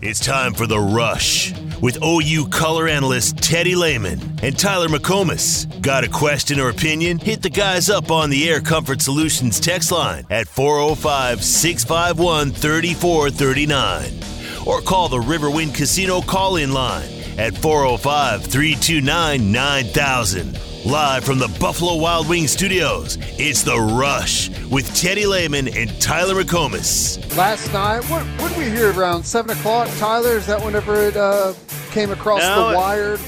It's 0.00 0.20
time 0.20 0.54
for 0.54 0.68
The 0.68 0.78
Rush 0.78 1.52
with 1.82 1.98
OU 2.04 2.50
color 2.50 2.86
analyst 2.86 3.38
Teddy 3.38 3.74
Lehman 3.74 4.20
and 4.44 4.56
Tyler 4.56 4.86
McComas. 4.86 5.66
Got 5.82 6.04
a 6.04 6.08
question 6.08 6.60
or 6.60 6.68
opinion? 6.68 7.18
Hit 7.18 7.42
the 7.42 7.50
guys 7.50 7.90
up 7.90 8.12
on 8.12 8.30
the 8.30 8.48
Air 8.48 8.60
Comfort 8.60 9.02
Solutions 9.02 9.58
text 9.58 9.90
line 9.90 10.24
at 10.30 10.46
405 10.46 11.42
651 11.42 12.52
3439 12.52 14.68
or 14.68 14.80
call 14.82 15.08
the 15.08 15.18
Riverwind 15.18 15.74
Casino 15.74 16.20
call 16.20 16.56
in 16.56 16.72
line 16.72 17.08
at 17.36 17.58
405 17.58 18.44
329 18.44 19.50
9000. 19.50 20.60
Live 20.88 21.24
from 21.24 21.38
the 21.38 21.48
Buffalo 21.60 21.96
Wild 21.96 22.28
Wings 22.30 22.50
studios, 22.52 23.18
it's 23.38 23.62
The 23.62 23.78
Rush 23.78 24.48
with 24.70 24.94
Teddy 24.96 25.26
Lehman 25.26 25.68
and 25.68 26.00
Tyler 26.00 26.34
McComas. 26.42 27.18
Last 27.36 27.70
night, 27.74 28.02
what, 28.04 28.24
what 28.40 28.48
did 28.48 28.56
we 28.58 28.64
hear 28.70 28.92
around 28.92 29.22
7 29.24 29.50
o'clock, 29.56 29.88
Tyler? 29.98 30.36
Is 30.38 30.46
that 30.46 30.64
whenever 30.64 30.94
it 31.02 31.14
uh, 31.16 31.52
came 31.90 32.10
across 32.10 32.40
No, 32.40 32.68
the 32.68 32.72
it- 32.72 32.76
wire? 32.76 33.18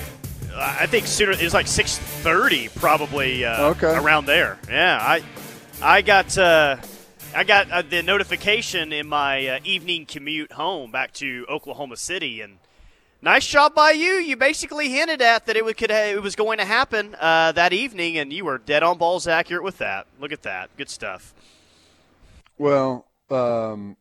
I 0.57 0.87
think 0.87 1.07
sooner 1.07 1.33
it 1.33 1.43
was 1.43 1.55
like 1.55 1.67
six 1.67 1.97
thirty, 1.97 2.69
probably 2.69 3.45
uh, 3.47 3.69
Okay. 3.71 3.97
around 3.97 4.27
there. 4.27 4.59
Yeah, 4.69 4.99
I 5.01 5.23
I 5.81 6.03
got 6.03 6.37
uh, 6.37 6.77
I 7.35 7.45
got 7.45 7.71
uh, 7.71 7.81
the 7.83 8.03
notification 8.03 8.93
in 8.93 9.07
my 9.07 9.47
uh, 9.47 9.59
evening 9.65 10.05
commute 10.07 10.53
home 10.53 10.91
back 10.91 11.13
to 11.15 11.47
Oklahoma 11.49 11.97
City, 11.97 12.43
and 12.43 12.59
nice 13.23 13.47
job 13.47 13.75
by 13.75 13.91
you. 13.93 14.13
You 14.15 14.37
basically 14.37 14.89
hinted 14.91 15.21
at 15.23 15.47
that 15.47 15.57
it 15.57 15.65
would 15.65 15.77
could 15.77 15.91
it 15.91 16.23
was 16.23 16.37
going 16.37 16.59
to 16.59 16.65
happen 16.65 17.17
uh, 17.21 17.53
that 17.53 17.73
evening, 17.73 18.17
and 18.19 18.33
you 18.33 18.45
were 18.45 18.59
dead 18.59 18.83
on 18.83 18.99
balls 18.99 19.27
accurate 19.27 19.63
with 19.65 19.79
that. 19.79 20.07
Look 20.21 20.33
at 20.33 20.43
that, 20.43 20.71
good 20.77 20.91
stuff. 20.91 21.35
Well, 22.59 23.07
um, 23.31 23.97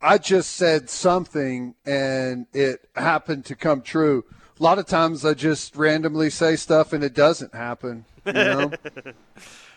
I 0.00 0.18
just 0.18 0.52
said 0.52 0.88
something 0.88 1.74
and 1.84 2.46
it 2.52 2.88
happened 2.96 3.44
to 3.46 3.54
come 3.54 3.82
true. 3.82 4.24
A 4.58 4.62
lot 4.62 4.78
of 4.78 4.86
times 4.86 5.24
I 5.24 5.34
just 5.34 5.76
randomly 5.76 6.30
say 6.30 6.56
stuff 6.56 6.92
and 6.92 7.04
it 7.04 7.14
doesn't 7.14 7.54
happen. 7.54 8.04
You 8.24 8.32
know? 8.32 8.72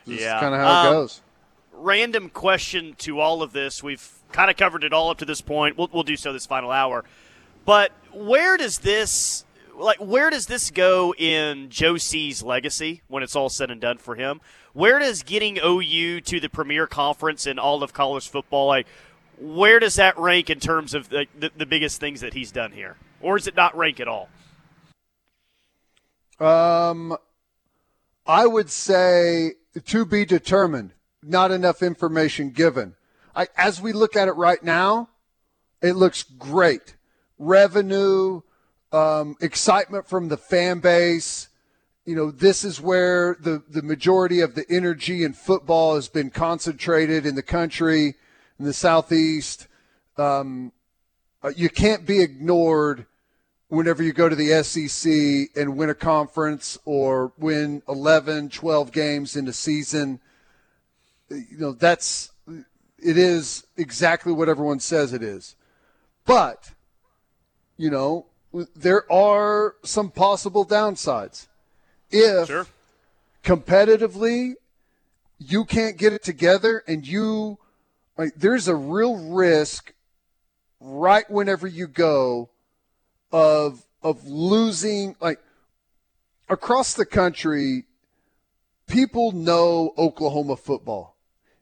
Yeah. 0.07 0.39
kind 0.39 0.53
of 0.53 0.61
how 0.61 0.67
it 0.67 0.87
Um, 0.87 0.93
goes. 0.93 1.21
random 1.73 2.29
question 2.29 2.93
to 2.99 3.19
all 3.19 3.41
of 3.41 3.53
this. 3.53 3.81
We've 3.81 4.07
kind 4.31 4.51
of 4.51 4.55
covered 4.57 4.83
it 4.83 4.93
all 4.93 5.09
up 5.09 5.17
to 5.17 5.25
this 5.25 5.41
point. 5.41 5.77
We'll, 5.79 5.89
we'll 5.91 6.03
do 6.03 6.15
so 6.15 6.31
this 6.31 6.45
final 6.45 6.69
hour. 6.69 7.03
But 7.65 7.91
where 8.13 8.57
does 8.57 8.79
this 8.79 9.43
like 9.77 9.97
where 9.97 10.29
does 10.29 10.45
this 10.45 10.71
go 10.71 11.13
in 11.17 11.69
Joe 11.69 11.97
C's 11.97 12.41
legacy 12.41 13.01
when 13.07 13.23
it's 13.23 13.35
all 13.35 13.49
said 13.49 13.71
and 13.71 13.81
done 13.81 13.97
for 13.97 14.15
him? 14.15 14.39
Where 14.73 14.99
does 14.99 15.23
getting 15.23 15.57
OU 15.63 16.21
to 16.21 16.39
the 16.39 16.49
premier 16.49 16.87
conference 16.87 17.45
in 17.47 17.59
all 17.59 17.83
of 17.83 17.93
college 17.93 18.29
football 18.29 18.67
like 18.67 18.87
where 19.37 19.79
does 19.79 19.95
that 19.95 20.17
rank 20.17 20.49
in 20.49 20.59
terms 20.59 20.93
of 20.93 21.09
the, 21.09 21.25
the, 21.37 21.51
the 21.57 21.65
biggest 21.65 21.99
things 21.99 22.21
that 22.21 22.33
he's 22.33 22.51
done 22.51 22.71
here? 22.71 22.95
Or 23.19 23.35
is 23.35 23.47
it 23.47 23.55
not 23.55 23.75
rank 23.75 23.99
at 23.99 24.07
all? 24.07 24.29
Um, 26.39 27.17
I 28.25 28.45
would 28.45 28.69
say 28.69 29.53
to 29.85 30.05
be 30.05 30.25
determined. 30.25 30.93
Not 31.21 31.51
enough 31.51 31.81
information 31.81 32.51
given. 32.51 32.93
I, 33.35 33.47
as 33.57 33.81
we 33.81 33.93
look 33.93 34.15
at 34.15 34.27
it 34.27 34.33
right 34.33 34.61
now, 34.63 35.09
it 35.81 35.93
looks 35.93 36.21
great. 36.21 36.95
Revenue, 37.37 38.41
um, 38.91 39.35
excitement 39.41 40.07
from 40.07 40.29
the 40.29 40.37
fan 40.37 40.79
base. 40.79 41.49
You 42.05 42.15
know, 42.15 42.31
this 42.31 42.63
is 42.63 42.79
where 42.79 43.35
the, 43.39 43.63
the 43.69 43.81
majority 43.81 44.41
of 44.41 44.55
the 44.55 44.65
energy 44.69 45.23
in 45.23 45.33
football 45.33 45.95
has 45.95 46.07
been 46.07 46.29
concentrated 46.29 47.25
in 47.25 47.35
the 47.35 47.43
country, 47.43 48.15
in 48.59 48.65
the 48.65 48.73
southeast. 48.73 49.67
Um, 50.17 50.71
uh, 51.43 51.51
you 51.55 51.69
can't 51.69 52.05
be 52.05 52.21
ignored 52.21 53.05
whenever 53.67 54.03
you 54.03 54.13
go 54.13 54.29
to 54.29 54.35
the 54.35 54.63
SEC 54.63 55.49
and 55.59 55.75
win 55.75 55.89
a 55.89 55.95
conference 55.95 56.77
or 56.85 57.33
win 57.37 57.81
11, 57.87 58.49
12 58.49 58.91
games 58.91 59.35
in 59.35 59.47
a 59.47 59.53
season, 59.53 60.19
you 61.29 61.57
know, 61.57 61.71
that's 61.71 62.31
it 62.47 63.17
is 63.17 63.65
exactly 63.77 64.31
what 64.31 64.49
everyone 64.49 64.79
says 64.79 65.13
it 65.13 65.21
is. 65.21 65.55
But, 66.25 66.71
you 67.77 67.89
know, 67.89 68.25
there 68.75 69.11
are 69.11 69.75
some 69.83 70.11
possible 70.11 70.65
downsides. 70.65 71.47
If 72.09 72.47
Sure. 72.47 72.67
competitively 73.43 74.55
you 75.37 75.65
can't 75.65 75.97
get 75.97 76.13
it 76.13 76.23
together 76.23 76.83
and 76.87 77.05
you 77.05 77.57
like 78.17 78.33
there's 78.35 78.67
a 78.67 78.75
real 78.75 79.17
risk 79.17 79.93
right 80.79 81.29
whenever 81.29 81.67
you 81.67 81.87
go 81.87 82.49
of 83.31 83.85
of 84.01 84.25
losing 84.25 85.15
like 85.19 85.39
across 86.47 86.93
the 86.93 87.05
country 87.05 87.85
people 88.87 89.31
know 89.31 89.93
Oklahoma 89.97 90.55
football. 90.55 91.15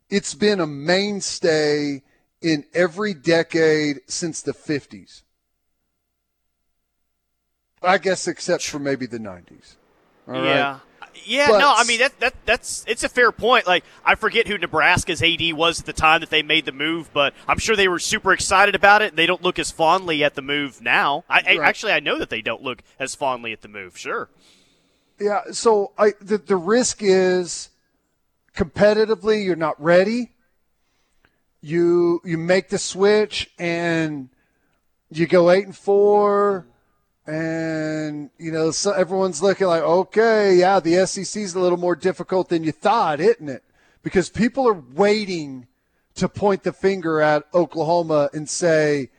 It's 0.09 0.35
been 0.35 0.59
a 0.59 0.68
mainstay 0.68 2.03
in 2.41 2.66
every 2.73 3.13
decade 3.13 4.02
since 4.07 4.41
the 4.41 4.52
50s. 4.52 5.22
I 7.83 7.97
guess 7.97 8.27
except 8.27 8.66
for 8.67 8.79
maybe 8.79 9.05
the 9.05 9.19
90s. 9.19 9.75
All 10.27 10.33
right? 10.35 10.44
yeah. 10.45 10.79
Yeah, 11.25 11.49
But- 11.49 11.59
no, 11.59 11.73
I 11.75 11.83
mean 11.83 11.99
that 11.99 12.19
that 12.21 12.33
that's 12.45 12.83
it's 12.88 13.03
a 13.03 13.09
fair 13.09 13.31
point. 13.31 13.67
Like 13.67 13.83
I 14.03 14.16
forget 14.16 14.47
who 14.47 14.57
Nebraska's 14.57 15.21
AD 15.21 15.53
was 15.53 15.79
at 15.79 15.85
the 15.85 15.93
time 15.93 16.22
that 16.22 16.31
they 16.31 16.41
made 16.41 16.66
the 16.66 16.72
move, 16.72 17.11
but 17.13 17.33
I'm 17.47 17.59
sure 17.59 17.75
they 17.75 17.88
were 17.88 17.99
super 17.99 18.33
excited 18.33 18.73
about 18.73 19.03
it. 19.03 19.16
They 19.16 19.27
don't 19.27 19.43
look 19.43 19.59
as 19.59 19.69
fondly 19.69 20.23
at 20.23 20.33
the 20.33 20.41
move 20.41 20.81
now. 20.81 21.23
I, 21.29 21.43
I 21.59 21.63
actually 21.63 21.91
I 21.91 21.99
know 21.99 22.17
that 22.17 22.29
they 22.31 22.41
don't 22.41 22.63
look 22.63 22.81
as 22.99 23.13
fondly 23.13 23.53
at 23.53 23.61
the 23.61 23.67
move. 23.67 23.95
Sure. 23.97 24.29
Yeah, 25.19 25.41
so 25.51 25.91
I 25.99 26.13
the, 26.19 26.39
the 26.39 26.57
risk 26.57 26.97
is 27.01 27.69
competitively 28.55 29.45
you're 29.45 29.55
not 29.55 29.81
ready. 29.81 30.31
You 31.61 32.22
you 32.25 32.38
make 32.39 32.69
the 32.69 32.79
switch 32.79 33.51
and 33.59 34.29
you 35.11 35.27
go 35.27 35.51
8 35.51 35.66
and 35.66 35.77
4 35.77 36.66
and 37.25 38.29
you 38.38 38.51
know 38.51 38.72
so 38.72 38.91
everyone's 38.91 39.41
looking 39.41 39.67
like 39.67 39.84
okay, 39.84 40.56
yeah, 40.56 40.79
the 40.79 41.06
SEC's 41.06 41.56
a 41.56 41.59
little 41.59 41.78
more 41.78 41.95
difficult 41.95 42.50
than 42.50 42.63
you 42.63 42.72
thought, 42.72 43.19
isn't 43.19 43.50
it? 43.50 43.63
Because 44.01 44.29
people 44.29 44.67
are 44.67 44.84
waiting 44.94 45.67
to 46.16 46.28
point 46.28 46.63
the 46.63 46.73
finger 46.73 47.22
at 47.22 47.45
Oklahoma 47.53 48.29
and 48.34 48.50
say 48.50 49.09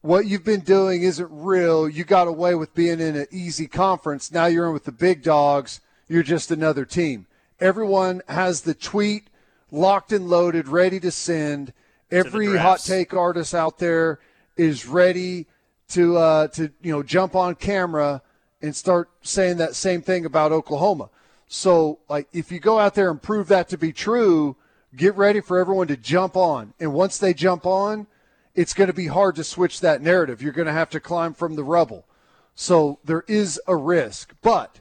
what 0.00 0.26
you've 0.26 0.44
been 0.44 0.60
doing 0.60 1.02
isn't 1.02 1.28
real. 1.30 1.88
You 1.88 2.04
got 2.04 2.28
away 2.28 2.54
with 2.54 2.74
being 2.74 3.00
in 3.00 3.16
an 3.16 3.26
easy 3.30 3.66
conference. 3.66 4.32
Now 4.32 4.46
you're 4.46 4.66
in 4.66 4.72
with 4.72 4.84
the 4.84 4.92
big 4.92 5.22
dogs. 5.22 5.80
You're 6.08 6.22
just 6.22 6.50
another 6.50 6.84
team. 6.84 7.26
Everyone 7.60 8.22
has 8.28 8.62
the 8.62 8.74
tweet 8.74 9.28
locked 9.70 10.12
and 10.12 10.28
loaded, 10.28 10.68
ready 10.68 10.98
to 11.00 11.10
send. 11.10 11.72
Every 12.10 12.56
hot 12.56 12.80
take 12.80 13.14
artist 13.14 13.54
out 13.54 13.78
there 13.78 14.18
is 14.56 14.86
ready 14.86 15.46
to 15.90 16.16
uh, 16.16 16.48
to 16.48 16.70
you 16.82 16.92
know 16.92 17.02
jump 17.02 17.34
on 17.34 17.54
camera 17.54 18.22
and 18.60 18.74
start 18.74 19.10
saying 19.22 19.56
that 19.58 19.74
same 19.74 20.02
thing 20.02 20.24
about 20.24 20.52
Oklahoma. 20.52 21.10
So 21.48 21.98
like 22.08 22.28
if 22.32 22.50
you 22.50 22.60
go 22.60 22.78
out 22.78 22.94
there 22.94 23.10
and 23.10 23.20
prove 23.20 23.48
that 23.48 23.68
to 23.70 23.78
be 23.78 23.92
true, 23.92 24.56
get 24.96 25.14
ready 25.16 25.40
for 25.40 25.58
everyone 25.58 25.88
to 25.88 25.96
jump 25.96 26.36
on. 26.36 26.74
And 26.80 26.92
once 26.92 27.18
they 27.18 27.34
jump 27.34 27.66
on, 27.66 28.06
it's 28.54 28.74
going 28.74 28.88
to 28.88 28.94
be 28.94 29.06
hard 29.06 29.36
to 29.36 29.44
switch 29.44 29.80
that 29.80 30.02
narrative. 30.02 30.42
You're 30.42 30.52
going 30.52 30.66
to 30.66 30.72
have 30.72 30.90
to 30.90 31.00
climb 31.00 31.34
from 31.34 31.56
the 31.56 31.64
rubble. 31.64 32.06
So 32.54 32.98
there 33.04 33.24
is 33.26 33.60
a 33.66 33.74
risk. 33.74 34.34
But 34.42 34.80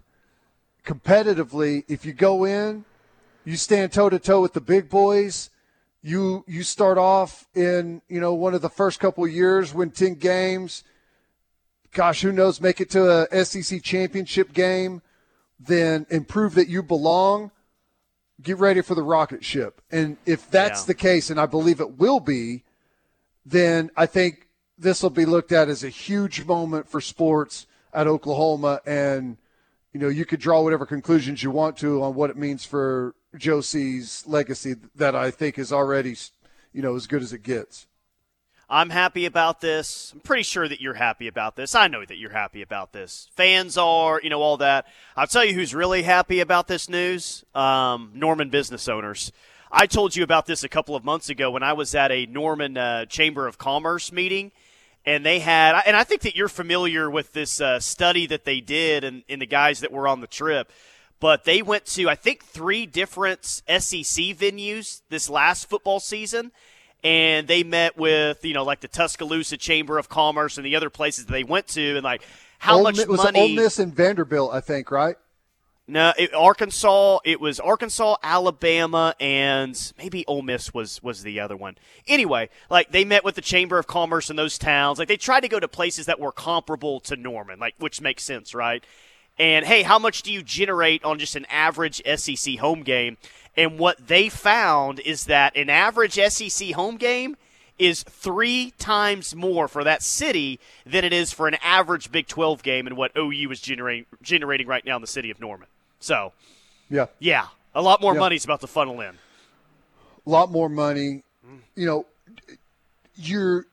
competitively, 0.85 1.85
if 1.88 2.06
you 2.06 2.13
go 2.13 2.44
in, 2.44 2.85
you 3.45 3.56
stand 3.56 3.91
toe 3.91 4.09
to 4.09 4.19
toe 4.19 4.41
with 4.41 4.53
the 4.53 4.61
big 4.61 4.90
boys. 4.90 5.50
You 6.03 6.44
you 6.47 6.63
start 6.63 6.97
off 6.97 7.47
in 7.53 8.01
you 8.07 8.19
know 8.19 8.34
one 8.34 8.53
of 8.53 8.61
the 8.61 8.70
first 8.70 8.99
couple 8.99 9.28
years, 9.28 9.73
win 9.73 9.91
ten 9.91 10.16
games. 10.16 10.84
Gosh, 11.93 12.22
who 12.22 12.32
knows? 12.32 12.61
Make 12.61 12.79
it 12.79 12.90
to 12.91 13.28
a 13.32 13.46
SEC 13.46 13.82
championship 13.82 14.53
game, 14.53 15.02
then 15.59 16.05
and 16.09 16.28
prove 16.28 16.55
that 16.55 16.70
you 16.70 16.82
belong. 16.82 17.52
Get 18.41 18.58
ready 18.58 18.82
for 18.82 18.96
the 18.96 19.03
rocket 19.03 19.43
ship. 19.43 19.82
And 19.91 20.17
if 20.26 20.49
that's 20.49 20.82
Yeah. 20.82 20.88
the 20.88 20.93
case, 20.96 21.29
and 21.29 21.40
I 21.40 21.46
believe 21.46 21.79
it 21.79 21.99
will 21.99 22.20
be, 22.20 22.64
then 23.46 23.91
I 23.96 24.05
think 24.05 24.47
this 24.78 25.03
will 25.03 25.11
be 25.11 25.26
looked 25.26 25.52
at 25.52 25.70
as 25.70 25.84
a 25.84 25.90
huge 25.90 26.46
moment 26.46 26.88
for 26.90 27.02
sports 27.02 27.67
at 27.94 28.08
Oklahoma. 28.08 28.82
And, 28.85 29.37
you 29.94 29.99
know, 29.99 30.08
you 30.08 30.26
could 30.26 30.40
draw 30.40 30.61
whatever 30.61 30.85
conclusions 30.85 31.44
you 31.44 31.52
want 31.52 31.78
to 31.78 32.02
on 32.02 32.16
what 32.16 32.29
it 32.29 32.37
means 32.37 32.66
for 32.66 33.14
Joe 33.37 33.61
C's 33.61 34.23
legacy 34.26 34.76
that 34.96 35.16
I 35.16 35.29
think 35.29 35.59
is 35.59 35.72
already, 35.72 36.16
you 36.73 36.82
know, 36.82 36.96
as 36.96 37.05
good 37.05 37.22
as 37.22 37.34
it 37.34 37.44
gets. 37.44 37.85
I'm 38.73 38.90
happy 38.90 39.26
about 39.26 39.59
this. 39.59 40.14
I'm 40.14 40.22
pretty 40.22 40.44
sure 40.44 40.66
that 40.66 40.79
you're 40.79 40.94
happy 40.94 41.28
about 41.28 41.58
this. 41.58 41.76
I 41.76 41.90
know 41.90 42.06
that 42.06 42.18
you're 42.18 42.32
happy 42.32 42.62
about 42.62 42.94
this. 42.94 43.28
Fans 43.35 43.78
are, 43.78 44.22
you 44.23 44.29
know, 44.29 44.41
all 44.41 44.56
that. 44.58 44.88
I'll 45.18 45.28
tell 45.28 45.44
you 45.44 45.53
who's 45.53 45.76
really 45.76 46.03
happy 46.03 46.40
about 46.40 46.70
this 46.70 46.88
news 46.88 47.44
um, 47.53 48.12
Norman 48.16 48.50
business 48.50 48.88
owners. 48.88 49.34
I 49.73 49.88
told 49.88 50.16
you 50.16 50.23
about 50.23 50.46
this 50.46 50.64
a 50.64 50.70
couple 50.70 50.96
of 50.96 51.03
months 51.03 51.28
ago 51.28 51.52
when 51.52 51.64
I 51.64 51.73
was 51.73 51.94
at 51.94 52.14
a 52.14 52.26
Norman 52.28 52.78
uh, 52.78 53.08
Chamber 53.08 53.46
of 53.46 53.58
Commerce 53.58 54.09
meeting. 54.09 54.53
and 55.06 55.26
they 55.26 55.40
had, 55.40 55.82
and 55.85 55.97
I 55.97 56.06
think 56.06 56.22
that 56.22 56.38
you're 56.38 56.47
familiar 56.47 57.12
with 57.12 57.34
this 57.34 57.59
uh, 57.59 57.82
study 57.82 58.26
that 58.28 58.46
they 58.46 58.62
did 58.62 59.03
and, 59.03 59.23
and 59.28 59.41
the 59.41 59.47
guys 59.47 59.82
that 59.82 59.91
were 59.91 60.08
on 60.08 60.22
the 60.22 60.28
trip. 60.28 60.72
But 61.20 61.44
they 61.44 61.62
went 61.62 61.85
to, 61.88 62.08
I 62.09 62.16
think, 62.16 62.46
three 62.46 62.85
different 62.85 63.44
SEC 63.44 63.68
venues 63.68 65.02
this 65.09 65.29
last 65.29 65.70
football 65.70 66.00
season 66.00 66.53
and 67.03 67.47
they 67.47 67.63
met 67.63 67.97
with 67.97 68.43
you 68.45 68.53
know 68.53 68.63
like 68.63 68.81
the 68.81 68.87
Tuscaloosa 68.87 69.57
Chamber 69.57 69.97
of 69.97 70.09
Commerce 70.09 70.57
and 70.57 70.65
the 70.65 70.75
other 70.75 70.89
places 70.89 71.25
they 71.25 71.43
went 71.43 71.67
to, 71.69 71.95
and 71.95 72.03
like 72.03 72.21
how 72.59 72.77
Ole, 72.77 72.83
much 72.83 73.05
was 73.07 73.23
money? 73.23 73.39
Ole 73.39 73.55
Miss 73.55 73.79
and 73.79 73.93
Vanderbilt, 73.93 74.53
I 74.53 74.61
think, 74.61 74.91
right? 74.91 75.15
No, 75.87 76.13
it, 76.17 76.33
Arkansas. 76.33 77.19
It 77.25 77.41
was 77.41 77.59
Arkansas, 77.59 78.15
Alabama, 78.23 79.15
and 79.19 79.93
maybe 79.97 80.25
Ole 80.25 80.41
Miss 80.41 80.73
was 80.73 81.03
was 81.03 81.23
the 81.23 81.39
other 81.39 81.57
one. 81.57 81.77
Anyway, 82.07 82.49
like 82.69 82.91
they 82.91 83.03
met 83.03 83.23
with 83.23 83.35
the 83.35 83.41
Chamber 83.41 83.77
of 83.77 83.87
Commerce 83.87 84.29
in 84.29 84.35
those 84.35 84.57
towns. 84.57 84.99
Like 84.99 85.07
they 85.07 85.17
tried 85.17 85.41
to 85.41 85.49
go 85.49 85.59
to 85.59 85.67
places 85.67 86.05
that 86.05 86.19
were 86.19 86.31
comparable 86.31 86.99
to 87.01 87.15
Norman, 87.15 87.59
like 87.59 87.75
which 87.79 87.99
makes 87.99 88.23
sense, 88.23 88.53
right? 88.55 88.85
And 89.39 89.65
hey, 89.65 89.81
how 89.81 89.97
much 89.97 90.21
do 90.21 90.31
you 90.31 90.43
generate 90.43 91.03
on 91.03 91.17
just 91.17 91.35
an 91.35 91.45
average 91.49 92.01
SEC 92.15 92.57
home 92.59 92.83
game? 92.83 93.17
And 93.57 93.77
what 93.77 94.07
they 94.07 94.29
found 94.29 94.99
is 94.99 95.25
that 95.25 95.55
an 95.57 95.69
average 95.69 96.13
SEC 96.13 96.71
home 96.71 96.97
game 96.97 97.35
is 97.77 98.03
three 98.03 98.73
times 98.77 99.35
more 99.35 99.67
for 99.67 99.83
that 99.83 100.03
city 100.03 100.59
than 100.85 101.03
it 101.03 101.11
is 101.11 101.33
for 101.33 101.47
an 101.47 101.55
average 101.63 102.11
Big 102.11 102.27
12 102.27 102.63
game 102.63 102.87
and 102.87 102.95
what 102.95 103.11
OU 103.17 103.51
is 103.51 103.59
generating 103.59 104.05
generating 104.21 104.67
right 104.67 104.85
now 104.85 104.95
in 104.95 105.01
the 105.01 105.07
city 105.07 105.31
of 105.31 105.39
Norman. 105.39 105.67
So, 105.99 106.33
yeah, 106.89 107.07
yeah, 107.19 107.47
a 107.73 107.81
lot 107.81 108.01
more 108.01 108.13
yeah. 108.13 108.19
money 108.19 108.35
is 108.35 108.45
about 108.45 108.61
to 108.61 108.67
funnel 108.67 109.01
in. 109.01 109.15
A 110.25 110.29
lot 110.29 110.51
more 110.51 110.69
money. 110.69 111.23
You 111.75 111.85
know, 111.87 112.05
you're 113.15 113.65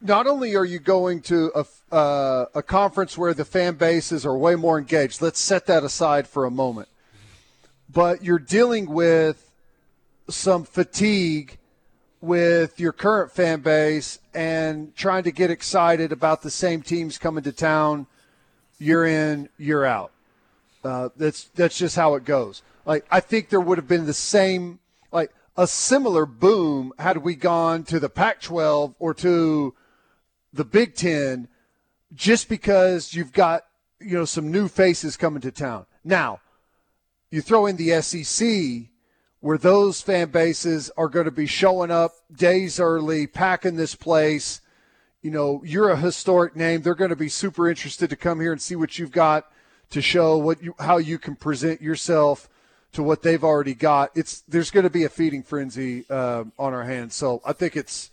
not 0.00 0.26
only 0.26 0.54
are 0.54 0.64
you 0.64 0.78
going 0.78 1.22
to 1.22 1.50
a, 1.54 1.94
uh, 1.94 2.46
a 2.54 2.62
conference 2.62 3.16
where 3.16 3.34
the 3.34 3.44
fan 3.44 3.74
bases 3.74 4.26
are 4.26 4.36
way 4.36 4.54
more 4.54 4.78
engaged. 4.78 5.22
Let's 5.22 5.40
set 5.40 5.66
that 5.66 5.82
aside 5.82 6.28
for 6.28 6.44
a 6.44 6.50
moment. 6.50 6.88
But 7.90 8.22
you're 8.22 8.38
dealing 8.38 8.90
with 8.90 9.50
some 10.28 10.64
fatigue 10.64 11.58
with 12.20 12.80
your 12.80 12.92
current 12.92 13.32
fan 13.32 13.60
base 13.60 14.18
and 14.34 14.94
trying 14.96 15.22
to 15.22 15.30
get 15.30 15.50
excited 15.50 16.12
about 16.12 16.42
the 16.42 16.50
same 16.50 16.82
teams 16.82 17.18
coming 17.18 17.44
to 17.44 17.52
town 17.52 18.06
year 18.78 19.04
in, 19.04 19.48
year 19.56 19.84
out. 19.84 20.12
Uh, 20.84 21.08
that's 21.16 21.44
that's 21.54 21.76
just 21.76 21.96
how 21.96 22.14
it 22.14 22.24
goes. 22.24 22.62
Like 22.84 23.06
I 23.10 23.20
think 23.20 23.48
there 23.48 23.60
would 23.60 23.78
have 23.78 23.88
been 23.88 24.06
the 24.06 24.14
same, 24.14 24.78
like 25.12 25.32
a 25.56 25.66
similar 25.66 26.24
boom 26.24 26.92
had 26.98 27.18
we 27.18 27.34
gone 27.34 27.84
to 27.84 27.98
the 27.98 28.08
Pac-12 28.08 28.94
or 28.98 29.14
to 29.14 29.74
the 30.52 30.64
Big 30.64 30.94
Ten, 30.94 31.48
just 32.14 32.48
because 32.48 33.12
you've 33.12 33.32
got 33.32 33.64
you 34.00 34.16
know 34.16 34.24
some 34.24 34.52
new 34.52 34.68
faces 34.68 35.16
coming 35.16 35.40
to 35.42 35.50
town. 35.50 35.86
Now, 36.04 36.40
you 37.30 37.40
throw 37.42 37.66
in 37.66 37.76
the 37.76 38.00
SEC, 38.00 38.88
where 39.40 39.58
those 39.58 40.00
fan 40.00 40.30
bases 40.30 40.90
are 40.96 41.08
going 41.08 41.26
to 41.26 41.30
be 41.30 41.46
showing 41.46 41.90
up 41.90 42.12
days 42.34 42.80
early, 42.80 43.26
packing 43.26 43.76
this 43.76 43.94
place. 43.94 44.60
You 45.22 45.30
know, 45.30 45.62
you're 45.64 45.90
a 45.90 45.96
historic 45.96 46.56
name. 46.56 46.82
They're 46.82 46.94
going 46.94 47.10
to 47.10 47.16
be 47.16 47.28
super 47.28 47.68
interested 47.68 48.10
to 48.10 48.16
come 48.16 48.40
here 48.40 48.52
and 48.52 48.60
see 48.60 48.76
what 48.76 48.98
you've 48.98 49.12
got 49.12 49.50
to 49.90 50.02
show 50.02 50.36
what 50.36 50.62
you 50.62 50.74
how 50.78 50.98
you 50.98 51.18
can 51.18 51.34
present 51.34 51.80
yourself 51.80 52.48
to 52.92 53.02
what 53.02 53.22
they've 53.22 53.44
already 53.44 53.74
got. 53.74 54.10
It's 54.14 54.40
there's 54.42 54.70
going 54.70 54.84
to 54.84 54.90
be 54.90 55.04
a 55.04 55.08
feeding 55.08 55.42
frenzy 55.42 56.04
uh, 56.10 56.44
on 56.58 56.74
our 56.74 56.84
hands. 56.84 57.14
So 57.14 57.40
I 57.44 57.52
think 57.52 57.76
it's 57.76 58.10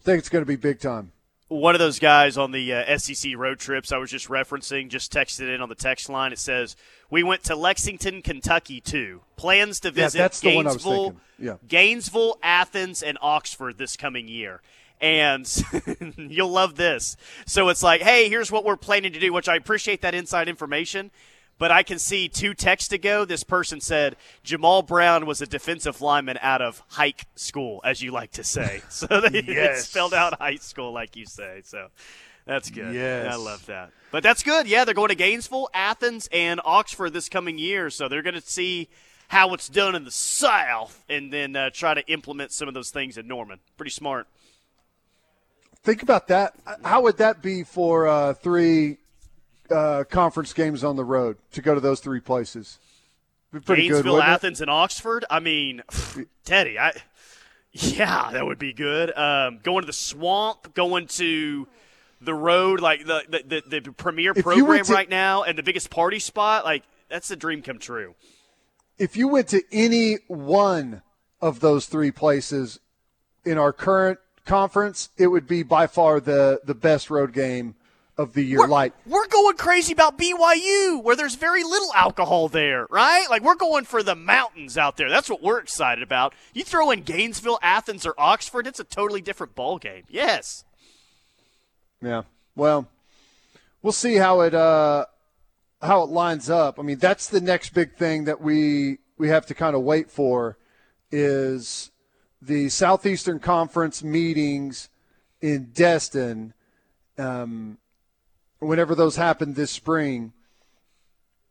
I 0.00 0.04
think 0.04 0.18
it's 0.18 0.28
going 0.28 0.42
to 0.42 0.48
be 0.48 0.56
big 0.56 0.80
time 0.80 1.12
one 1.50 1.74
of 1.74 1.80
those 1.80 1.98
guys 1.98 2.38
on 2.38 2.52
the 2.52 2.72
uh, 2.72 2.96
SEC 2.96 3.32
road 3.36 3.58
trips 3.58 3.90
I 3.90 3.98
was 3.98 4.08
just 4.08 4.28
referencing 4.28 4.88
just 4.88 5.12
texted 5.12 5.52
in 5.52 5.60
on 5.60 5.68
the 5.68 5.74
text 5.74 6.08
line. 6.08 6.32
It 6.32 6.38
says 6.38 6.76
we 7.10 7.24
went 7.24 7.42
to 7.44 7.56
Lexington, 7.56 8.22
Kentucky 8.22 8.80
too. 8.80 9.22
Plans 9.36 9.80
to 9.80 9.90
visit 9.90 10.18
yeah, 10.18 10.52
Gainesville, 10.52 11.04
one 11.04 11.12
I 11.12 11.16
was. 11.16 11.20
Yeah. 11.40 11.56
Gainesville, 11.66 12.38
Athens, 12.40 13.02
and 13.02 13.18
Oxford 13.20 13.78
this 13.78 13.96
coming 13.96 14.28
year. 14.28 14.62
And 15.00 15.50
you'll 16.16 16.50
love 16.50 16.76
this. 16.76 17.16
So 17.46 17.68
it's 17.68 17.82
like, 17.82 18.02
hey, 18.02 18.28
here's 18.28 18.52
what 18.52 18.64
we're 18.64 18.76
planning 18.76 19.12
to 19.12 19.18
do, 19.18 19.32
which 19.32 19.48
I 19.48 19.56
appreciate 19.56 20.02
that 20.02 20.14
inside 20.14 20.48
information. 20.48 21.10
But 21.60 21.70
I 21.70 21.82
can 21.82 21.98
see 21.98 22.26
two 22.26 22.54
texts 22.54 22.90
ago, 22.90 23.26
this 23.26 23.44
person 23.44 23.82
said 23.82 24.16
Jamal 24.42 24.80
Brown 24.80 25.26
was 25.26 25.42
a 25.42 25.46
defensive 25.46 26.00
lineman 26.00 26.38
out 26.40 26.62
of 26.62 26.82
hike 26.88 27.26
school, 27.34 27.82
as 27.84 28.00
you 28.00 28.12
like 28.12 28.32
to 28.32 28.42
say. 28.42 28.80
So 28.88 29.20
they, 29.20 29.42
yes. 29.42 29.88
spelled 29.88 30.14
out 30.14 30.40
high 30.40 30.56
school, 30.56 30.92
like 30.92 31.16
you 31.16 31.26
say. 31.26 31.60
So 31.64 31.88
that's 32.46 32.70
good. 32.70 32.94
Yes. 32.94 33.30
I 33.30 33.36
love 33.36 33.66
that. 33.66 33.90
But 34.10 34.22
that's 34.22 34.42
good. 34.42 34.66
Yeah, 34.66 34.86
they're 34.86 34.94
going 34.94 35.10
to 35.10 35.14
Gainesville, 35.14 35.68
Athens, 35.74 36.30
and 36.32 36.62
Oxford 36.64 37.12
this 37.12 37.28
coming 37.28 37.58
year. 37.58 37.90
So 37.90 38.08
they're 38.08 38.22
going 38.22 38.34
to 38.34 38.40
see 38.40 38.88
how 39.28 39.52
it's 39.52 39.68
done 39.68 39.94
in 39.94 40.04
the 40.04 40.10
South 40.10 41.04
and 41.10 41.30
then 41.30 41.54
uh, 41.56 41.68
try 41.70 41.92
to 41.92 42.06
implement 42.08 42.52
some 42.52 42.68
of 42.68 42.74
those 42.74 42.90
things 42.90 43.18
in 43.18 43.28
Norman. 43.28 43.58
Pretty 43.76 43.92
smart. 43.92 44.26
Think 45.82 46.02
about 46.02 46.28
that. 46.28 46.54
How 46.82 47.02
would 47.02 47.18
that 47.18 47.42
be 47.42 47.64
for 47.64 48.08
uh, 48.08 48.32
three 48.32 48.96
uh, 49.70 50.04
conference 50.04 50.52
games 50.52 50.84
on 50.84 50.96
the 50.96 51.04
road 51.04 51.36
to 51.52 51.62
go 51.62 51.74
to 51.74 51.80
those 51.80 52.00
three 52.00 52.20
places. 52.20 52.78
Pretty 53.64 53.88
Gainesville, 53.88 54.16
good, 54.16 54.22
Athens, 54.22 54.60
and 54.60 54.70
Oxford. 54.70 55.24
I 55.28 55.40
mean, 55.40 55.82
Teddy, 56.44 56.78
I 56.78 56.92
yeah, 57.72 58.30
that 58.32 58.46
would 58.46 58.58
be 58.58 58.72
good. 58.72 59.16
Um, 59.16 59.58
going 59.62 59.82
to 59.82 59.86
the 59.86 59.92
swamp, 59.92 60.74
going 60.74 61.06
to 61.08 61.66
the 62.20 62.34
road, 62.34 62.80
like 62.80 63.06
the 63.06 63.22
the, 63.28 63.62
the, 63.68 63.80
the 63.80 63.92
premier 63.92 64.32
If 64.36 64.44
program 64.44 64.84
to- 64.84 64.92
right 64.92 65.08
now, 65.08 65.42
and 65.42 65.58
the 65.58 65.62
biggest 65.62 65.90
party 65.90 66.18
spot. 66.18 66.64
Like 66.64 66.84
that's 67.08 67.30
a 67.30 67.36
dream 67.36 67.62
come 67.62 67.78
true. 67.78 68.14
If 68.98 69.16
you 69.16 69.28
went 69.28 69.48
to 69.48 69.62
any 69.72 70.18
one 70.28 71.02
of 71.40 71.60
those 71.60 71.86
three 71.86 72.10
places 72.10 72.78
in 73.44 73.56
our 73.56 73.72
current 73.72 74.18
conference, 74.44 75.08
it 75.16 75.28
would 75.28 75.46
be 75.46 75.62
by 75.62 75.86
far 75.86 76.20
the 76.20 76.60
the 76.64 76.74
best 76.74 77.10
road 77.10 77.32
game 77.32 77.74
of 78.20 78.34
the 78.34 78.42
year. 78.42 78.58
We're, 78.58 78.68
Like 78.68 78.92
we're 79.06 79.26
going 79.26 79.56
crazy 79.56 79.92
about 79.92 80.18
BYU, 80.18 81.02
where 81.02 81.16
there's 81.16 81.34
very 81.34 81.64
little 81.64 81.92
alcohol 81.94 82.48
there, 82.48 82.86
right? 82.90 83.26
Like 83.30 83.42
we're 83.42 83.54
going 83.54 83.84
for 83.84 84.02
the 84.02 84.14
mountains 84.14 84.76
out 84.76 84.96
there. 84.96 85.08
That's 85.08 85.30
what 85.30 85.42
we're 85.42 85.58
excited 85.58 86.02
about. 86.02 86.34
You 86.52 86.62
throw 86.62 86.90
in 86.90 87.02
Gainesville, 87.02 87.58
Athens, 87.62 88.04
or 88.04 88.14
Oxford, 88.18 88.66
it's 88.66 88.78
a 88.80 88.84
totally 88.84 89.22
different 89.22 89.54
ball 89.54 89.78
game. 89.78 90.04
Yes. 90.08 90.64
Yeah. 92.02 92.22
Well, 92.54 92.88
we'll 93.82 93.92
see 93.92 94.16
how 94.16 94.40
it 94.42 94.54
uh, 94.54 95.06
how 95.80 96.02
it 96.02 96.10
lines 96.10 96.50
up. 96.50 96.78
I 96.78 96.82
mean, 96.82 96.98
that's 96.98 97.28
the 97.28 97.40
next 97.40 97.70
big 97.70 97.96
thing 97.96 98.24
that 98.24 98.40
we 98.40 98.98
we 99.16 99.28
have 99.28 99.46
to 99.46 99.54
kind 99.54 99.74
of 99.74 99.82
wait 99.82 100.10
for 100.10 100.58
is 101.10 101.90
the 102.42 102.68
Southeastern 102.68 103.38
Conference 103.38 104.02
meetings 104.02 104.90
in 105.40 105.70
Destin. 105.72 106.54
Um, 107.18 107.78
whenever 108.60 108.94
those 108.94 109.16
happen 109.16 109.54
this 109.54 109.70
spring, 109.70 110.32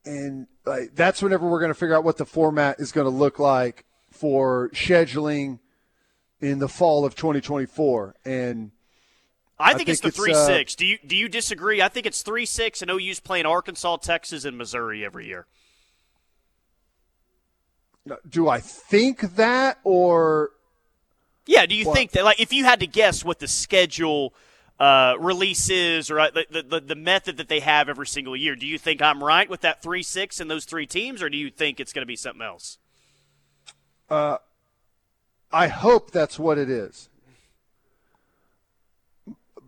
and 0.06 0.48
like, 0.66 0.96
that's 0.96 1.22
whenever 1.22 1.48
we're 1.50 1.60
going 1.60 1.72
to 1.72 1.78
figure 1.78 1.96
out 1.96 2.04
what 2.04 2.18
the 2.18 2.26
format 2.26 2.80
is 2.80 2.92
going 2.92 3.06
to 3.06 3.12
look 3.12 3.38
like 3.40 3.86
for 4.10 4.70
scheduling 4.74 5.60
in 6.40 6.60
the 6.60 6.70
fall 6.70 7.06
of 7.06 7.16
2024. 7.16 8.16
And 8.26 8.72
I 9.60 9.74
think, 9.74 9.90
it's 9.90 10.00
think 10.00 10.02
the 10.02 10.08
it's, 10.10 10.18
three 10.18 10.34
uh, 10.34 10.46
six. 10.46 10.76
Do 10.76 10.86
you 10.86 10.98
do 11.06 11.16
you 11.16 11.28
disagree? 11.28 11.82
I 11.82 11.90
think 11.90 12.06
it's 12.06 12.22
three 12.22 12.46
six, 12.46 12.82
and 12.82 12.90
OU's 12.90 13.20
playing 13.20 13.46
Arkansas, 13.46 13.98
Texas, 13.98 14.46
and 14.46 14.58
Missouri 14.58 15.04
every 15.04 15.28
year. 15.28 15.46
do 18.28 18.50
I 18.50 18.60
think 18.60 19.36
that 19.36 19.80
or 19.84 20.52
Yeah. 21.46 21.66
Do 21.66 21.76
you 21.76 21.86
Well- 21.86 21.96
think 21.96 22.12
that, 22.12 22.24
like, 22.24 22.40
if 22.40 22.54
you 22.54 22.64
had 22.64 22.80
to 22.80 22.88
guess 22.88 23.24
what 23.26 23.40
the 23.40 23.48
schedule 23.48 24.34
uh, 24.80 25.16
release 25.20 25.70
is, 25.70 26.10
or 26.10 26.20
uh, 26.20 26.32
the, 26.32 26.64
the 26.64 26.80
the 26.80 26.96
method 26.96 27.38
that 27.38 27.50
they 27.50 27.60
have 27.60 27.90
every 27.90 28.08
single 28.08 28.36
year, 28.36 28.56
do 28.56 28.66
you 28.66 28.78
think 28.78 29.02
I'm 29.02 29.22
right 29.24 29.50
with 29.50 29.62
that 29.62 29.82
three 29.82 30.04
six 30.04 30.40
and 30.40 30.50
those 30.50 30.66
three 30.66 30.88
teams, 30.88 31.22
or 31.22 31.30
do 31.30 31.38
you 31.38 31.50
think 31.50 31.80
it's 31.80 31.92
going 31.92 32.04
to 32.04 32.08
be 32.08 32.16
something 32.16 32.42
else? 32.42 32.78
Uh, 34.10 34.38
I 35.52 35.68
hope 35.68 36.12
that's 36.12 36.40
what 36.40 36.58
it 36.58 36.70
is. 36.70 37.10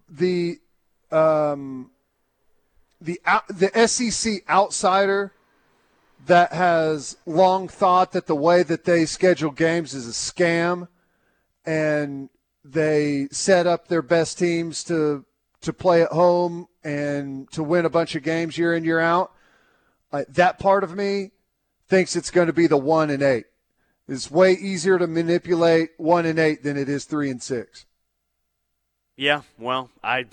The 0.09 0.59
um, 1.11 1.91
the 3.01 3.19
the 3.49 3.87
SEC 3.87 4.49
outsider 4.49 5.33
that 6.25 6.53
has 6.53 7.17
long 7.25 7.67
thought 7.67 8.13
that 8.13 8.27
the 8.27 8.35
way 8.35 8.63
that 8.63 8.85
they 8.85 9.05
schedule 9.05 9.51
games 9.51 9.93
is 9.93 10.07
a 10.07 10.11
scam, 10.11 10.87
and 11.65 12.29
they 12.63 13.27
set 13.31 13.67
up 13.67 13.87
their 13.87 14.01
best 14.01 14.37
teams 14.37 14.83
to 14.85 15.25
to 15.61 15.73
play 15.73 16.01
at 16.01 16.11
home 16.11 16.67
and 16.83 17.49
to 17.51 17.61
win 17.63 17.85
a 17.85 17.89
bunch 17.89 18.15
of 18.15 18.23
games 18.23 18.57
year 18.57 18.73
in 18.73 18.83
year 18.83 18.99
out. 18.99 19.31
Uh, 20.11 20.23
that 20.27 20.59
part 20.59 20.83
of 20.83 20.95
me 20.95 21.31
thinks 21.87 22.15
it's 22.15 22.31
going 22.31 22.47
to 22.47 22.53
be 22.53 22.67
the 22.67 22.77
one 22.77 23.09
and 23.09 23.21
eight. 23.21 23.45
It's 24.07 24.31
way 24.31 24.53
easier 24.53 24.97
to 24.97 25.07
manipulate 25.07 25.91
one 25.97 26.25
and 26.25 26.39
eight 26.39 26.63
than 26.63 26.77
it 26.77 26.89
is 26.89 27.05
three 27.05 27.29
and 27.29 27.41
six. 27.41 27.85
Yeah, 29.15 29.41
well, 29.59 29.89
I 30.03 30.25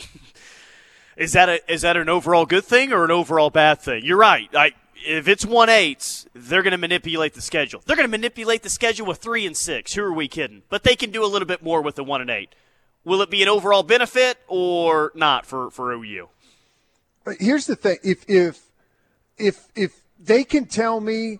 is 1.16 1.32
that 1.32 1.48
a 1.48 1.72
is 1.72 1.82
that 1.82 1.96
an 1.96 2.08
overall 2.08 2.46
good 2.46 2.64
thing 2.64 2.92
or 2.92 3.04
an 3.04 3.10
overall 3.10 3.50
bad 3.50 3.80
thing? 3.80 4.04
You're 4.04 4.18
right. 4.18 4.48
I 4.54 4.72
if 5.06 5.28
it's 5.28 5.44
one 5.44 5.68
eight, 5.68 6.26
they're 6.34 6.62
going 6.62 6.72
to 6.72 6.78
manipulate 6.78 7.34
the 7.34 7.40
schedule. 7.40 7.82
They're 7.84 7.96
going 7.96 8.08
to 8.08 8.10
manipulate 8.10 8.62
the 8.62 8.70
schedule 8.70 9.06
with 9.06 9.18
three 9.18 9.46
and 9.46 9.56
six. 9.56 9.94
Who 9.94 10.02
are 10.02 10.12
we 10.12 10.28
kidding? 10.28 10.62
But 10.68 10.82
they 10.82 10.96
can 10.96 11.10
do 11.10 11.24
a 11.24 11.26
little 11.26 11.46
bit 11.46 11.62
more 11.62 11.82
with 11.82 11.96
the 11.96 12.04
one 12.04 12.20
and 12.20 12.30
eight. 12.30 12.54
Will 13.04 13.22
it 13.22 13.30
be 13.30 13.42
an 13.42 13.48
overall 13.48 13.82
benefit 13.82 14.38
or 14.48 15.12
not 15.14 15.46
for 15.46 15.70
for 15.70 15.92
OU? 15.92 16.28
Here's 17.38 17.66
the 17.66 17.76
thing: 17.76 17.98
if 18.02 18.28
if 18.28 18.70
if 19.36 19.68
if 19.74 20.02
they 20.18 20.44
can 20.44 20.66
tell 20.66 21.00
me 21.00 21.38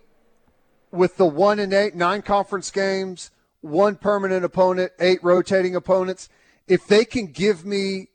with 0.91 1.17
the 1.17 1.25
one 1.25 1.59
and 1.59 1.73
eight, 1.73 1.95
nine 1.95 2.21
conference 2.21 2.71
games, 2.71 3.31
one 3.61 3.95
permanent 3.95 4.45
opponent, 4.45 4.91
eight 4.99 5.23
rotating 5.23 5.75
opponents, 5.75 6.29
if 6.67 6.87
they 6.87 7.05
can 7.05 7.27
give 7.27 7.65
me 7.65 8.07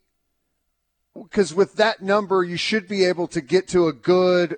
because 1.14 1.54
with 1.54 1.76
that 1.76 2.02
number 2.02 2.42
you 2.42 2.56
should 2.56 2.88
be 2.88 3.04
able 3.04 3.28
to 3.28 3.40
get 3.40 3.68
to 3.68 3.86
a 3.86 3.92
good 3.92 4.56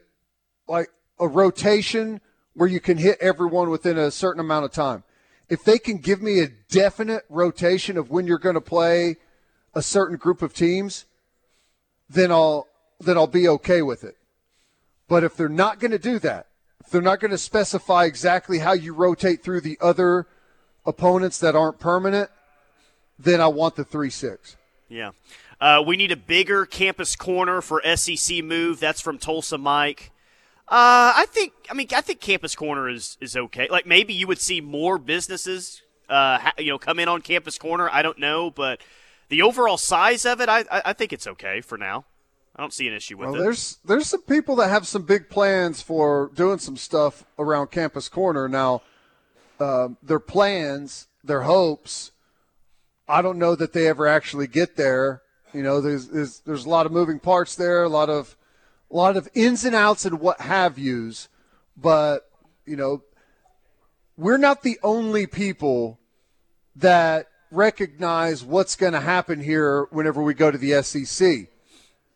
like 0.68 0.88
a 1.18 1.28
rotation 1.28 2.20
where 2.54 2.68
you 2.68 2.80
can 2.80 2.98
hit 2.98 3.18
everyone 3.20 3.70
within 3.70 3.98
a 3.98 4.10
certain 4.10 4.40
amount 4.40 4.64
of 4.64 4.72
time. 4.72 5.04
If 5.48 5.62
they 5.62 5.78
can 5.78 5.98
give 5.98 6.22
me 6.22 6.40
a 6.40 6.48
definite 6.48 7.24
rotation 7.28 7.96
of 7.96 8.10
when 8.10 8.26
you're 8.26 8.38
going 8.38 8.54
to 8.54 8.60
play 8.60 9.16
a 9.74 9.82
certain 9.82 10.16
group 10.16 10.42
of 10.42 10.54
teams, 10.54 11.04
then 12.08 12.32
I'll 12.32 12.66
then 12.98 13.16
I'll 13.16 13.26
be 13.26 13.46
okay 13.46 13.82
with 13.82 14.04
it. 14.04 14.16
But 15.06 15.22
if 15.22 15.36
they're 15.36 15.48
not 15.48 15.78
going 15.78 15.90
to 15.90 15.98
do 15.98 16.18
that, 16.20 16.46
if 16.80 16.90
they're 16.90 17.02
not 17.02 17.20
going 17.20 17.30
to 17.30 17.38
specify 17.38 18.04
exactly 18.04 18.60
how 18.60 18.72
you 18.72 18.94
rotate 18.94 19.42
through 19.42 19.60
the 19.60 19.78
other 19.80 20.26
opponents 20.86 21.38
that 21.40 21.54
aren't 21.54 21.78
permanent, 21.78 22.30
then 23.18 23.40
I 23.40 23.48
want 23.48 23.76
the 23.76 23.84
3 23.84 24.08
6. 24.08 24.56
Yeah. 24.88 25.10
Uh, 25.60 25.82
we 25.86 25.96
need 25.96 26.12
a 26.12 26.16
bigger 26.16 26.66
campus 26.66 27.16
corner 27.16 27.60
for 27.60 27.82
SEC 27.96 28.42
move. 28.44 28.80
That's 28.80 29.00
from 29.00 29.18
Tulsa 29.18 29.58
Mike. 29.58 30.10
Uh, 30.68 31.12
I 31.16 31.26
think. 31.28 31.52
I 31.70 31.74
mean, 31.74 31.88
I 31.94 32.00
think 32.00 32.20
Campus 32.20 32.54
Corner 32.54 32.88
is 32.88 33.16
is 33.20 33.36
okay. 33.36 33.68
Like 33.70 33.86
maybe 33.86 34.12
you 34.12 34.26
would 34.26 34.40
see 34.40 34.60
more 34.60 34.98
businesses, 34.98 35.82
uh, 36.08 36.38
ha- 36.38 36.54
you 36.58 36.70
know, 36.70 36.78
come 36.78 36.98
in 36.98 37.08
on 37.08 37.22
Campus 37.22 37.56
Corner. 37.56 37.88
I 37.90 38.02
don't 38.02 38.18
know, 38.18 38.50
but 38.50 38.80
the 39.28 39.42
overall 39.42 39.76
size 39.76 40.24
of 40.24 40.40
it, 40.40 40.48
I 40.48 40.64
I 40.70 40.92
think 40.92 41.12
it's 41.12 41.26
okay 41.26 41.60
for 41.60 41.78
now. 41.78 42.04
I 42.56 42.62
don't 42.62 42.72
see 42.72 42.88
an 42.88 42.94
issue 42.94 43.18
with 43.18 43.30
well, 43.30 43.36
it. 43.36 43.42
There's 43.42 43.78
there's 43.84 44.06
some 44.08 44.22
people 44.22 44.56
that 44.56 44.70
have 44.70 44.86
some 44.86 45.02
big 45.02 45.28
plans 45.28 45.82
for 45.82 46.30
doing 46.34 46.58
some 46.58 46.76
stuff 46.76 47.24
around 47.38 47.70
Campus 47.70 48.08
Corner 48.08 48.48
now. 48.48 48.82
Um, 49.60 49.98
their 50.02 50.18
plans, 50.18 51.06
their 51.22 51.42
hopes. 51.42 52.12
I 53.08 53.22
don't 53.22 53.38
know 53.38 53.54
that 53.54 53.72
they 53.72 53.86
ever 53.86 54.06
actually 54.06 54.46
get 54.46 54.76
there. 54.76 55.22
You 55.52 55.62
know, 55.62 55.80
there's 55.80 56.08
there's, 56.08 56.40
there's 56.40 56.64
a 56.64 56.68
lot 56.68 56.86
of 56.86 56.92
moving 56.92 57.20
parts 57.20 57.54
there, 57.54 57.84
a 57.84 57.88
lot 57.88 58.08
of 58.08 58.36
a 58.90 58.96
lot 58.96 59.16
of 59.16 59.28
ins 59.34 59.64
and 59.64 59.74
outs 59.74 60.04
and 60.04 60.20
what 60.20 60.40
have 60.40 60.78
yous. 60.78 61.28
But 61.76 62.30
you 62.64 62.76
know, 62.76 63.02
we're 64.16 64.38
not 64.38 64.62
the 64.62 64.78
only 64.82 65.26
people 65.26 65.98
that 66.76 67.28
recognize 67.50 68.44
what's 68.44 68.76
going 68.76 68.92
to 68.92 69.00
happen 69.00 69.40
here 69.40 69.84
whenever 69.90 70.22
we 70.22 70.34
go 70.34 70.50
to 70.50 70.58
the 70.58 70.82
SEC. 70.82 71.48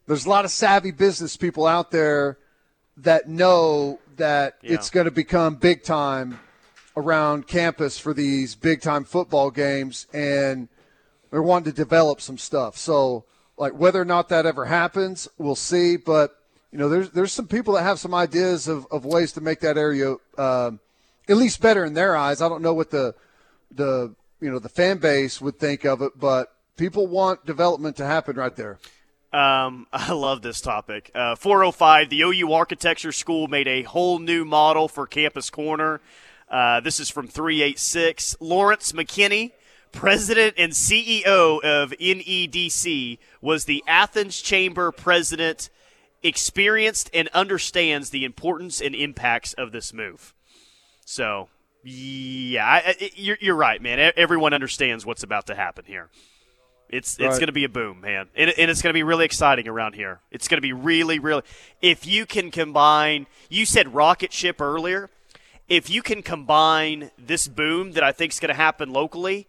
There's 0.07 0.27
a 0.27 0.29
lot 0.29 0.45
of 0.45 0.51
savvy 0.51 0.91
business 0.91 1.37
people 1.37 1.67
out 1.67 1.91
there 1.91 2.39
that 2.97 3.29
know 3.29 4.01
that 4.17 4.59
yeah. 4.63 4.75
it's 4.75 4.91
going 4.91 5.05
to 5.05 5.11
become 5.11 5.55
big 5.55 5.83
time 5.83 6.41
around 6.97 7.47
campus 7.47 7.99
for 7.99 8.13
these 8.13 8.55
big 8.55 8.83
time 8.83 9.05
football 9.05 9.51
games 9.51 10.07
and 10.13 10.69
they're 11.31 11.43
wanting 11.43 11.73
to 11.73 11.77
develop 11.77 12.21
some 12.21 12.39
stuff. 12.39 12.77
So, 12.77 13.25
like 13.57 13.73
whether 13.73 14.01
or 14.01 14.05
not 14.05 14.29
that 14.31 14.47
ever 14.47 14.65
happens, 14.65 15.29
we'll 15.39 15.55
see. 15.55 15.97
But 15.97 16.37
you 16.73 16.79
know, 16.79 16.89
there's 16.89 17.11
there's 17.11 17.33
some 17.33 17.47
people 17.47 17.75
that 17.75 17.83
have 17.83 17.99
some 17.99 18.15
ideas 18.15 18.69
of, 18.69 18.87
of 18.91 19.05
ways 19.05 19.33
to 19.33 19.41
make 19.41 19.61
that 19.61 19.77
area 19.77 20.17
uh, 20.39 20.71
at 21.29 21.37
least 21.37 21.61
better 21.61 21.85
in 21.85 21.95
their 21.95 22.17
eyes. 22.17 22.41
I 22.41 22.49
don't 22.49 22.63
know 22.63 22.75
what 22.75 22.91
the 22.91 23.15
the 23.71 24.15
you 24.41 24.51
know 24.51 24.59
the 24.59 24.69
fan 24.69 24.99
base 24.99 25.41
would 25.41 25.59
think 25.59 25.85
of 25.85 26.03
it, 26.03 26.13
but 26.19 26.55
people 26.77 27.07
want 27.07 27.45
development 27.45 27.97
to 27.97 28.07
happen 28.07 28.37
right 28.37 28.55
there. 28.55 28.79
Um, 29.33 29.87
I 29.93 30.13
love 30.13 30.43
this 30.43 30.61
topic. 30.61 31.11
Uh, 31.15 31.35
405, 31.37 32.11
the 32.11 32.23
OU 32.23 32.53
Architecture 32.53 33.13
School 33.13 33.49
made 33.49 33.69
a 33.69 33.83
whole 33.83 34.19
new 34.19 34.45
model 34.45 34.89
for 34.89 35.07
Campus 35.07 35.51
Corner. 35.51 36.01
Uh, 36.49 36.81
this 36.81 36.99
is 36.99 37.11
from 37.11 37.29
386. 37.29 38.37
Lawrence 38.41 38.93
McKinney 38.93 39.53
president 39.93 40.55
and 40.57 40.73
CEO 40.73 41.63
of 41.63 41.91
NEDC, 41.93 43.19
was 43.41 43.65
the 43.65 43.83
Athens 43.87 44.41
Chamber 44.41 44.93
president, 44.93 45.71
experienced 46.23 47.11
and 47.15 47.29
understands 47.29 48.11
the 48.11 48.25
importance 48.25 48.81
and 48.81 48.95
impacts 48.95 49.53
of 49.55 49.73
this 49.73 49.93
move. 49.93 50.35
So, 51.05 51.49
yeah, 51.83 52.67
I, 52.67 53.11
you're, 53.15 53.39
you're 53.41 53.57
right, 53.57 53.81
man. 53.81 54.13
Everyone 54.17 54.53
understands 54.53 55.07
what's 55.07 55.23
about 55.23 55.47
to 55.47 55.55
happen 55.55 55.85
here. 55.87 56.09
It's 56.89 57.19
it's 57.21 57.39
going 57.39 57.47
to 57.47 57.53
be 57.53 57.63
a 57.63 57.69
boom, 57.69 58.01
man, 58.01 58.27
and, 58.35 58.53
and 58.59 58.69
it's 58.69 58.83
going 58.83 58.91
to 58.91 58.99
be 58.99 59.05
really 59.05 59.25
exciting 59.25 59.69
around 59.69 59.95
here. 59.95 60.21
It's 60.33 60.49
going 60.49 60.59
to 60.59 60.63
be 60.63 60.73
really, 60.73 61.21
really. 61.21 61.43
If 61.81 62.05
you 62.05 62.27
can 62.27 62.51
combine, 62.51 63.29
you 63.49 63.65
said 63.65 63.95
rocket 63.95 64.33
ship 64.33 64.61
earlier. 64.61 65.09
If 65.69 65.89
you 65.89 66.03
can 66.03 66.21
combine 66.21 67.13
this 67.17 67.47
boom 67.47 67.93
that 67.93 68.03
I 68.03 68.11
think 68.11 68.33
is 68.33 68.41
going 68.41 68.49
to 68.49 68.55
happen 68.55 68.93
locally 68.93 69.47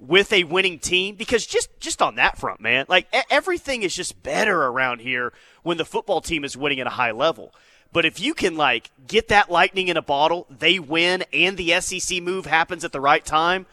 with 0.00 0.32
a 0.32 0.44
winning 0.44 0.78
team 0.78 1.14
because 1.14 1.46
just 1.46 1.68
just 1.78 2.00
on 2.00 2.14
that 2.16 2.38
front, 2.38 2.60
man, 2.60 2.86
like 2.88 3.06
everything 3.30 3.82
is 3.82 3.94
just 3.94 4.22
better 4.22 4.64
around 4.64 5.00
here 5.00 5.32
when 5.62 5.76
the 5.76 5.84
football 5.84 6.20
team 6.20 6.44
is 6.44 6.56
winning 6.56 6.80
at 6.80 6.86
a 6.86 6.90
high 6.90 7.12
level. 7.12 7.54
But 7.92 8.04
if 8.04 8.20
you 8.20 8.34
can 8.34 8.56
like 8.56 8.90
get 9.06 9.28
that 9.28 9.50
lightning 9.50 9.88
in 9.88 9.96
a 9.96 10.02
bottle, 10.02 10.46
they 10.48 10.78
win 10.78 11.24
and 11.32 11.56
the 11.56 11.80
SEC 11.80 12.22
move 12.22 12.46
happens 12.46 12.84
at 12.84 12.92
the 12.92 13.00
right 13.00 13.24
time, 13.24 13.66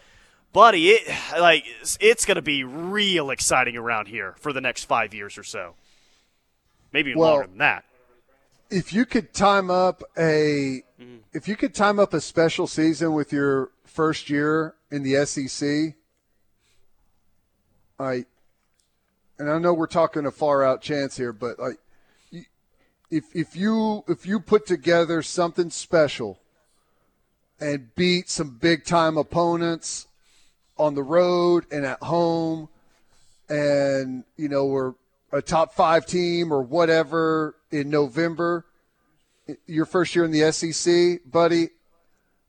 buddy, 0.53 0.89
it 0.89 1.15
like 1.39 1.65
it's, 1.99 2.25
going 2.25 2.35
to 2.35 2.41
be 2.41 2.63
real 2.63 3.29
exciting 3.29 3.77
around 3.77 4.07
here 4.07 4.35
for 4.39 4.51
the 4.51 4.61
next 4.61 4.85
5 4.85 5.13
years 5.13 5.37
or 5.37 5.43
so. 5.43 5.75
Maybe 6.91 7.15
well, 7.15 7.31
longer 7.31 7.47
than 7.47 7.57
that. 7.59 7.85
If 8.69 8.91
you 8.91 9.05
could 9.05 9.33
time 9.33 9.69
up 9.69 10.03
a 10.17 10.83
mm. 10.99 11.19
if 11.31 11.47
you 11.47 11.55
could 11.55 11.73
time 11.73 11.99
up 11.99 12.13
a 12.13 12.19
special 12.19 12.67
season 12.67 13.13
with 13.13 13.31
your 13.31 13.69
first 13.85 14.29
year 14.29 14.75
in 14.91 15.03
the 15.03 15.25
SEC, 15.25 15.95
I, 17.99 18.25
and 19.39 19.49
I 19.49 19.57
know 19.57 19.73
we're 19.73 19.87
talking 19.87 20.25
a 20.25 20.31
far 20.31 20.63
out 20.63 20.81
chance 20.81 21.17
here, 21.17 21.33
but 21.33 21.59
like, 21.59 21.77
if 23.09 23.23
if 23.33 23.55
you 23.55 24.03
if 24.07 24.25
you 24.25 24.39
put 24.39 24.65
together 24.65 25.21
something 25.21 25.69
special 25.69 26.39
and 27.59 27.95
beat 27.95 28.29
some 28.29 28.57
big 28.57 28.83
time 28.83 29.17
opponents 29.17 30.07
on 30.77 30.93
the 30.93 31.03
road 31.03 31.65
and 31.71 31.85
at 31.85 32.03
home, 32.03 32.69
and 33.49 34.25
you 34.35 34.49
know 34.49 34.65
we're 34.65 34.93
a 35.31 35.41
top 35.41 35.73
five 35.73 36.05
team 36.05 36.51
or 36.51 36.61
whatever 36.61 37.55
in 37.71 37.89
November, 37.89 38.65
your 39.65 39.85
first 39.85 40.15
year 40.15 40.25
in 40.25 40.31
the 40.31 40.51
SEC, 40.51 41.19
buddy, 41.29 41.69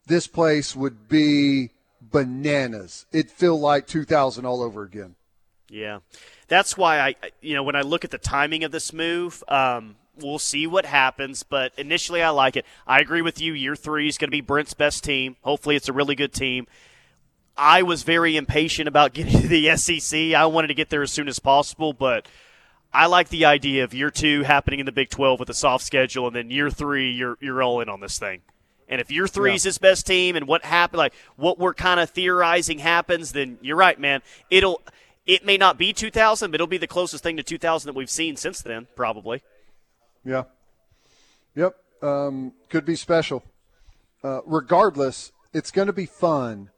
this 0.06 0.26
place 0.26 0.76
would 0.76 1.08
be 1.08 1.70
bananas. 2.00 3.06
It'd 3.12 3.30
feel 3.30 3.58
like 3.58 3.86
2000 3.86 4.44
all 4.44 4.62
over 4.62 4.82
again. 4.82 5.16
Yeah, 5.70 5.98
that's 6.48 6.76
why 6.76 7.00
I, 7.00 7.14
you 7.40 7.54
know, 7.54 7.62
when 7.62 7.76
I 7.76 7.82
look 7.82 8.04
at 8.04 8.10
the 8.10 8.18
timing 8.18 8.64
of 8.64 8.72
this 8.72 8.92
move, 8.92 9.44
um, 9.48 9.96
we'll 10.16 10.38
see 10.38 10.66
what 10.66 10.86
happens. 10.86 11.42
But 11.42 11.72
initially, 11.76 12.22
I 12.22 12.30
like 12.30 12.56
it. 12.56 12.64
I 12.86 13.00
agree 13.00 13.22
with 13.22 13.40
you. 13.40 13.52
Year 13.52 13.76
three 13.76 14.08
is 14.08 14.18
going 14.18 14.28
to 14.28 14.36
be 14.36 14.40
Brent's 14.40 14.74
best 14.74 15.04
team. 15.04 15.36
Hopefully, 15.42 15.76
it's 15.76 15.88
a 15.88 15.92
really 15.92 16.14
good 16.14 16.32
team. 16.32 16.66
I 17.56 17.82
was 17.82 18.02
very 18.02 18.36
impatient 18.36 18.88
about 18.88 19.12
getting 19.14 19.42
to 19.42 19.48
the 19.48 19.76
SEC. 19.76 20.34
I 20.34 20.46
wanted 20.46 20.68
to 20.68 20.74
get 20.74 20.90
there 20.90 21.02
as 21.02 21.12
soon 21.12 21.28
as 21.28 21.38
possible, 21.38 21.92
but 21.92 22.26
I 22.92 23.06
like 23.06 23.28
the 23.28 23.44
idea 23.44 23.84
of 23.84 23.92
year 23.92 24.10
two 24.10 24.42
happening 24.44 24.80
in 24.80 24.86
the 24.86 24.92
Big 24.92 25.10
12 25.10 25.40
with 25.40 25.50
a 25.50 25.54
soft 25.54 25.84
schedule, 25.84 26.26
and 26.26 26.34
then 26.34 26.50
year 26.50 26.70
three, 26.70 27.10
you're 27.10 27.36
you're 27.40 27.62
all 27.62 27.80
in 27.80 27.88
on 27.88 28.00
this 28.00 28.18
thing. 28.18 28.40
And 28.88 29.02
if 29.02 29.10
year 29.10 29.26
three 29.26 29.50
yeah. 29.50 29.56
is 29.56 29.64
his 29.64 29.76
best 29.76 30.06
team, 30.06 30.34
and 30.34 30.46
what 30.46 30.64
happened, 30.64 30.98
like 30.98 31.12
what 31.36 31.58
we're 31.58 31.74
kind 31.74 32.00
of 32.00 32.08
theorizing 32.10 32.78
happens, 32.78 33.32
then 33.32 33.58
you're 33.60 33.76
right, 33.76 34.00
man. 34.00 34.22
It'll 34.50 34.80
it 35.28 35.44
may 35.44 35.58
not 35.58 35.76
be 35.76 35.92
2000, 35.92 36.50
but 36.50 36.56
it'll 36.56 36.66
be 36.66 36.78
the 36.78 36.86
closest 36.86 37.22
thing 37.22 37.36
to 37.36 37.42
2000 37.42 37.86
that 37.86 37.94
we've 37.94 38.10
seen 38.10 38.34
since 38.34 38.62
then, 38.62 38.88
probably. 38.96 39.42
Yeah. 40.24 40.44
Yep. 41.54 41.76
Um, 42.02 42.52
could 42.70 42.86
be 42.86 42.96
special. 42.96 43.44
Uh, 44.24 44.40
regardless, 44.46 45.30
it's 45.52 45.70
going 45.70 45.86
to 45.86 45.92
be 45.92 46.06
fun 46.06 46.70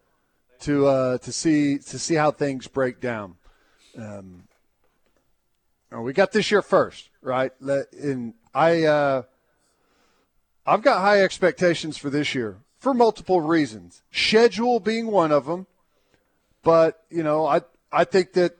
to 0.60 0.86
uh, 0.86 1.18
to 1.18 1.32
see 1.32 1.78
to 1.78 1.98
see 1.98 2.16
how 2.16 2.32
things 2.32 2.66
break 2.66 3.00
down. 3.00 3.36
Um, 3.96 4.44
we 5.92 6.12
got 6.12 6.32
this 6.32 6.50
year 6.50 6.62
first, 6.62 7.08
right? 7.22 7.52
And 7.60 8.34
I 8.54 8.84
uh, 8.84 9.22
I've 10.66 10.82
got 10.82 11.00
high 11.00 11.22
expectations 11.22 11.96
for 11.96 12.10
this 12.10 12.34
year 12.34 12.58
for 12.78 12.94
multiple 12.94 13.40
reasons. 13.40 14.02
Schedule 14.10 14.80
being 14.80 15.06
one 15.06 15.32
of 15.32 15.46
them, 15.46 15.66
but 16.62 17.04
you 17.10 17.22
know 17.22 17.46
I 17.46 17.62
I 17.92 18.04
think 18.04 18.32
that 18.34 18.56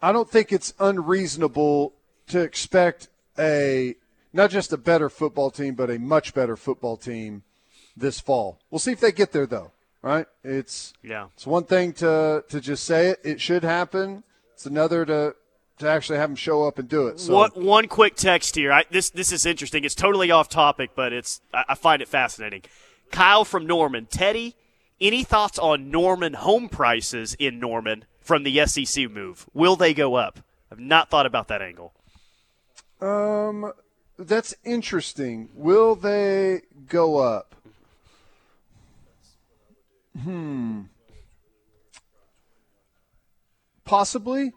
I 0.00 0.12
don't 0.12 0.30
think 0.30 0.52
it's 0.52 0.74
unreasonable 0.78 1.94
to 2.28 2.40
expect 2.40 3.08
a 3.38 3.96
not 4.32 4.50
just 4.50 4.72
a 4.72 4.76
better 4.76 5.08
football 5.08 5.50
team, 5.50 5.74
but 5.74 5.90
a 5.90 5.98
much 5.98 6.34
better 6.34 6.56
football 6.56 6.96
team 6.96 7.42
this 7.96 8.20
fall. 8.20 8.60
We'll 8.70 8.78
see 8.78 8.92
if 8.92 9.00
they 9.00 9.12
get 9.12 9.32
there, 9.32 9.46
though. 9.46 9.72
Right? 10.02 10.26
It's 10.44 10.92
yeah. 11.02 11.26
It's 11.34 11.46
one 11.46 11.64
thing 11.64 11.92
to 11.94 12.44
to 12.48 12.60
just 12.60 12.84
say 12.84 13.08
it; 13.08 13.20
it 13.24 13.40
should 13.40 13.64
happen. 13.64 14.22
It's 14.54 14.66
another 14.66 15.04
to 15.04 15.34
to 15.78 15.88
actually 15.88 16.18
have 16.18 16.30
them 16.30 16.36
show 16.36 16.66
up 16.66 16.78
and 16.78 16.88
do 16.88 17.08
it. 17.08 17.18
So 17.20 17.34
one, 17.34 17.50
one 17.54 17.88
quick 17.88 18.14
text 18.14 18.54
here. 18.54 18.72
I, 18.72 18.84
this 18.90 19.10
this 19.10 19.32
is 19.32 19.44
interesting. 19.44 19.84
It's 19.84 19.94
totally 19.94 20.30
off 20.30 20.48
topic, 20.48 20.90
but 20.94 21.12
it's 21.12 21.40
I, 21.52 21.64
I 21.70 21.74
find 21.74 22.00
it 22.00 22.08
fascinating. 22.08 22.62
Kyle 23.10 23.44
from 23.44 23.66
Norman, 23.66 24.06
Teddy. 24.06 24.54
Any 25.00 25.22
thoughts 25.22 25.58
on 25.58 25.90
Norman 25.90 26.34
home 26.34 26.68
prices 26.68 27.36
in 27.38 27.60
Norman 27.60 28.04
from 28.20 28.42
the 28.42 28.66
SEC 28.66 29.10
move? 29.10 29.46
Will 29.54 29.76
they 29.76 29.94
go 29.94 30.16
up? 30.16 30.40
I've 30.72 30.80
not 30.80 31.08
thought 31.08 31.26
about 31.26 31.48
that 31.48 31.62
angle. 31.62 31.92
Um, 33.00 33.72
that's 34.18 34.54
interesting. 34.64 35.48
Will 35.54 35.94
they 35.94 36.62
go 36.88 37.18
up? 37.18 37.54
Hmm. 40.20 40.82
Possibly. 43.84 44.52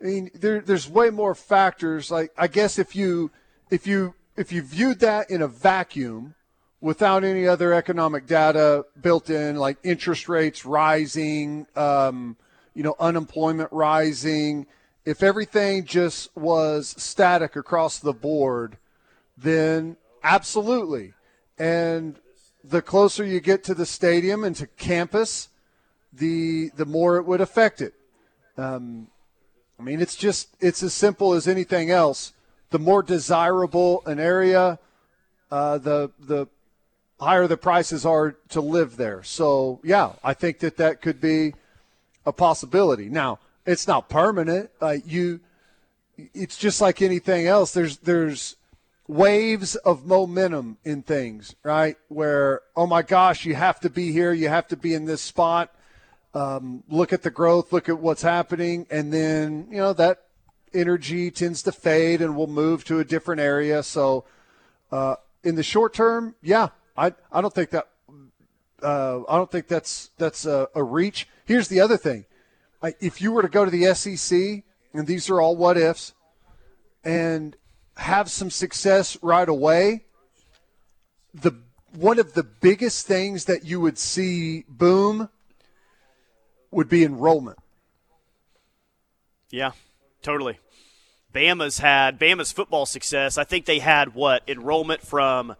I 0.00 0.04
mean, 0.04 0.30
there, 0.34 0.60
there's 0.60 0.88
way 0.88 1.10
more 1.10 1.34
factors. 1.34 2.10
Like, 2.10 2.32
I 2.38 2.46
guess 2.46 2.78
if 2.78 2.96
you, 2.96 3.30
if 3.70 3.86
you, 3.86 4.14
if 4.36 4.50
you 4.50 4.62
viewed 4.62 5.00
that 5.00 5.30
in 5.30 5.42
a 5.42 5.48
vacuum, 5.48 6.34
without 6.80 7.24
any 7.24 7.46
other 7.46 7.74
economic 7.74 8.26
data 8.26 8.84
built 9.00 9.30
in, 9.30 9.56
like 9.56 9.78
interest 9.82 10.28
rates 10.28 10.64
rising, 10.64 11.66
um, 11.74 12.36
you 12.74 12.82
know, 12.82 12.94
unemployment 13.00 13.72
rising, 13.72 14.66
if 15.04 15.22
everything 15.22 15.84
just 15.84 16.36
was 16.36 16.94
static 16.98 17.56
across 17.56 17.98
the 17.98 18.12
board, 18.12 18.76
then 19.36 19.96
absolutely. 20.22 21.14
And 21.58 22.20
the 22.62 22.82
closer 22.82 23.24
you 23.24 23.40
get 23.40 23.64
to 23.64 23.74
the 23.74 23.86
stadium 23.86 24.44
and 24.44 24.54
to 24.56 24.66
campus, 24.66 25.48
the 26.12 26.70
the 26.76 26.84
more 26.84 27.16
it 27.16 27.24
would 27.24 27.40
affect 27.40 27.80
it. 27.80 27.94
Um, 28.56 29.08
I 29.78 29.82
mean, 29.82 30.00
it's 30.00 30.16
just 30.16 30.48
it's 30.60 30.82
as 30.82 30.92
simple 30.92 31.32
as 31.32 31.48
anything 31.48 31.90
else. 31.90 32.32
The 32.70 32.78
more 32.78 33.02
desirable 33.02 34.02
an 34.06 34.20
area, 34.20 34.78
uh, 35.50 35.78
the 35.78 36.10
the 36.18 36.48
higher 37.20 37.46
the 37.46 37.56
prices 37.56 38.06
are 38.06 38.36
to 38.50 38.60
live 38.60 38.96
there. 38.96 39.22
So 39.22 39.80
yeah, 39.82 40.12
I 40.22 40.34
think 40.34 40.60
that 40.60 40.76
that 40.76 41.02
could 41.02 41.20
be 41.20 41.54
a 42.24 42.32
possibility. 42.32 43.08
Now, 43.08 43.38
it's 43.66 43.86
not 43.86 44.08
permanent. 44.08 44.70
Uh, 44.80 44.96
you, 45.04 45.40
it's 46.16 46.56
just 46.56 46.80
like 46.80 47.02
anything 47.02 47.46
else. 47.46 47.72
There's 47.72 47.98
there's 47.98 48.56
waves 49.06 49.74
of 49.76 50.06
momentum 50.06 50.76
in 50.84 51.02
things, 51.02 51.54
right? 51.62 51.96
Where 52.08 52.62
oh 52.76 52.86
my 52.86 53.02
gosh, 53.02 53.44
you 53.44 53.54
have 53.54 53.80
to 53.80 53.90
be 53.90 54.12
here, 54.12 54.32
you 54.32 54.48
have 54.48 54.68
to 54.68 54.76
be 54.76 54.94
in 54.94 55.04
this 55.06 55.22
spot. 55.22 55.74
Um, 56.34 56.84
look 56.88 57.12
at 57.12 57.22
the 57.22 57.30
growth, 57.30 57.72
look 57.72 57.88
at 57.88 57.98
what's 57.98 58.22
happening, 58.22 58.86
and 58.90 59.12
then 59.12 59.66
you 59.70 59.78
know 59.78 59.92
that 59.94 60.24
energy 60.74 61.30
tends 61.30 61.62
to 61.62 61.72
fade, 61.72 62.20
and 62.20 62.36
we'll 62.36 62.46
move 62.46 62.84
to 62.84 63.00
a 63.00 63.04
different 63.04 63.40
area. 63.40 63.82
So, 63.82 64.24
uh, 64.92 65.16
in 65.42 65.54
the 65.54 65.62
short 65.62 65.94
term, 65.94 66.34
yeah, 66.42 66.68
I 66.98 67.12
I 67.30 67.40
don't 67.40 67.54
think 67.54 67.70
that 67.70 67.88
uh, 68.82 69.20
I 69.28 69.36
don't 69.36 69.50
think 69.50 69.68
that's 69.68 70.10
that's 70.18 70.44
a, 70.44 70.68
a 70.74 70.82
reach. 70.82 71.28
Here's 71.44 71.68
the 71.68 71.80
other 71.80 71.96
thing 71.96 72.26
if 73.00 73.22
you 73.22 73.32
were 73.32 73.42
to 73.42 73.48
go 73.48 73.64
to 73.64 73.70
the 73.70 73.94
SEC, 73.94 74.64
and 74.92 75.06
these 75.06 75.30
are 75.30 75.40
all 75.40 75.56
what 75.56 75.76
ifs, 75.76 76.12
and 77.04 77.56
have 77.96 78.30
some 78.30 78.50
success 78.50 79.16
right 79.22 79.48
away, 79.48 80.04
the 81.32 81.52
one 81.94 82.18
of 82.18 82.34
the 82.34 82.42
biggest 82.42 83.06
things 83.06 83.46
that 83.46 83.64
you 83.64 83.80
would 83.80 83.98
see 83.98 84.64
boom 84.68 85.28
would 86.70 86.88
be 86.88 87.04
enrollment. 87.04 87.58
Yeah, 89.50 89.72
totally. 90.22 90.58
Bama's 91.34 91.78
had 91.78 92.18
Bama's 92.18 92.52
football 92.52 92.86
success. 92.86 93.38
I 93.38 93.44
think 93.44 93.64
they 93.64 93.78
had 93.78 94.14
what 94.14 94.42
enrollment 94.48 95.02
from 95.02 95.56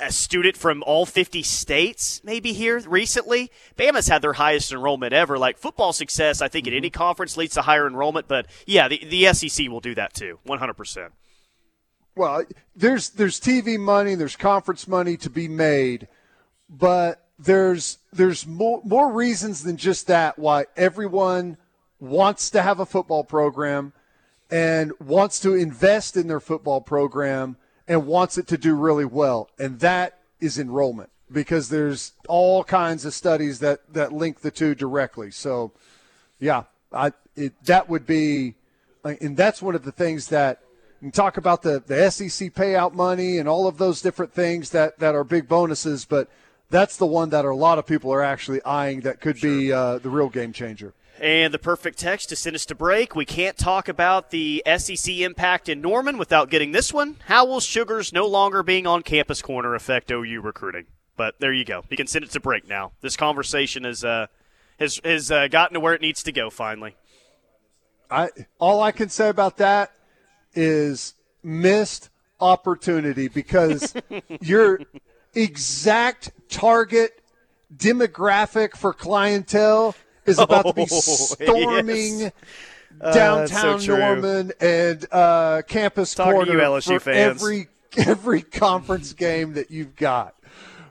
a 0.00 0.12
student 0.12 0.56
from 0.56 0.82
all 0.84 1.06
50 1.06 1.42
states 1.42 2.20
maybe 2.24 2.52
here 2.52 2.78
recently. 2.80 3.50
Bama's 3.76 4.08
had 4.08 4.22
their 4.22 4.34
highest 4.34 4.72
enrollment 4.72 5.12
ever. 5.12 5.38
Like 5.38 5.58
football 5.58 5.92
success, 5.92 6.40
I 6.40 6.48
think, 6.48 6.66
in 6.66 6.74
any 6.74 6.90
mm-hmm. 6.90 6.98
conference 6.98 7.36
leads 7.36 7.54
to 7.54 7.62
higher 7.62 7.86
enrollment. 7.86 8.28
But 8.28 8.46
yeah, 8.66 8.88
the, 8.88 9.04
the 9.04 9.32
SEC 9.32 9.68
will 9.68 9.80
do 9.80 9.94
that 9.94 10.14
too, 10.14 10.38
100%. 10.46 11.10
Well, 12.16 12.44
there's 12.76 13.10
there's 13.10 13.40
TV 13.40 13.78
money, 13.78 14.14
there's 14.14 14.36
conference 14.36 14.86
money 14.86 15.16
to 15.16 15.30
be 15.30 15.48
made, 15.48 16.06
but 16.68 17.26
there's 17.38 17.98
there's 18.12 18.46
more 18.46 18.80
more 18.84 19.12
reasons 19.12 19.64
than 19.64 19.76
just 19.76 20.06
that 20.06 20.38
why 20.38 20.66
everyone 20.76 21.56
wants 21.98 22.50
to 22.50 22.62
have 22.62 22.78
a 22.78 22.86
football 22.86 23.24
program 23.24 23.92
and 24.50 24.92
wants 25.00 25.40
to 25.40 25.54
invest 25.54 26.16
in 26.16 26.28
their 26.28 26.40
football 26.40 26.80
program 26.80 27.56
and 27.86 28.06
wants 28.06 28.38
it 28.38 28.46
to 28.48 28.58
do 28.58 28.74
really 28.74 29.04
well, 29.04 29.50
and 29.58 29.80
that 29.80 30.18
is 30.40 30.58
enrollment 30.58 31.10
because 31.30 31.68
there's 31.68 32.12
all 32.28 32.64
kinds 32.64 33.04
of 33.04 33.14
studies 33.14 33.58
that 33.60 33.92
that 33.92 34.12
link 34.12 34.40
the 34.40 34.50
two 34.50 34.74
directly. 34.74 35.30
So, 35.30 35.72
yeah, 36.38 36.64
I 36.92 37.12
it, 37.36 37.52
that 37.64 37.88
would 37.88 38.06
be, 38.06 38.54
and 39.04 39.36
that's 39.36 39.60
one 39.60 39.74
of 39.74 39.84
the 39.84 39.92
things 39.92 40.28
that 40.28 40.60
you 41.00 41.10
talk 41.10 41.36
about 41.36 41.62
the 41.62 41.82
the 41.84 42.10
SEC 42.10 42.54
payout 42.54 42.94
money 42.94 43.38
and 43.38 43.48
all 43.48 43.66
of 43.66 43.78
those 43.78 44.00
different 44.00 44.32
things 44.32 44.70
that 44.70 44.98
that 44.98 45.14
are 45.14 45.24
big 45.24 45.48
bonuses, 45.48 46.04
but 46.04 46.28
that's 46.70 46.96
the 46.96 47.06
one 47.06 47.30
that 47.30 47.44
a 47.44 47.54
lot 47.54 47.78
of 47.78 47.86
people 47.86 48.12
are 48.12 48.22
actually 48.22 48.62
eyeing 48.64 49.00
that 49.02 49.20
could 49.20 49.38
sure. 49.38 49.50
be 49.50 49.72
uh, 49.72 49.98
the 49.98 50.08
real 50.08 50.28
game 50.28 50.52
changer. 50.52 50.94
And 51.20 51.54
the 51.54 51.58
perfect 51.58 51.98
text 51.98 52.28
to 52.30 52.36
send 52.36 52.56
us 52.56 52.66
to 52.66 52.74
break. 52.74 53.14
We 53.14 53.24
can't 53.24 53.56
talk 53.56 53.88
about 53.88 54.30
the 54.30 54.62
SEC 54.78 55.18
impact 55.18 55.68
in 55.68 55.80
Norman 55.80 56.18
without 56.18 56.50
getting 56.50 56.72
this 56.72 56.92
one. 56.92 57.16
How 57.26 57.46
will 57.46 57.60
Sugars 57.60 58.12
no 58.12 58.26
longer 58.26 58.62
being 58.62 58.86
on 58.86 59.02
campus 59.02 59.40
corner 59.40 59.74
affect 59.74 60.10
OU 60.10 60.40
recruiting? 60.40 60.86
But 61.16 61.36
there 61.38 61.52
you 61.52 61.64
go. 61.64 61.84
You 61.88 61.96
can 61.96 62.08
send 62.08 62.24
it 62.24 62.30
to 62.32 62.40
break 62.40 62.68
now. 62.68 62.92
This 63.00 63.16
conversation 63.16 63.84
is 63.84 64.04
uh, 64.04 64.26
has 64.80 65.00
has 65.04 65.30
uh, 65.30 65.48
gotten 65.48 65.74
to 65.74 65.80
where 65.80 65.94
it 65.94 66.00
needs 66.00 66.22
to 66.24 66.32
go 66.32 66.50
finally. 66.50 66.96
I 68.10 68.30
all 68.58 68.82
I 68.82 68.90
can 68.90 69.08
say 69.08 69.28
about 69.28 69.58
that 69.58 69.92
is 70.54 71.14
missed 71.42 72.10
opportunity 72.40 73.28
because 73.28 73.94
your 74.40 74.80
exact 75.34 76.32
target 76.48 77.22
demographic 77.74 78.76
for 78.76 78.92
clientele 78.92 79.94
is 80.26 80.38
about 80.38 80.66
to 80.66 80.72
be 80.72 80.82
oh, 80.82 80.86
storming 80.86 82.20
yes. 82.20 82.32
Uh, 83.00 83.12
downtown 83.12 83.74
uh, 83.74 83.78
so 83.78 83.96
Norman 83.96 84.52
and 84.60 85.06
uh, 85.10 85.62
campus 85.66 86.14
Talking 86.14 86.32
corner 86.32 86.52
you, 86.52 86.58
LSU 86.58 86.94
for 86.94 87.00
fans. 87.00 87.42
every 87.42 87.68
every 87.96 88.42
conference 88.42 89.12
game 89.14 89.54
that 89.54 89.70
you've 89.70 89.96
got. 89.96 90.34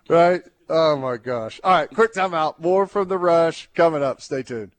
Right? 0.09 0.41
Oh 0.69 0.97
my 0.97 1.17
gosh! 1.17 1.59
All 1.63 1.71
right, 1.71 1.89
quick 1.89 2.13
timeout. 2.13 2.59
More 2.59 2.87
from 2.87 3.07
the 3.07 3.17
rush 3.17 3.69
coming 3.73 4.03
up. 4.03 4.21
Stay 4.21 4.43
tuned. 4.43 4.71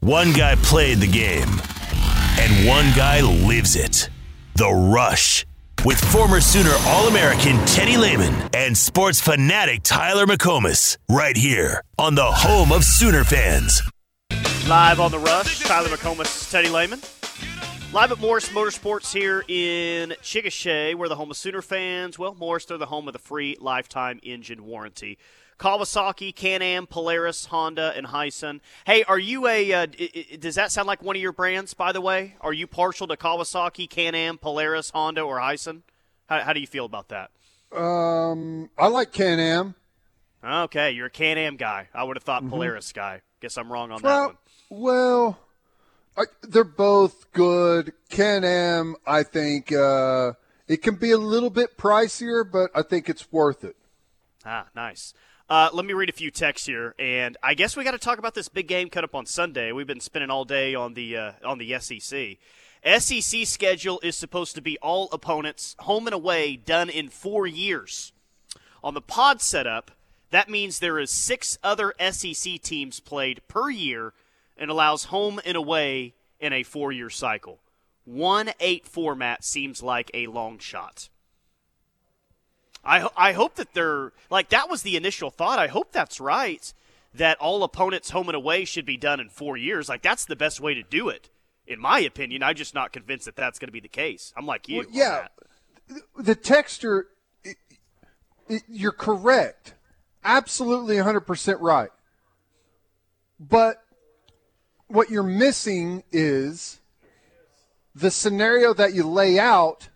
One 0.00 0.32
guy 0.32 0.56
played 0.56 0.98
the 0.98 1.06
game, 1.06 1.48
and 2.38 2.68
one 2.68 2.86
guy 2.96 3.20
lives 3.20 3.76
it. 3.76 4.08
The 4.56 4.70
Rush 4.70 5.46
with 5.84 6.00
former 6.00 6.40
Sooner 6.40 6.72
All 6.86 7.08
American 7.08 7.64
Teddy 7.66 7.96
Lehman 7.96 8.34
and 8.54 8.76
sports 8.76 9.20
fanatic 9.20 9.82
Tyler 9.82 10.26
McComas, 10.26 10.96
right 11.10 11.36
here 11.36 11.82
on 11.98 12.14
the 12.14 12.24
home 12.24 12.72
of 12.72 12.84
Sooner 12.84 13.24
fans. 13.24 13.82
Live 14.68 14.98
on 14.98 15.10
the 15.10 15.18
Rush, 15.18 15.60
Tyler 15.60 15.90
McComas, 15.90 16.50
Teddy 16.50 16.70
Lehman. 16.70 17.02
Live 17.92 18.12
at 18.12 18.18
Morris 18.18 18.48
Motorsports 18.48 19.12
here 19.12 19.44
in 19.46 20.14
Chickasha, 20.22 20.94
where 20.94 21.06
the 21.06 21.16
home 21.16 21.30
of 21.30 21.36
Sooner 21.36 21.60
fans. 21.60 22.18
Well, 22.18 22.34
Morris, 22.34 22.64
they're 22.64 22.78
the 22.78 22.86
home 22.86 23.06
of 23.06 23.12
the 23.12 23.18
free 23.18 23.58
lifetime 23.60 24.20
engine 24.22 24.64
warranty. 24.64 25.18
Kawasaki, 25.58 26.34
Can-Am, 26.34 26.86
Polaris, 26.86 27.44
Honda, 27.46 27.92
and 27.94 28.06
Hisun. 28.06 28.60
Hey, 28.86 29.04
are 29.04 29.18
you 29.18 29.46
a? 29.46 29.70
Uh, 29.70 29.86
does 30.38 30.54
that 30.54 30.72
sound 30.72 30.86
like 30.88 31.02
one 31.02 31.14
of 31.14 31.20
your 31.20 31.32
brands? 31.32 31.74
By 31.74 31.92
the 31.92 32.00
way, 32.00 32.36
are 32.40 32.54
you 32.54 32.66
partial 32.66 33.06
to 33.08 33.18
Kawasaki, 33.18 33.88
Can-Am, 33.88 34.38
Polaris, 34.38 34.90
Honda, 34.90 35.20
or 35.20 35.38
Hisun? 35.40 35.82
How, 36.26 36.40
how 36.40 36.52
do 36.54 36.60
you 36.60 36.66
feel 36.66 36.86
about 36.86 37.10
that? 37.10 37.30
Um, 37.70 38.70
I 38.78 38.86
like 38.86 39.12
Can-Am. 39.12 39.74
Okay, 40.42 40.92
you're 40.92 41.06
a 41.06 41.10
Can-Am 41.10 41.56
guy. 41.56 41.88
I 41.92 42.02
would 42.02 42.16
have 42.16 42.24
thought 42.24 42.42
mm-hmm. 42.42 42.50
Polaris 42.50 42.92
guy. 42.92 43.20
Guess 43.40 43.58
I'm 43.58 43.70
wrong 43.70 43.90
on 43.90 44.00
well, 44.00 44.20
that 44.20 44.26
one. 44.26 44.36
Well, 44.76 45.38
I, 46.16 46.24
they're 46.42 46.64
both 46.64 47.30
good. 47.32 47.92
Can-Am, 48.08 48.96
I 49.06 49.22
think 49.22 49.70
uh, 49.70 50.32
it 50.66 50.82
can 50.82 50.96
be 50.96 51.12
a 51.12 51.16
little 51.16 51.48
bit 51.48 51.78
pricier, 51.78 52.44
but 52.50 52.72
I 52.74 52.82
think 52.82 53.08
it's 53.08 53.30
worth 53.30 53.62
it. 53.62 53.76
Ah, 54.44 54.66
nice. 54.74 55.14
Uh, 55.48 55.70
let 55.72 55.84
me 55.84 55.92
read 55.92 56.08
a 56.08 56.12
few 56.12 56.32
texts 56.32 56.66
here, 56.66 56.96
and 56.98 57.36
I 57.40 57.54
guess 57.54 57.76
we 57.76 57.84
got 57.84 57.92
to 57.92 57.98
talk 57.98 58.18
about 58.18 58.34
this 58.34 58.48
big 58.48 58.66
game 58.66 58.90
cut 58.90 59.04
up 59.04 59.14
on 59.14 59.26
Sunday. 59.26 59.70
We've 59.70 59.86
been 59.86 60.00
spending 60.00 60.30
all 60.30 60.44
day 60.44 60.74
on 60.74 60.94
the 60.94 61.16
uh, 61.16 61.32
on 61.44 61.58
the 61.58 61.78
SEC. 61.78 62.38
SEC 62.98 63.46
schedule 63.46 64.00
is 64.02 64.16
supposed 64.16 64.56
to 64.56 64.60
be 64.60 64.76
all 64.78 65.08
opponents 65.12 65.76
home 65.80 66.08
and 66.08 66.14
away 66.14 66.56
done 66.56 66.90
in 66.90 67.10
four 67.10 67.46
years. 67.46 68.12
On 68.82 68.92
the 68.92 69.00
pod 69.00 69.40
setup, 69.40 69.92
that 70.30 70.50
means 70.50 70.80
there 70.80 70.98
is 70.98 71.12
six 71.12 71.58
other 71.62 71.94
SEC 72.10 72.60
teams 72.60 72.98
played 72.98 73.40
per 73.46 73.70
year 73.70 74.12
and 74.56 74.70
allows 74.70 75.04
home 75.04 75.40
and 75.44 75.56
away 75.56 76.14
in 76.40 76.52
a 76.52 76.62
four-year 76.62 77.10
cycle. 77.10 77.60
One 78.04 78.50
eight 78.60 78.86
format 78.86 79.44
seems 79.44 79.82
like 79.82 80.10
a 80.12 80.26
long 80.26 80.58
shot. 80.58 81.08
I 82.84 83.08
I 83.16 83.32
hope 83.32 83.54
that 83.54 83.72
they're 83.72 84.12
like 84.30 84.50
that 84.50 84.68
was 84.68 84.82
the 84.82 84.96
initial 84.96 85.30
thought. 85.30 85.58
I 85.58 85.68
hope 85.68 85.92
that's 85.92 86.20
right. 86.20 86.72
That 87.14 87.38
all 87.38 87.62
opponents 87.62 88.10
home 88.10 88.28
and 88.28 88.36
away 88.36 88.64
should 88.64 88.84
be 88.84 88.96
done 88.96 89.20
in 89.20 89.28
four 89.28 89.56
years. 89.56 89.88
Like 89.88 90.02
that's 90.02 90.26
the 90.26 90.36
best 90.36 90.60
way 90.60 90.74
to 90.74 90.82
do 90.82 91.08
it, 91.08 91.30
in 91.66 91.80
my 91.80 92.00
opinion. 92.00 92.42
I'm 92.42 92.56
just 92.56 92.74
not 92.74 92.92
convinced 92.92 93.24
that 93.24 93.36
that's 93.36 93.58
going 93.58 93.68
to 93.68 93.72
be 93.72 93.80
the 93.80 93.88
case. 93.88 94.32
I'm 94.36 94.46
like 94.46 94.68
you. 94.68 94.78
Well, 94.78 94.86
yeah, 94.90 95.28
the 96.18 96.34
texture. 96.34 97.06
It, 97.42 97.56
it, 98.48 98.62
you're 98.68 98.92
correct. 98.92 99.74
Absolutely 100.24 100.96
100% 100.96 101.58
right. 101.60 101.90
But 103.38 103.83
what 104.94 105.10
you're 105.10 105.24
missing 105.24 106.04
is 106.12 106.80
the 107.96 108.10
scenario 108.10 108.72
that 108.74 108.94
you 108.94 109.06
lay 109.06 109.38
out. 109.38 109.88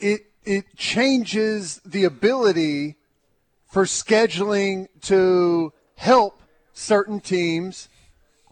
It 0.00 0.22
it 0.44 0.76
changes 0.76 1.80
the 1.84 2.04
ability 2.04 2.96
for 3.66 3.84
scheduling 3.84 4.88
to 5.02 5.74
help 5.96 6.40
certain 6.72 7.20
teams 7.20 7.88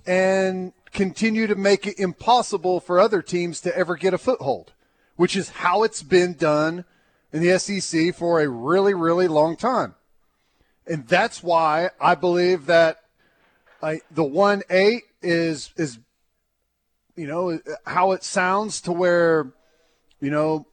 and 0.06 0.74
continue 0.92 1.46
to 1.46 1.54
make 1.54 1.86
it 1.86 1.98
impossible 1.98 2.80
for 2.80 3.00
other 3.00 3.22
teams 3.22 3.62
to 3.62 3.74
ever 3.74 3.96
get 3.96 4.12
a 4.12 4.18
foothold, 4.18 4.74
which 5.16 5.36
is 5.36 5.48
how 5.48 5.84
it's 5.84 6.02
been 6.02 6.34
done 6.34 6.84
in 7.32 7.42
the 7.42 7.58
SEC 7.58 8.14
for 8.14 8.40
a 8.40 8.48
really, 8.48 8.92
really 8.92 9.26
long 9.26 9.56
time. 9.56 9.94
And 10.86 11.08
that's 11.08 11.42
why 11.42 11.90
I 11.98 12.14
believe 12.14 12.66
that 12.66 13.05
I, 13.82 14.00
the 14.10 14.24
1 14.24 14.62
8 14.70 15.02
is, 15.22 15.70
is, 15.76 15.98
you 17.14 17.26
know, 17.26 17.60
how 17.84 18.12
it 18.12 18.24
sounds 18.24 18.80
to 18.82 18.92
where, 18.92 19.52
you 20.20 20.30
know, 20.30 20.66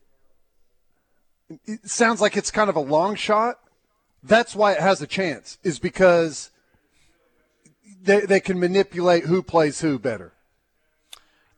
it 1.66 1.88
sounds 1.90 2.22
like 2.22 2.38
it's 2.38 2.52
kind 2.52 2.70
of 2.70 2.76
a 2.76 2.82
long 2.82 3.16
shot. 3.16 3.60
That's 4.24 4.56
why 4.56 4.74
it 4.74 4.80
has 4.80 5.02
a 5.02 5.08
chance, 5.08 5.58
is 5.64 5.80
because 5.80 6.50
they, 8.02 8.22
they 8.22 8.40
can 8.40 8.60
manipulate 8.60 9.26
who 9.26 9.44
plays 9.44 9.82
who 9.82 10.00
better 10.00 10.34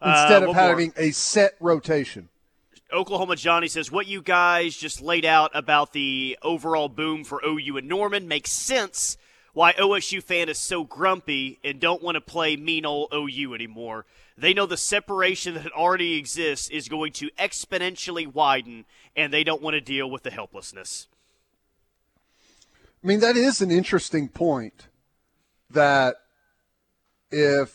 instead 0.02 0.44
uh, 0.44 0.50
of 0.50 0.56
having 0.56 0.94
more. 0.96 1.06
a 1.06 1.12
set 1.12 1.56
rotation. 1.60 2.30
Oklahoma 2.94 3.36
Johnny 3.36 3.68
says, 3.68 3.92
What 3.92 4.08
you 4.08 4.22
guys 4.22 4.76
just 4.76 5.02
laid 5.02 5.26
out 5.26 5.52
about 5.54 5.94
the 5.94 6.38
overall 6.42 6.88
boom 6.88 7.24
for 7.24 7.42
OU 7.46 7.78
and 7.78 7.88
Norman 7.88 8.28
makes 8.28 8.52
sense 8.52 9.18
why 9.56 9.72
OSU 9.74 10.22
fan 10.22 10.50
is 10.50 10.60
so 10.60 10.84
grumpy 10.84 11.60
and 11.64 11.80
don't 11.80 12.04
want 12.04 12.16
to 12.16 12.22
play 12.22 12.58
mean 12.58 12.86
old 12.86 13.14
OU 13.14 13.54
anymore. 13.56 14.06
They 14.38 14.54
know 14.54 14.66
the 14.66 14.76
separation 14.76 15.54
that 15.54 15.72
already 15.72 16.16
exists 16.16 16.70
is 16.70 16.90
going 16.90 17.14
to 17.14 17.30
exponentially 17.40 18.28
widen, 18.28 18.84
and 19.16 19.32
they 19.32 19.46
don't 19.46 19.62
want 19.62 19.76
to 19.76 19.82
deal 19.82 20.12
with 20.12 20.24
the 20.24 20.30
helplessness. 20.30 21.08
I 23.02 23.08
mean, 23.08 23.22
that 23.22 23.38
is 23.38 23.62
an 23.62 23.72
interesting 23.72 24.28
point. 24.28 24.88
That 25.70 26.18
if 27.32 27.74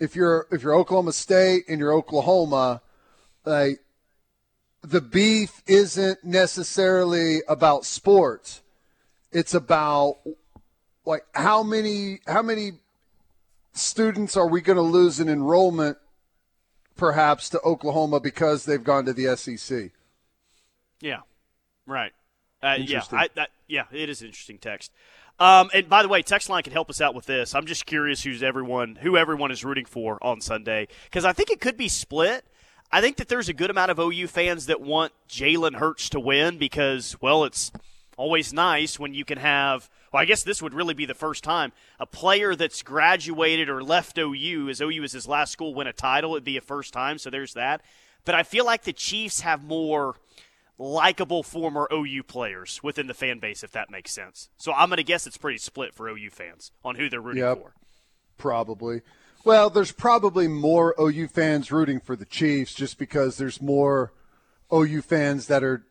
if 0.00 0.16
you're 0.16 0.48
if 0.50 0.64
you're 0.64 0.74
Oklahoma 0.74 1.12
State 1.12 1.62
and 1.68 1.78
you're 1.78 1.94
Oklahoma, 1.94 2.82
like 3.44 3.78
the 4.82 5.00
beef 5.00 5.62
isn't 5.68 6.24
necessarily 6.24 7.38
about 7.48 7.84
sports. 7.84 8.62
It's 9.30 9.54
about 9.54 10.16
like 11.08 11.24
how 11.34 11.62
many 11.62 12.20
how 12.26 12.42
many 12.42 12.72
students 13.72 14.36
are 14.36 14.46
we 14.46 14.60
going 14.60 14.76
to 14.76 14.82
lose 14.82 15.18
in 15.18 15.28
enrollment 15.28 15.96
perhaps 16.96 17.48
to 17.48 17.60
Oklahoma 17.62 18.20
because 18.20 18.66
they've 18.66 18.84
gone 18.84 19.06
to 19.06 19.12
the 19.14 19.34
SEC? 19.36 19.90
Yeah. 21.00 21.20
Right. 21.86 22.12
Uh, 22.62 22.76
yeah, 22.80 23.02
I, 23.12 23.28
that, 23.36 23.50
yeah, 23.68 23.84
it 23.92 24.08
is 24.08 24.20
interesting 24.20 24.58
text. 24.58 24.92
Um, 25.38 25.70
and 25.72 25.88
by 25.88 26.02
the 26.02 26.08
way, 26.08 26.22
text 26.22 26.50
line 26.50 26.64
can 26.64 26.72
help 26.72 26.90
us 26.90 27.00
out 27.00 27.14
with 27.14 27.24
this. 27.24 27.54
I'm 27.54 27.66
just 27.66 27.86
curious 27.86 28.24
who's 28.24 28.42
everyone, 28.42 28.96
who 28.96 29.16
everyone 29.16 29.52
is 29.52 29.64
rooting 29.64 29.84
for 29.84 30.18
on 30.20 30.40
Sunday, 30.40 30.88
because 31.04 31.24
I 31.24 31.32
think 31.32 31.50
it 31.50 31.60
could 31.60 31.76
be 31.76 31.88
split. 31.88 32.44
I 32.90 33.00
think 33.00 33.16
that 33.18 33.28
there's 33.28 33.48
a 33.48 33.52
good 33.52 33.70
amount 33.70 33.92
of 33.92 34.00
OU 34.00 34.26
fans 34.26 34.66
that 34.66 34.80
want 34.80 35.12
Jalen 35.28 35.76
Hurts 35.76 36.08
to 36.10 36.20
win 36.20 36.58
because, 36.58 37.16
well, 37.20 37.44
it's 37.44 37.70
always 38.18 38.52
nice 38.52 38.98
when 38.98 39.14
you 39.14 39.24
can 39.24 39.38
have. 39.38 39.88
Well, 40.12 40.20
I 40.20 40.26
guess 40.26 40.42
this 40.42 40.60
would 40.60 40.74
really 40.74 40.92
be 40.92 41.06
the 41.06 41.14
first 41.14 41.42
time 41.42 41.72
a 41.98 42.04
player 42.04 42.54
that's 42.54 42.82
graduated 42.82 43.70
or 43.70 43.82
left 43.82 44.18
OU, 44.18 44.68
as 44.68 44.82
OU 44.82 45.04
is 45.04 45.12
his 45.12 45.26
last 45.26 45.52
school, 45.52 45.72
win 45.72 45.86
a 45.86 45.92
title. 45.94 46.34
It'd 46.34 46.44
be 46.44 46.58
a 46.58 46.60
first 46.60 46.92
time, 46.92 47.16
so 47.16 47.30
there's 47.30 47.54
that. 47.54 47.80
But 48.26 48.34
I 48.34 48.42
feel 48.42 48.66
like 48.66 48.82
the 48.82 48.92
Chiefs 48.92 49.40
have 49.40 49.64
more 49.64 50.16
likable 50.76 51.42
former 51.42 51.88
OU 51.92 52.24
players 52.24 52.82
within 52.82 53.06
the 53.06 53.14
fan 53.14 53.38
base, 53.38 53.64
if 53.64 53.72
that 53.72 53.90
makes 53.90 54.12
sense. 54.12 54.50
So 54.58 54.72
I'm 54.72 54.88
going 54.90 54.98
to 54.98 55.04
guess 55.04 55.26
it's 55.26 55.38
pretty 55.38 55.58
split 55.58 55.94
for 55.94 56.08
OU 56.08 56.30
fans 56.30 56.72
on 56.84 56.96
who 56.96 57.08
they're 57.08 57.20
rooting 57.20 57.42
yep, 57.42 57.58
for. 57.58 57.74
Probably. 58.36 59.00
Well, 59.44 59.70
there's 59.70 59.92
probably 59.92 60.46
more 60.46 60.94
OU 61.00 61.28
fans 61.28 61.72
rooting 61.72 62.00
for 62.00 62.16
the 62.16 62.24
Chiefs 62.24 62.74
just 62.74 62.98
because 62.98 63.38
there's 63.38 63.62
more 63.62 64.12
OU 64.72 65.02
fans 65.02 65.46
that 65.46 65.64
are 65.64 65.86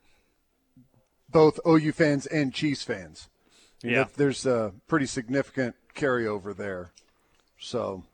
both 1.37 1.59
OU 1.67 1.91
fans 1.91 2.25
and 2.25 2.51
Chiefs 2.51 2.81
fans. 2.81 3.29
You 3.83 3.91
yeah. 3.91 3.97
Know, 3.97 4.07
there's 4.15 4.47
a 4.47 4.73
pretty 4.87 5.05
significant 5.05 5.75
carryover 5.93 6.57
there. 6.57 6.89
So 7.59 8.05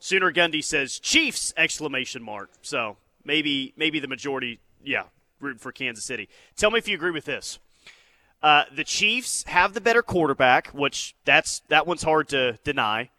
Sooner 0.00 0.32
Gundy 0.32 0.64
says 0.64 0.98
Chiefs 0.98 1.54
exclamation 1.56 2.20
mark. 2.20 2.50
So 2.62 2.96
maybe 3.24 3.74
maybe 3.76 4.00
the 4.00 4.08
majority, 4.08 4.58
yeah, 4.82 5.04
rooting 5.38 5.60
for 5.60 5.70
Kansas 5.70 6.04
City. 6.04 6.28
Tell 6.56 6.72
me 6.72 6.78
if 6.78 6.88
you 6.88 6.96
agree 6.96 7.12
with 7.12 7.26
this. 7.26 7.60
Uh, 8.42 8.64
the 8.74 8.82
Chiefs 8.82 9.44
have 9.44 9.72
the 9.72 9.80
better 9.80 10.02
quarterback, 10.02 10.66
which 10.70 11.14
that's 11.24 11.60
that 11.68 11.86
one's 11.86 12.02
hard 12.02 12.28
to 12.30 12.58
deny. 12.64 13.10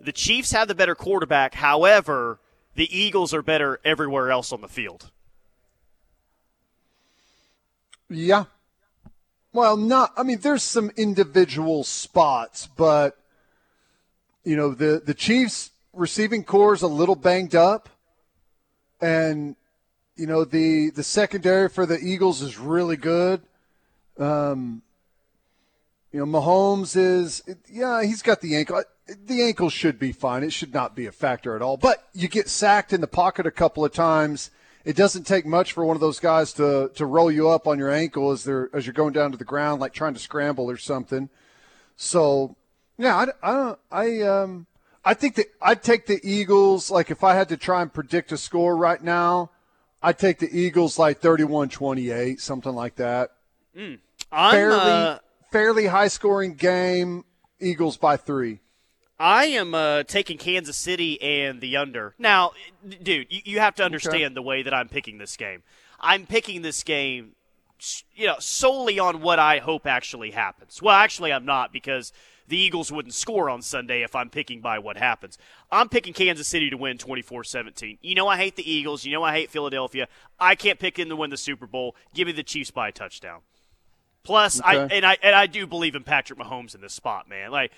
The 0.00 0.10
Chiefs 0.12 0.50
have 0.50 0.66
the 0.66 0.74
better 0.74 0.96
quarterback. 0.96 1.54
However, 1.54 2.40
the 2.74 2.88
Eagles 2.98 3.32
are 3.32 3.42
better 3.42 3.78
everywhere 3.84 4.32
else 4.32 4.52
on 4.52 4.62
the 4.62 4.68
field. 4.68 5.12
Yeah. 8.08 8.46
Well, 9.52 9.76
not. 9.76 10.12
I 10.16 10.22
mean, 10.22 10.38
there's 10.40 10.62
some 10.62 10.90
individual 10.96 11.82
spots, 11.84 12.68
but 12.76 13.18
you 14.44 14.56
know 14.56 14.74
the 14.74 15.02
the 15.04 15.14
Chiefs 15.14 15.70
receiving 15.92 16.44
corps 16.44 16.74
is 16.74 16.82
a 16.82 16.88
little 16.88 17.16
banged 17.16 17.54
up, 17.54 17.88
and 19.00 19.56
you 20.16 20.26
know 20.26 20.44
the 20.44 20.90
the 20.90 21.02
secondary 21.02 21.68
for 21.68 21.84
the 21.84 21.98
Eagles 21.98 22.42
is 22.42 22.58
really 22.58 22.96
good. 22.96 23.42
Um, 24.18 24.82
you 26.12 26.20
know, 26.20 26.26
Mahomes 26.26 26.96
is 26.96 27.42
yeah, 27.68 28.02
he's 28.04 28.22
got 28.22 28.40
the 28.40 28.56
ankle 28.56 28.82
the 29.26 29.42
ankle 29.42 29.70
should 29.70 29.98
be 29.98 30.12
fine. 30.12 30.44
It 30.44 30.52
should 30.52 30.72
not 30.72 30.94
be 30.94 31.06
a 31.06 31.12
factor 31.12 31.56
at 31.56 31.62
all. 31.62 31.76
But 31.76 32.08
you 32.12 32.28
get 32.28 32.48
sacked 32.48 32.92
in 32.92 33.00
the 33.00 33.06
pocket 33.08 33.46
a 33.46 33.50
couple 33.50 33.84
of 33.84 33.92
times. 33.92 34.50
It 34.90 34.96
doesn't 34.96 35.22
take 35.22 35.46
much 35.46 35.72
for 35.72 35.84
one 35.84 35.96
of 35.96 36.00
those 36.00 36.18
guys 36.18 36.52
to, 36.54 36.90
to 36.96 37.06
roll 37.06 37.30
you 37.30 37.48
up 37.48 37.68
on 37.68 37.78
your 37.78 37.92
ankle 37.92 38.32
as 38.32 38.42
they're 38.42 38.68
as 38.72 38.86
you're 38.86 38.92
going 38.92 39.12
down 39.12 39.30
to 39.30 39.38
the 39.38 39.44
ground, 39.44 39.80
like 39.80 39.92
trying 39.92 40.14
to 40.14 40.18
scramble 40.18 40.68
or 40.68 40.76
something. 40.76 41.28
So, 41.94 42.56
yeah, 42.98 43.14
I, 43.14 43.26
I 43.40 43.52
don't. 43.52 43.78
I 43.92 44.22
um, 44.22 44.66
I 45.04 45.14
think 45.14 45.36
that 45.36 45.46
I'd 45.62 45.84
take 45.84 46.06
the 46.06 46.18
Eagles. 46.24 46.90
Like 46.90 47.12
if 47.12 47.22
I 47.22 47.36
had 47.36 47.50
to 47.50 47.56
try 47.56 47.82
and 47.82 47.92
predict 47.92 48.32
a 48.32 48.36
score 48.36 48.76
right 48.76 49.00
now, 49.00 49.52
I'd 50.02 50.18
take 50.18 50.40
the 50.40 50.50
Eagles 50.50 50.98
like 50.98 51.20
31-28, 51.20 52.40
something 52.40 52.74
like 52.74 52.96
that. 52.96 53.30
Mm. 53.76 54.00
fairly, 54.28 54.76
uh... 54.76 55.18
fairly 55.52 55.86
high 55.86 56.08
scoring 56.08 56.54
game. 56.54 57.24
Eagles 57.60 57.96
by 57.96 58.16
three. 58.16 58.58
I 59.20 59.44
am 59.44 59.74
uh, 59.74 60.02
taking 60.04 60.38
Kansas 60.38 60.78
City 60.78 61.20
and 61.20 61.60
the 61.60 61.76
under. 61.76 62.14
Now, 62.18 62.52
dude, 63.02 63.26
you, 63.28 63.42
you 63.44 63.60
have 63.60 63.74
to 63.74 63.84
understand 63.84 64.24
okay. 64.24 64.34
the 64.34 64.42
way 64.42 64.62
that 64.62 64.72
I'm 64.72 64.88
picking 64.88 65.18
this 65.18 65.36
game. 65.36 65.62
I'm 66.00 66.24
picking 66.24 66.62
this 66.62 66.82
game, 66.82 67.32
you 68.14 68.26
know, 68.26 68.36
solely 68.38 68.98
on 68.98 69.20
what 69.20 69.38
I 69.38 69.58
hope 69.58 69.86
actually 69.86 70.30
happens. 70.30 70.80
Well, 70.80 70.94
actually, 70.94 71.34
I'm 71.34 71.44
not 71.44 71.70
because 71.70 72.14
the 72.48 72.56
Eagles 72.56 72.90
wouldn't 72.90 73.12
score 73.12 73.50
on 73.50 73.60
Sunday 73.60 74.02
if 74.02 74.16
I'm 74.16 74.30
picking 74.30 74.62
by 74.62 74.78
what 74.78 74.96
happens. 74.96 75.36
I'm 75.70 75.90
picking 75.90 76.14
Kansas 76.14 76.48
City 76.48 76.70
to 76.70 76.78
win 76.78 76.96
24 76.96 77.44
17. 77.44 77.98
You 78.00 78.14
know, 78.14 78.26
I 78.26 78.38
hate 78.38 78.56
the 78.56 78.68
Eagles. 78.68 79.04
You 79.04 79.12
know, 79.12 79.22
I 79.22 79.34
hate 79.34 79.50
Philadelphia. 79.50 80.08
I 80.38 80.54
can't 80.54 80.78
pick 80.78 80.94
them 80.94 81.10
to 81.10 81.16
win 81.16 81.28
the 81.28 81.36
Super 81.36 81.66
Bowl. 81.66 81.94
Give 82.14 82.26
me 82.26 82.32
the 82.32 82.42
Chiefs 82.42 82.70
by 82.70 82.88
a 82.88 82.92
touchdown. 82.92 83.40
Plus, 84.22 84.60
okay. 84.60 84.78
I 84.78 84.86
and 84.86 85.04
I 85.04 85.18
and 85.22 85.34
I 85.34 85.46
do 85.46 85.66
believe 85.66 85.94
in 85.94 86.04
Patrick 86.04 86.38
Mahomes 86.38 86.74
in 86.74 86.80
this 86.80 86.94
spot, 86.94 87.28
man. 87.28 87.50
Like 87.50 87.72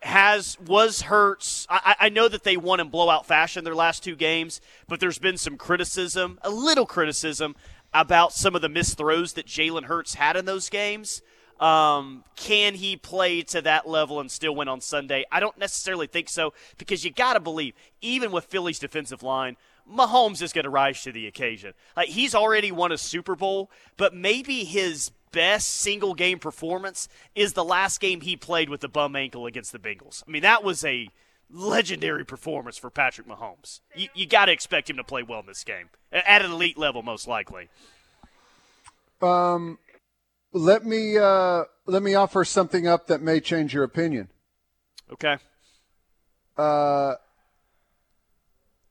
has 0.00 0.58
was 0.60 1.02
Hurts. 1.02 1.66
I, 1.68 1.96
I 2.00 2.08
know 2.08 2.28
that 2.28 2.44
they 2.44 2.56
won 2.56 2.80
in 2.80 2.88
blowout 2.88 3.26
fashion 3.26 3.64
their 3.64 3.74
last 3.74 4.04
two 4.04 4.16
games, 4.16 4.60
but 4.86 5.00
there's 5.00 5.18
been 5.18 5.36
some 5.36 5.56
criticism, 5.56 6.38
a 6.42 6.50
little 6.50 6.86
criticism 6.86 7.56
about 7.92 8.32
some 8.32 8.54
of 8.54 8.62
the 8.62 8.68
missed 8.68 8.98
throws 8.98 9.32
that 9.34 9.46
Jalen 9.46 9.84
Hurts 9.84 10.14
had 10.14 10.36
in 10.36 10.44
those 10.44 10.68
games. 10.68 11.22
Um, 11.58 12.22
can 12.36 12.74
he 12.74 12.96
play 12.96 13.42
to 13.42 13.60
that 13.62 13.88
level 13.88 14.20
and 14.20 14.30
still 14.30 14.54
win 14.54 14.68
on 14.68 14.80
Sunday? 14.80 15.24
I 15.32 15.40
don't 15.40 15.58
necessarily 15.58 16.06
think 16.06 16.28
so 16.28 16.52
because 16.76 17.04
you 17.04 17.10
got 17.10 17.34
to 17.34 17.40
believe, 17.40 17.74
even 18.00 18.30
with 18.30 18.44
Philly's 18.44 18.78
defensive 18.78 19.24
line, 19.24 19.56
Mahomes 19.90 20.42
is 20.42 20.52
going 20.52 20.64
to 20.64 20.70
rise 20.70 21.02
to 21.02 21.12
the 21.12 21.26
occasion. 21.26 21.72
Like 21.96 22.10
he's 22.10 22.34
already 22.34 22.70
won 22.70 22.92
a 22.92 22.98
Super 22.98 23.34
Bowl, 23.34 23.70
but 23.96 24.14
maybe 24.14 24.64
his 24.64 25.10
best 25.32 25.68
single 25.68 26.14
game 26.14 26.38
performance 26.38 27.08
is 27.34 27.52
the 27.52 27.64
last 27.64 28.00
game 28.00 28.20
he 28.20 28.36
played 28.36 28.68
with 28.68 28.80
the 28.80 28.88
bum 28.88 29.16
ankle 29.16 29.46
against 29.46 29.72
the 29.72 29.78
Bengals. 29.78 30.22
I 30.26 30.30
mean, 30.30 30.42
that 30.42 30.62
was 30.62 30.84
a 30.84 31.08
legendary 31.50 32.24
performance 32.24 32.76
for 32.76 32.90
Patrick 32.90 33.26
Mahomes. 33.26 33.80
You, 33.94 34.08
you 34.14 34.26
got 34.26 34.46
to 34.46 34.52
expect 34.52 34.90
him 34.90 34.96
to 34.96 35.04
play 35.04 35.22
well 35.22 35.40
in 35.40 35.46
this 35.46 35.64
game 35.64 35.88
at 36.12 36.42
an 36.42 36.50
elite 36.50 36.78
level, 36.78 37.02
most 37.02 37.26
likely. 37.26 37.68
Um, 39.20 39.78
let 40.52 40.84
me 40.84 41.18
uh, 41.18 41.64
let 41.86 42.02
me 42.02 42.14
offer 42.14 42.44
something 42.44 42.86
up 42.86 43.06
that 43.08 43.20
may 43.20 43.40
change 43.40 43.74
your 43.74 43.84
opinion. 43.84 44.28
Okay. 45.12 45.38
Uh, 46.56 47.14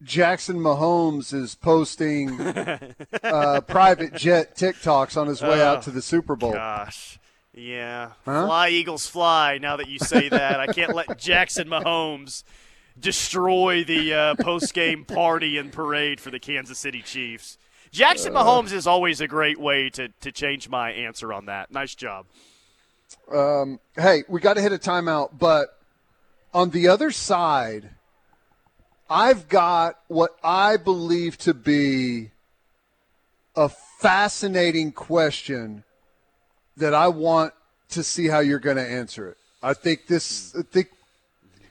Jackson 0.03 0.57
Mahomes 0.57 1.33
is 1.33 1.55
posting 1.55 2.39
uh, 3.23 3.61
private 3.61 4.13
jet 4.13 4.55
TikToks 4.55 5.17
on 5.17 5.27
his 5.27 5.41
way 5.41 5.61
oh, 5.61 5.65
out 5.65 5.81
to 5.83 5.91
the 5.91 6.01
Super 6.01 6.35
Bowl. 6.35 6.53
Gosh. 6.53 7.19
Yeah. 7.53 8.11
Huh? 8.23 8.45
Fly, 8.45 8.69
Eagles, 8.69 9.07
fly. 9.07 9.57
Now 9.57 9.77
that 9.77 9.89
you 9.89 9.97
say 9.97 10.29
that, 10.29 10.59
I 10.59 10.67
can't 10.67 10.93
let 10.93 11.17
Jackson 11.17 11.67
Mahomes 11.67 12.43
destroy 12.99 13.83
the 13.83 14.13
uh, 14.13 14.35
post 14.35 14.73
game 14.73 15.05
party 15.05 15.57
and 15.57 15.71
parade 15.71 16.19
for 16.19 16.29
the 16.29 16.39
Kansas 16.39 16.77
City 16.77 17.01
Chiefs. 17.01 17.57
Jackson 17.91 18.35
uh, 18.35 18.43
Mahomes 18.43 18.71
is 18.71 18.85
always 18.85 19.21
a 19.21 19.27
great 19.27 19.59
way 19.59 19.89
to, 19.91 20.09
to 20.21 20.31
change 20.31 20.69
my 20.69 20.91
answer 20.91 21.33
on 21.33 21.45
that. 21.45 21.71
Nice 21.71 21.95
job. 21.95 22.27
Um, 23.33 23.79
hey, 23.95 24.23
we 24.27 24.39
got 24.39 24.55
to 24.55 24.61
hit 24.61 24.71
a 24.71 24.77
timeout, 24.77 25.31
but 25.37 25.79
on 26.53 26.69
the 26.69 26.87
other 26.87 27.09
side, 27.09 27.89
I've 29.09 29.47
got 29.47 29.99
what 30.07 30.31
I 30.43 30.77
believe 30.77 31.37
to 31.39 31.53
be 31.53 32.31
a 33.55 33.69
fascinating 33.69 34.91
question 34.91 35.83
that 36.77 36.93
I 36.93 37.07
want 37.07 37.53
to 37.89 38.03
see 38.03 38.27
how 38.27 38.39
you're 38.39 38.59
going 38.59 38.77
to 38.77 38.87
answer 38.87 39.29
it. 39.29 39.37
I 39.63 39.73
think 39.73 40.07
this. 40.07 40.55
I 40.55 40.61
think. 40.61 40.89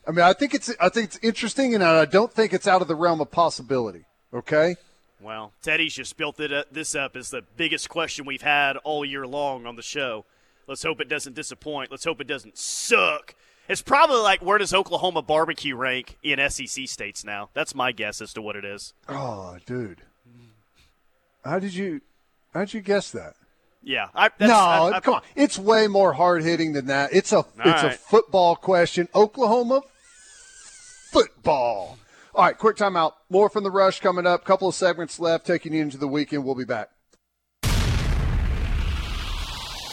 I 0.07 0.11
mean, 0.11 0.21
I 0.21 0.33
think 0.33 0.55
it's. 0.55 0.73
I 0.81 0.89
think 0.89 1.07
it's 1.07 1.19
interesting, 1.23 1.75
and 1.75 1.85
I 1.85 2.05
don't 2.05 2.33
think 2.33 2.53
it's 2.53 2.67
out 2.67 2.83
of 2.83 2.89
the 2.89 2.95
realm 2.95 3.21
of 3.21 3.31
possibility. 3.31 4.05
Okay. 4.33 4.77
Well, 5.21 5.53
Teddy's 5.63 5.95
just 5.95 6.17
built 6.17 6.39
it, 6.41 6.53
uh, 6.53 6.65
this 6.71 6.95
up 6.95 7.17
as 7.17 7.31
the 7.31 7.43
biggest 7.57 7.89
question 7.89 8.27
we've 8.27 8.43
had 8.43 8.77
all 8.79 9.05
year 9.05 9.27
long 9.27 9.67
on 9.67 9.77
the 9.77 9.83
show. 9.83 10.27
Let's 10.67 10.83
hope 10.83 11.01
it 11.01 11.09
doesn't 11.09 11.35
disappoint. 11.35 11.91
Let's 11.91 12.05
hope 12.05 12.21
it 12.21 12.27
doesn't 12.27 12.59
suck. 12.59 13.35
It's 13.69 13.83
probably 13.83 14.19
like 14.19 14.43
where 14.43 14.59
does 14.59 14.73
Oklahoma 14.73 15.23
barbecue 15.23 15.75
rank 15.75 16.19
in 16.23 16.39
SEC 16.51 16.87
states 16.89 17.25
now? 17.25 17.51
That's 17.55 17.75
my 17.75 17.93
guess 17.93 18.21
as 18.21 18.33
to 18.35 18.43
what 18.43 18.57
it 18.57 18.65
is. 18.65 18.95
Oh, 19.09 19.59
dude. 19.67 20.03
How 21.45 21.59
did 21.59 21.75
you 21.75 22.01
how 22.53 22.61
did 22.61 22.75
you 22.75 22.81
guess 22.81 23.11
that? 23.13 23.35
Yeah, 23.83 24.09
I, 24.17 24.31
no, 24.41 24.53
I, 24.53 24.97
I, 24.97 25.01
come 25.01 25.15
on. 25.15 25.23
It's 25.37 25.57
way 25.57 25.87
more 25.87 26.13
hard 26.13 26.43
hitting 26.43 26.73
than 26.73 26.87
that. 26.87 27.11
It's 27.13 27.33
a 27.33 27.41
it's 27.41 27.59
right. 27.59 27.85
a 27.85 27.91
football 27.91 28.57
question. 28.57 29.09
Oklahoma 29.15 29.83
football. 31.13 31.97
All 32.35 32.45
right, 32.45 32.59
quick 32.59 32.77
timeout. 32.77 33.13
More 33.31 33.49
from 33.49 33.63
the 33.63 33.71
rush 33.71 34.01
coming 34.01 34.27
up. 34.27 34.45
Couple 34.45 34.69
of 34.69 34.75
segments 34.75 35.21
left, 35.21 35.47
taking 35.47 35.73
you 35.73 35.83
into 35.83 35.99
the 35.99 36.09
weekend. 36.09 36.45
We'll 36.45 36.57
be 36.57 36.65
back. 36.65 36.91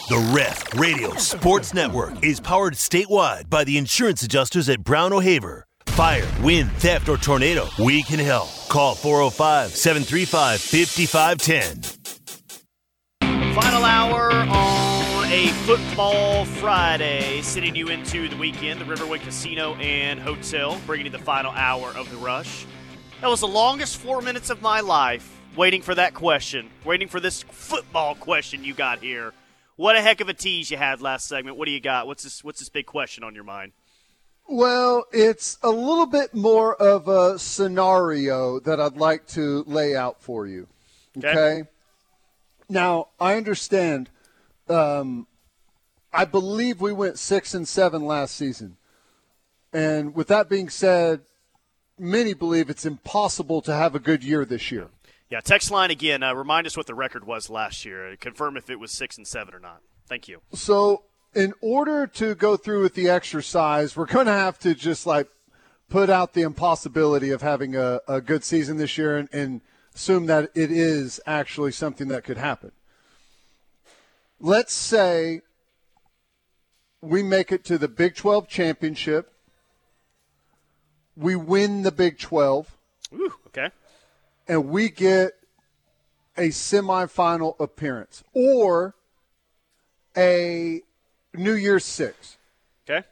The 0.10 0.18
Ref 0.36 0.74
Radio 0.74 1.16
Sports 1.16 1.74
Network 1.74 2.26
is 2.26 2.42
powered 2.42 2.74
statewide 2.74 3.50
by 3.50 3.64
the 3.64 3.78
insurance 3.78 4.22
adjusters 4.22 4.68
at 4.68 4.84
Brown 4.84 5.14
O'Haver. 5.14 5.66
Fire, 5.86 6.28
wind, 6.42 6.74
theft, 6.74 7.08
or 7.08 7.16
tornado, 7.16 7.70
we 7.80 8.04
can 8.04 8.20
help. 8.20 8.50
Call 8.68 8.96
405 8.96 9.74
735 9.74 10.60
5510. 10.60 13.54
Final 13.54 13.86
hour 13.86 14.34
on 14.34 15.26
a 15.32 15.48
football 15.66 16.44
Friday, 16.44 17.42
sending 17.42 17.74
you 17.74 17.88
into 17.88 18.28
the 18.28 18.36
weekend, 18.36 18.82
the 18.82 18.86
Riverwind 18.86 19.22
Casino 19.22 19.76
and 19.76 20.20
Hotel, 20.20 20.78
bringing 20.86 21.06
you 21.06 21.14
the 21.14 21.20
final 21.20 21.54
hour 21.54 21.94
of 21.96 22.12
the 22.12 22.18
rush. 22.18 22.66
That 23.22 23.30
was 23.30 23.40
the 23.40 23.48
longest 23.48 24.00
four 24.00 24.22
minutes 24.22 24.50
of 24.50 24.62
my 24.62 24.82
life 24.82 25.40
waiting 25.56 25.82
for 25.82 25.96
that 25.96 26.14
question, 26.14 26.70
waiting 26.84 27.08
for 27.08 27.22
this 27.22 27.44
football 27.44 28.16
question 28.16 28.66
you 28.66 28.74
got 28.74 29.00
here. 29.00 29.32
What 29.76 29.96
a 29.96 30.02
heck 30.02 30.22
of 30.22 30.30
a 30.30 30.34
tease 30.34 30.70
you 30.70 30.78
had 30.78 31.02
last 31.02 31.28
segment. 31.28 31.58
What 31.58 31.66
do 31.66 31.72
you 31.72 31.80
got? 31.80 32.06
What's 32.08 32.24
this? 32.24 32.44
What's 32.44 32.60
this 32.60 32.70
big 32.70 32.86
question 32.86 33.24
on 33.24 33.34
your 33.34 33.44
mind? 33.44 33.72
Well, 34.48 35.06
it's 35.12 35.58
a 35.64 35.70
little 35.70 36.06
bit 36.06 36.34
more 36.34 36.76
of 36.76 37.08
a 37.08 37.40
scenario 37.40 38.60
that 38.60 38.80
I'd 38.80 38.98
like 38.98 39.26
to 39.28 39.64
lay 39.66 39.96
out 39.96 40.22
for 40.22 40.46
you. 40.46 40.68
Okay. 41.18 41.30
okay? 41.30 41.70
Now, 42.70 43.08
I 43.20 43.36
understand. 43.36 44.10
Um, 44.70 45.28
I 46.14 46.26
believe 46.26 46.80
we 46.80 46.94
went 46.94 47.18
six 47.18 47.54
and 47.54 47.68
seven 47.68 48.06
last 48.06 48.36
season. 48.36 48.78
And 49.72 50.14
with 50.14 50.28
that 50.28 50.48
being 50.48 50.70
said, 50.70 51.22
many 51.98 52.34
believe 52.34 52.70
it's 52.70 52.86
impossible 52.86 53.62
to 53.64 53.74
have 53.74 53.96
a 53.96 54.00
good 54.00 54.24
year 54.24 54.46
this 54.46 54.72
year. 54.72 54.90
Yeah, 55.34 55.40
text 55.40 55.72
line 55.72 55.90
again. 55.90 56.22
Uh, 56.22 56.36
remind 56.36 56.68
us 56.68 56.78
what 56.78 56.86
the 56.86 56.94
record 56.94 57.26
was 57.26 57.50
last 57.50 57.86
year. 57.86 58.16
Confirm 58.20 58.56
if 58.56 58.70
it 58.70 58.80
was 58.80 58.92
six 58.92 59.18
and 59.18 59.26
seven 59.26 59.56
or 59.56 59.60
not. 59.60 59.82
Thank 60.08 60.28
you. 60.28 60.44
So, 60.54 61.06
in 61.34 61.56
order 61.60 62.06
to 62.06 62.36
go 62.36 62.56
through 62.56 62.84
with 62.84 62.94
the 62.94 63.10
exercise, 63.10 63.98
we're 63.98 64.06
going 64.06 64.28
to 64.28 64.32
have 64.32 64.60
to 64.60 64.76
just 64.76 65.08
like 65.08 65.28
put 65.90 66.12
out 66.12 66.34
the 66.34 66.44
impossibility 66.44 67.32
of 67.32 67.42
having 67.42 67.76
a, 67.76 68.00
a 68.08 68.22
good 68.22 68.44
season 68.44 68.78
this 68.78 68.96
year 68.96 69.18
and, 69.18 69.28
and 69.34 69.62
assume 69.96 70.28
that 70.28 70.52
it 70.54 70.70
is 70.70 71.20
actually 71.26 71.72
something 71.72 72.10
that 72.10 72.24
could 72.24 72.38
happen. 72.38 72.72
Let's 74.40 74.72
say 74.72 75.42
we 77.02 77.24
make 77.24 77.52
it 77.52 77.66
to 77.66 77.80
the 77.80 77.88
Big 77.88 78.14
12 78.14 78.48
championship. 78.48 79.34
We 81.18 81.36
win 81.36 81.82
the 81.82 81.92
Big 81.92 82.20
12. 82.20 82.78
Ooh, 83.16 83.34
okay 83.48 83.72
and 84.48 84.70
we 84.70 84.90
get 84.90 85.34
a 86.38 86.50
semifinal 86.50 87.60
appearance 87.60 88.24
or 88.34 88.96
a 90.18 90.82
New 91.34 91.54
Year's 91.54 91.86
Six. 91.86 92.38
Okay. 92.90 93.06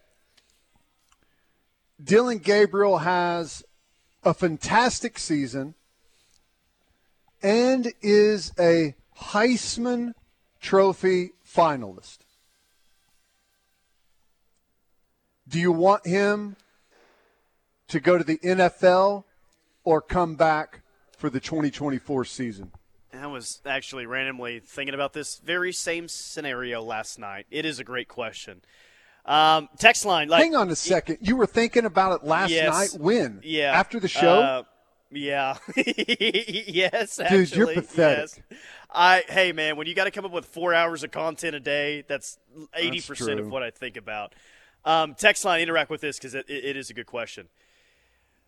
Dillon 2.03 2.39
Gabriel 2.39 2.99
has 2.99 3.63
a 4.23 4.33
fantastic 4.33 5.17
season 5.17 5.75
and 7.41 7.91
is 8.01 8.51
a 8.59 8.95
Heisman 9.17 10.13
Trophy 10.59 11.31
finalist. 11.47 12.19
Do 15.47 15.59
you 15.59 15.71
want 15.71 16.05
him 16.05 16.55
to 17.87 17.99
go 17.99 18.17
to 18.17 18.23
the 18.23 18.37
NFL 18.37 19.25
or 19.83 20.01
come 20.01 20.35
back 20.35 20.81
for 21.21 21.29
the 21.29 21.39
2024 21.39 22.25
season? 22.25 22.71
I 23.13 23.27
was 23.27 23.61
actually 23.63 24.07
randomly 24.07 24.59
thinking 24.59 24.95
about 24.95 25.13
this 25.13 25.37
very 25.37 25.71
same 25.71 26.07
scenario 26.07 26.81
last 26.81 27.19
night. 27.19 27.45
It 27.51 27.63
is 27.63 27.77
a 27.77 27.83
great 27.83 28.07
question. 28.07 28.61
Um, 29.23 29.69
text 29.77 30.03
line. 30.03 30.29
Like, 30.29 30.41
Hang 30.41 30.55
on 30.55 30.71
a 30.71 30.75
second. 30.75 31.19
You 31.21 31.35
were 31.35 31.45
thinking 31.45 31.85
about 31.85 32.21
it 32.21 32.27
last 32.27 32.49
yes, 32.49 32.95
night. 32.95 32.99
When? 32.99 33.39
Yeah. 33.43 33.71
After 33.71 33.99
the 33.99 34.07
show. 34.07 34.41
Uh, 34.41 34.63
yeah. 35.11 35.57
yes. 35.75 37.17
Dude, 37.17 37.25
actually, 37.27 37.57
you're 37.57 37.73
pathetic. 37.75 38.43
Yes. 38.49 38.59
I 38.93 39.23
hey 39.29 39.51
man, 39.51 39.77
when 39.77 39.87
you 39.87 39.93
got 39.93 40.05
to 40.05 40.11
come 40.11 40.25
up 40.25 40.31
with 40.31 40.45
four 40.45 40.73
hours 40.73 41.03
of 41.03 41.11
content 41.11 41.55
a 41.55 41.59
day, 41.59 42.03
that's 42.07 42.39
eighty 42.75 42.99
percent 42.99 43.39
of 43.39 43.49
what 43.49 43.61
I 43.61 43.69
think 43.69 43.95
about. 43.95 44.33
Um, 44.83 45.15
text 45.15 45.45
line. 45.45 45.61
Interact 45.61 45.89
with 45.89 46.01
this 46.01 46.17
because 46.17 46.33
it, 46.33 46.49
it, 46.49 46.65
it 46.65 46.77
is 46.77 46.89
a 46.89 46.93
good 46.93 47.05
question. 47.05 47.47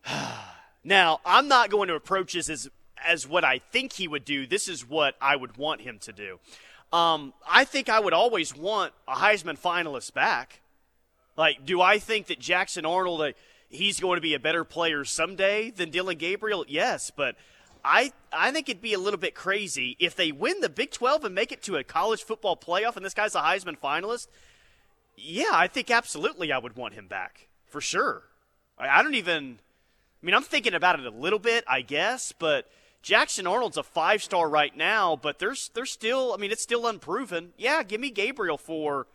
Now, 0.84 1.22
I'm 1.26 1.48
not 1.48 1.70
going 1.70 1.88
to 1.88 1.96
approach 1.96 2.34
this 2.34 2.50
as 2.50 2.70
as 3.06 3.28
what 3.28 3.44
I 3.44 3.60
think 3.60 3.94
he 3.94 4.08
would 4.08 4.24
do. 4.24 4.48
This 4.48 4.68
is 4.68 4.88
what 4.88 5.16
I 5.22 5.36
would 5.36 5.58
want 5.58 5.82
him 5.82 6.00
to 6.00 6.14
do. 6.14 6.40
Um, 6.94 7.34
I 7.48 7.66
think 7.66 7.90
I 7.90 8.00
would 8.00 8.14
always 8.14 8.56
want 8.56 8.94
a 9.08 9.16
Heisman 9.16 9.60
finalist 9.60 10.14
back. 10.14 10.62
Like, 11.36 11.66
do 11.66 11.82
I 11.82 11.98
think 12.00 12.28
that 12.28 12.40
Jackson 12.40 12.86
Arnold, 12.86 13.22
uh, 13.22 13.32
he's 13.70 14.00
going 14.00 14.18
to 14.18 14.22
be 14.22 14.36
a 14.36 14.40
better 14.40 14.64
player 14.64 15.04
someday 15.04 15.72
than 15.72 15.90
Dillon 15.90 16.18
Gabriel? 16.18 16.64
Yes, 16.68 17.12
but 17.16 17.36
I 17.84 18.14
I 18.32 18.52
think 18.52 18.70
it'd 18.70 18.82
be 18.82 18.94
a 18.94 19.00
little 19.00 19.20
bit 19.20 19.36
crazy 19.36 19.98
if 20.00 20.16
they 20.16 20.32
win 20.32 20.62
the 20.62 20.70
Big 20.70 20.92
12 20.92 21.26
and 21.26 21.36
make 21.36 21.52
it 21.52 21.62
to 21.64 21.76
a 21.76 21.84
college 21.84 22.24
football 22.24 22.56
playoff, 22.56 22.96
and 22.96 23.04
this 23.04 23.14
guy's 23.14 23.36
a 23.36 23.42
Heisman 23.42 23.78
finalist. 23.78 24.28
Yeah, 25.18 25.52
I 25.52 25.68
think 25.68 25.92
absolutely 25.92 26.52
I 26.52 26.58
would 26.58 26.76
want 26.76 26.94
him 26.94 27.08
back 27.08 27.48
for 27.66 27.82
sure. 27.82 28.24
I, 28.78 29.00
I 29.00 29.04
don't 29.04 29.16
even. 29.16 29.60
I 30.24 30.26
mean, 30.26 30.36
I'm 30.36 30.44
thinking 30.44 30.74
about 30.74 31.00
it 31.00 31.06
a 31.06 31.10
little 31.10 31.38
bit, 31.40 31.66
I 31.68 31.82
guess, 31.82 32.32
but 32.32 32.70
Jackson 33.02 33.46
Arnold's 33.46 33.76
a 33.76 33.84
five 33.84 34.24
star 34.24 34.50
right 34.50 34.76
now, 34.76 35.18
but 35.22 35.38
there's 35.38 35.70
there's 35.74 35.92
still. 35.92 36.34
I 36.34 36.38
mean, 36.38 36.52
it's 36.52 36.64
still 36.64 36.88
unproven. 36.88 37.52
Yeah, 37.58 37.84
give 37.84 38.00
me 38.00 38.10
Gabriel 38.10 38.58
for 38.58 39.08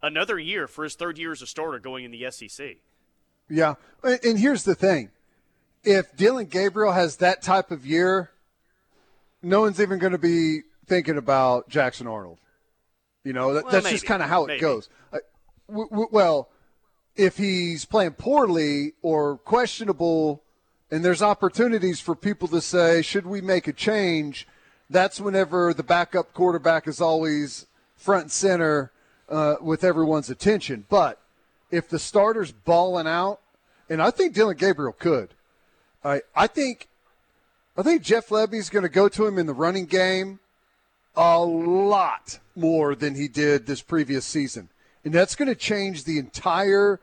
another 0.00 0.38
year 0.38 0.68
for 0.68 0.84
his 0.84 0.94
third 0.94 1.18
year 1.18 1.32
as 1.32 1.42
a 1.42 1.48
starter 1.48 1.80
going 1.80 2.04
in 2.04 2.12
the 2.12 2.30
SEC. 2.30 2.76
Yeah, 3.50 3.74
and 4.04 4.38
here's 4.38 4.62
the 4.62 4.76
thing 4.76 5.10
if 5.82 6.16
Dillon 6.16 6.46
Gabriel 6.46 6.92
has 6.92 7.16
that 7.16 7.42
type 7.42 7.72
of 7.72 7.84
year, 7.84 8.30
no 9.42 9.62
one's 9.62 9.80
even 9.80 9.98
going 9.98 10.12
to 10.12 10.18
be 10.18 10.60
thinking 10.86 11.18
about 11.18 11.68
Jackson 11.68 12.06
Arnold. 12.06 12.38
You 13.24 13.32
know, 13.32 13.54
that, 13.54 13.64
well, 13.64 13.72
that's 13.72 13.84
maybe. 13.84 13.94
just 13.94 14.06
kind 14.06 14.22
of 14.22 14.28
how 14.28 14.44
it 14.44 14.48
maybe. 14.48 14.60
goes. 14.60 14.88
Uh, 15.12 15.18
w- 15.68 15.88
w- 15.88 16.08
well, 16.12 16.50
if 17.16 17.36
he's 17.36 17.84
playing 17.84 18.12
poorly 18.12 18.92
or 19.02 19.38
questionable, 19.38 20.42
and 20.92 21.02
there's 21.02 21.22
opportunities 21.22 22.00
for 22.00 22.14
people 22.14 22.46
to 22.48 22.60
say, 22.60 23.00
should 23.00 23.26
we 23.26 23.40
make 23.40 23.66
a 23.66 23.72
change? 23.72 24.46
That's 24.90 25.18
whenever 25.18 25.72
the 25.72 25.82
backup 25.82 26.34
quarterback 26.34 26.86
is 26.86 27.00
always 27.00 27.64
front 27.96 28.24
and 28.24 28.32
center 28.32 28.92
uh, 29.30 29.56
with 29.62 29.84
everyone's 29.84 30.28
attention. 30.28 30.84
But 30.90 31.18
if 31.70 31.88
the 31.88 31.98
starter's 31.98 32.52
balling 32.52 33.06
out, 33.06 33.40
and 33.88 34.02
I 34.02 34.10
think 34.10 34.34
Dillon 34.34 34.58
Gabriel 34.58 34.92
could. 34.92 35.30
I 36.04 36.20
I 36.36 36.46
think 36.46 36.88
I 37.76 37.82
think 37.82 38.02
Jeff 38.02 38.28
Lebby's 38.28 38.68
going 38.68 38.82
to 38.82 38.90
go 38.90 39.08
to 39.08 39.26
him 39.26 39.38
in 39.38 39.46
the 39.46 39.54
running 39.54 39.86
game 39.86 40.40
a 41.16 41.38
lot 41.38 42.38
more 42.54 42.94
than 42.94 43.14
he 43.14 43.28
did 43.28 43.66
this 43.66 43.80
previous 43.80 44.26
season, 44.26 44.68
and 45.04 45.14
that's 45.14 45.36
going 45.36 45.48
to 45.48 45.54
change 45.54 46.04
the 46.04 46.18
entire 46.18 47.00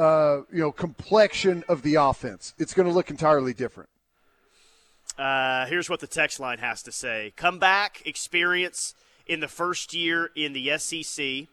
uh, 0.00 0.42
you 0.50 0.60
know 0.60 0.72
complexion 0.72 1.62
of 1.68 1.82
the 1.82 1.96
offense. 1.96 2.54
It's 2.58 2.72
going 2.72 2.88
to 2.88 2.94
look 2.94 3.10
entirely 3.10 3.52
different. 3.52 3.90
Uh, 5.18 5.66
here's 5.66 5.90
what 5.90 6.00
the 6.00 6.06
text 6.06 6.40
line 6.40 6.58
has 6.58 6.82
to 6.84 6.92
say: 6.92 7.32
Come 7.36 7.58
back, 7.58 8.02
experience 8.06 8.94
in 9.26 9.40
the 9.40 9.48
first 9.48 9.94
year 9.94 10.30
in 10.34 10.52
the 10.54 10.76
SEC. 10.78 11.48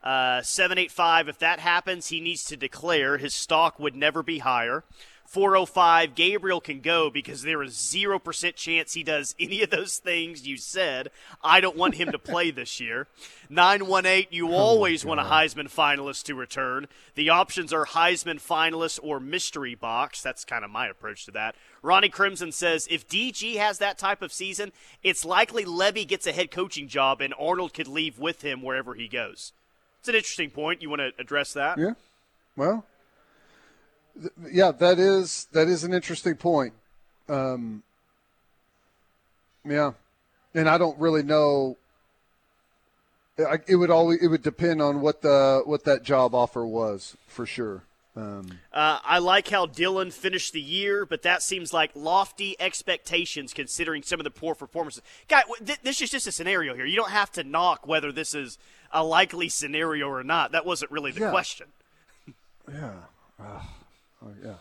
Uh, 0.00 0.40
785, 0.42 1.28
if 1.28 1.38
that 1.40 1.58
happens, 1.58 2.06
he 2.06 2.20
needs 2.20 2.44
to 2.44 2.56
declare 2.56 3.18
his 3.18 3.34
stock 3.34 3.80
would 3.80 3.96
never 3.96 4.22
be 4.22 4.38
higher. 4.38 4.84
405, 5.28 6.14
Gabriel 6.14 6.58
can 6.58 6.80
go 6.80 7.10
because 7.10 7.42
there 7.42 7.62
is 7.62 7.74
0% 7.74 8.54
chance 8.54 8.94
he 8.94 9.02
does 9.02 9.34
any 9.38 9.62
of 9.62 9.68
those 9.68 9.98
things 9.98 10.46
you 10.46 10.56
said. 10.56 11.10
I 11.44 11.60
don't 11.60 11.76
want 11.76 11.96
him 11.96 12.10
to 12.12 12.18
play 12.18 12.50
this 12.50 12.80
year. 12.80 13.08
918, 13.50 14.28
you 14.30 14.48
oh, 14.52 14.54
always 14.54 15.04
oh 15.04 15.08
want 15.08 15.20
a 15.20 15.24
Heisman 15.24 15.70
finalist 15.70 16.22
to 16.24 16.34
return. 16.34 16.88
The 17.14 17.28
options 17.28 17.74
are 17.74 17.84
Heisman 17.84 18.40
finalist 18.40 19.00
or 19.02 19.20
mystery 19.20 19.74
box. 19.74 20.22
That's 20.22 20.46
kind 20.46 20.64
of 20.64 20.70
my 20.70 20.88
approach 20.88 21.26
to 21.26 21.30
that. 21.32 21.56
Ronnie 21.82 22.08
Crimson 22.08 22.50
says 22.50 22.88
if 22.90 23.06
DG 23.06 23.56
has 23.56 23.76
that 23.78 23.98
type 23.98 24.22
of 24.22 24.32
season, 24.32 24.72
it's 25.02 25.26
likely 25.26 25.66
Lebby 25.66 26.08
gets 26.08 26.26
a 26.26 26.32
head 26.32 26.50
coaching 26.50 26.88
job 26.88 27.20
and 27.20 27.34
Arnold 27.38 27.74
could 27.74 27.86
leave 27.86 28.18
with 28.18 28.40
him 28.40 28.62
wherever 28.62 28.94
he 28.94 29.08
goes. 29.08 29.52
It's 30.00 30.08
an 30.08 30.14
interesting 30.14 30.50
point. 30.50 30.80
You 30.80 30.88
want 30.88 31.00
to 31.00 31.12
address 31.18 31.52
that? 31.52 31.76
Yeah. 31.76 31.92
Well, 32.56 32.86
yeah, 34.50 34.72
that 34.72 34.98
is 34.98 35.48
that 35.52 35.68
is 35.68 35.84
an 35.84 35.92
interesting 35.92 36.36
point. 36.36 36.72
Um, 37.28 37.82
yeah, 39.64 39.92
and 40.54 40.68
I 40.68 40.78
don't 40.78 40.98
really 40.98 41.22
know. 41.22 41.76
It 43.36 43.76
would 43.76 43.90
always 43.90 44.22
it 44.22 44.28
would 44.28 44.42
depend 44.42 44.82
on 44.82 45.00
what 45.00 45.22
the 45.22 45.62
what 45.64 45.84
that 45.84 46.02
job 46.02 46.34
offer 46.34 46.66
was 46.66 47.16
for 47.26 47.46
sure. 47.46 47.82
Um, 48.16 48.58
uh, 48.72 48.98
I 49.04 49.18
like 49.18 49.48
how 49.48 49.66
Dillon 49.66 50.10
finished 50.10 50.52
the 50.52 50.60
year, 50.60 51.06
but 51.06 51.22
that 51.22 51.40
seems 51.40 51.72
like 51.72 51.92
lofty 51.94 52.56
expectations 52.58 53.52
considering 53.52 54.02
some 54.02 54.18
of 54.18 54.24
the 54.24 54.30
poor 54.30 54.56
performances. 54.56 55.04
Guy, 55.28 55.42
th- 55.64 55.78
this 55.84 56.00
is 56.02 56.10
just 56.10 56.26
a 56.26 56.32
scenario 56.32 56.74
here. 56.74 56.84
You 56.84 56.96
don't 56.96 57.12
have 57.12 57.30
to 57.32 57.44
knock 57.44 57.86
whether 57.86 58.10
this 58.10 58.34
is 58.34 58.58
a 58.90 59.04
likely 59.04 59.48
scenario 59.48 60.08
or 60.08 60.24
not. 60.24 60.50
That 60.50 60.66
wasn't 60.66 60.90
really 60.90 61.12
the 61.12 61.20
yeah. 61.20 61.30
question. 61.30 61.68
Yeah. 62.72 62.94
Uh. 63.40 63.60
Oh, 64.24 64.32
yeah. 64.44 64.54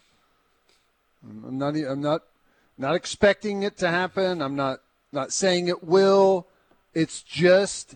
I'm 1.24 1.58
not. 1.58 1.76
I'm 1.76 2.02
not. 2.02 2.22
Not 2.78 2.96
expecting 2.96 3.64
it 3.64 3.78
to 3.78 3.90
happen. 3.90 4.42
I'm 4.42 4.56
not. 4.56 4.80
Not 5.12 5.32
saying 5.32 5.68
it 5.68 5.84
will. 5.84 6.48
It's 6.94 7.22
just 7.22 7.96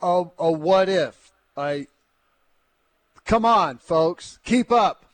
a, 0.00 0.24
a 0.38 0.52
what 0.52 0.88
if. 0.88 1.32
I. 1.56 1.88
Come 3.24 3.44
on, 3.44 3.78
folks. 3.78 4.38
Keep 4.44 4.72
up. 4.72 5.04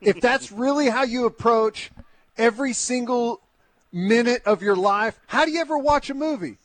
if 0.00 0.20
that's 0.20 0.50
really 0.50 0.88
how 0.88 1.04
you 1.04 1.26
approach 1.26 1.90
every 2.36 2.72
single 2.72 3.40
minute 3.92 4.42
of 4.44 4.62
your 4.62 4.76
life, 4.76 5.18
how 5.26 5.44
do 5.44 5.52
you 5.52 5.60
ever 5.60 5.78
watch 5.78 6.10
a 6.10 6.14
movie? 6.14 6.58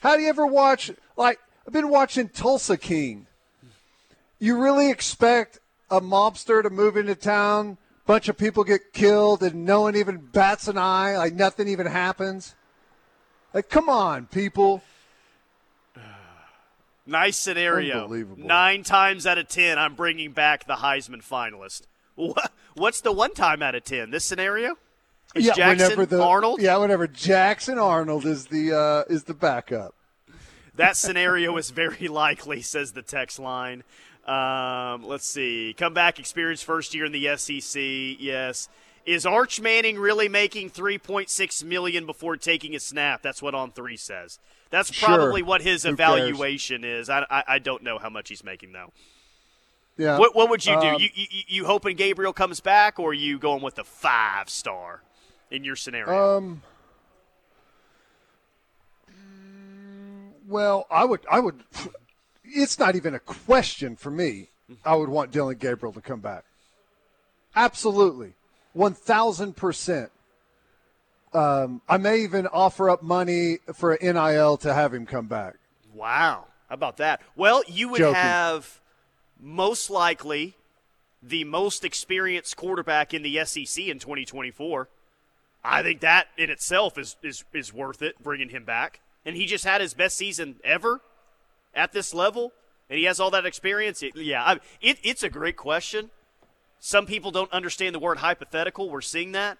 How 0.00 0.16
do 0.16 0.22
you 0.22 0.28
ever 0.28 0.46
watch 0.46 0.90
like 1.16 1.38
I've 1.66 1.72
been 1.72 1.88
watching 1.88 2.28
Tulsa 2.28 2.76
King. 2.76 3.26
You 4.38 4.60
really 4.60 4.90
expect 4.90 5.60
a 5.96 6.00
mobster 6.00 6.62
to 6.62 6.70
move 6.70 6.96
into 6.96 7.14
town, 7.14 7.78
bunch 8.06 8.28
of 8.28 8.36
people 8.36 8.64
get 8.64 8.92
killed, 8.92 9.42
and 9.42 9.64
no 9.64 9.82
one 9.82 9.96
even 9.96 10.18
bats 10.18 10.68
an 10.68 10.76
eye, 10.76 11.16
like 11.16 11.34
nothing 11.34 11.68
even 11.68 11.86
happens. 11.86 12.54
Like, 13.52 13.68
come 13.68 13.88
on, 13.88 14.26
people. 14.26 14.82
Nice 17.06 17.36
scenario. 17.36 18.06
Nine 18.38 18.82
times 18.82 19.26
out 19.26 19.36
of 19.36 19.46
ten, 19.46 19.78
I'm 19.78 19.94
bringing 19.94 20.32
back 20.32 20.66
the 20.66 20.76
Heisman 20.76 21.22
finalist. 21.22 21.82
What's 22.74 23.02
the 23.02 23.12
one 23.12 23.34
time 23.34 23.62
out 23.62 23.74
of 23.74 23.84
ten? 23.84 24.10
This 24.10 24.24
scenario? 24.24 24.78
Is 25.34 25.44
yeah, 25.44 25.52
Jackson 25.52 25.88
whenever 25.88 26.06
the, 26.06 26.22
Arnold? 26.22 26.62
Yeah, 26.62 26.78
whenever 26.78 27.06
Jackson 27.06 27.78
Arnold 27.78 28.24
is 28.24 28.46
the 28.46 28.72
uh, 28.72 29.12
is 29.12 29.24
the 29.24 29.34
backup. 29.34 29.94
That 30.76 30.96
scenario 30.96 31.56
is 31.56 31.70
very 31.70 32.08
likely, 32.08 32.62
says 32.62 32.92
the 32.92 33.02
text 33.02 33.38
line. 33.38 33.84
Um, 34.26 35.04
let's 35.04 35.26
see. 35.26 35.74
Comeback 35.76 36.18
experience 36.18 36.62
first 36.62 36.94
year 36.94 37.04
in 37.04 37.12
the 37.12 37.36
SEC. 37.36 37.82
Yes. 38.18 38.68
Is 39.04 39.26
Arch 39.26 39.60
Manning 39.60 39.98
really 39.98 40.28
making 40.28 40.70
3.6 40.70 41.64
million 41.64 42.06
before 42.06 42.36
taking 42.36 42.74
a 42.74 42.80
snap? 42.80 43.20
That's 43.20 43.42
what 43.42 43.54
on 43.54 43.70
three 43.70 43.98
says. 43.98 44.38
That's 44.70 44.90
probably 44.98 45.42
sure. 45.42 45.46
what 45.46 45.60
his 45.60 45.84
evaluation 45.84 46.84
is. 46.84 47.10
I, 47.10 47.26
I, 47.30 47.44
I 47.46 47.58
don't 47.58 47.82
know 47.82 47.98
how 47.98 48.08
much 48.08 48.30
he's 48.30 48.42
making 48.42 48.72
though. 48.72 48.92
Yeah. 49.96 50.18
What 50.18 50.34
what 50.34 50.50
would 50.50 50.66
you 50.66 50.80
do? 50.80 50.86
Um, 50.88 51.00
you, 51.00 51.08
you 51.14 51.42
you 51.46 51.64
hoping 51.66 51.96
Gabriel 51.96 52.32
comes 52.32 52.58
back, 52.60 52.98
or 52.98 53.14
you 53.14 53.38
going 53.38 53.62
with 53.62 53.76
the 53.76 53.84
five 53.84 54.50
star 54.50 55.02
in 55.50 55.62
your 55.62 55.76
scenario? 55.76 56.38
Um. 56.38 56.62
Well, 60.48 60.86
I 60.90 61.04
would 61.04 61.20
I 61.30 61.38
would 61.38 61.62
it's 62.44 62.78
not 62.78 62.96
even 62.96 63.14
a 63.14 63.18
question 63.18 63.96
for 63.96 64.10
me. 64.10 64.50
I 64.84 64.94
would 64.94 65.08
want 65.08 65.30
Dillon 65.30 65.56
Gabriel 65.56 65.92
to 65.92 66.00
come 66.00 66.20
back. 66.20 66.44
Absolutely. 67.54 68.34
1,000%. 68.76 70.10
Um, 71.32 71.82
I 71.88 71.96
may 71.96 72.20
even 72.20 72.46
offer 72.46 72.88
up 72.88 73.02
money 73.02 73.58
for 73.74 73.94
an 73.94 74.14
NIL 74.14 74.56
to 74.58 74.72
have 74.72 74.94
him 74.94 75.04
come 75.04 75.26
back. 75.26 75.54
Wow. 75.92 76.46
How 76.68 76.74
about 76.74 76.96
that? 76.98 77.20
Well, 77.36 77.62
you 77.66 77.88
would 77.88 77.98
Joking. 77.98 78.14
have 78.14 78.80
most 79.40 79.90
likely 79.90 80.56
the 81.22 81.44
most 81.44 81.84
experienced 81.84 82.56
quarterback 82.56 83.12
in 83.14 83.22
the 83.22 83.44
SEC 83.44 83.84
in 83.84 83.98
2024. 83.98 84.88
I 85.66 85.82
think 85.82 86.00
that 86.00 86.28
in 86.36 86.50
itself 86.50 86.98
is, 86.98 87.16
is, 87.22 87.44
is 87.54 87.72
worth 87.72 88.02
it, 88.02 88.22
bringing 88.22 88.50
him 88.50 88.64
back. 88.64 89.00
And 89.24 89.34
he 89.34 89.46
just 89.46 89.64
had 89.64 89.80
his 89.80 89.94
best 89.94 90.16
season 90.16 90.56
ever 90.62 91.00
at 91.74 91.92
this 91.92 92.14
level 92.14 92.52
and 92.88 92.98
he 92.98 93.04
has 93.04 93.20
all 93.20 93.30
that 93.30 93.46
experience, 93.46 94.02
it, 94.02 94.16
yeah, 94.16 94.42
I, 94.42 94.60
it, 94.80 94.98
it's 95.02 95.22
a 95.22 95.30
great 95.30 95.56
question. 95.56 96.10
Some 96.78 97.06
people 97.06 97.30
don't 97.30 97.50
understand 97.52 97.94
the 97.94 97.98
word 97.98 98.18
hypothetical. 98.18 98.90
We're 98.90 99.00
seeing 99.00 99.32
that, 99.32 99.58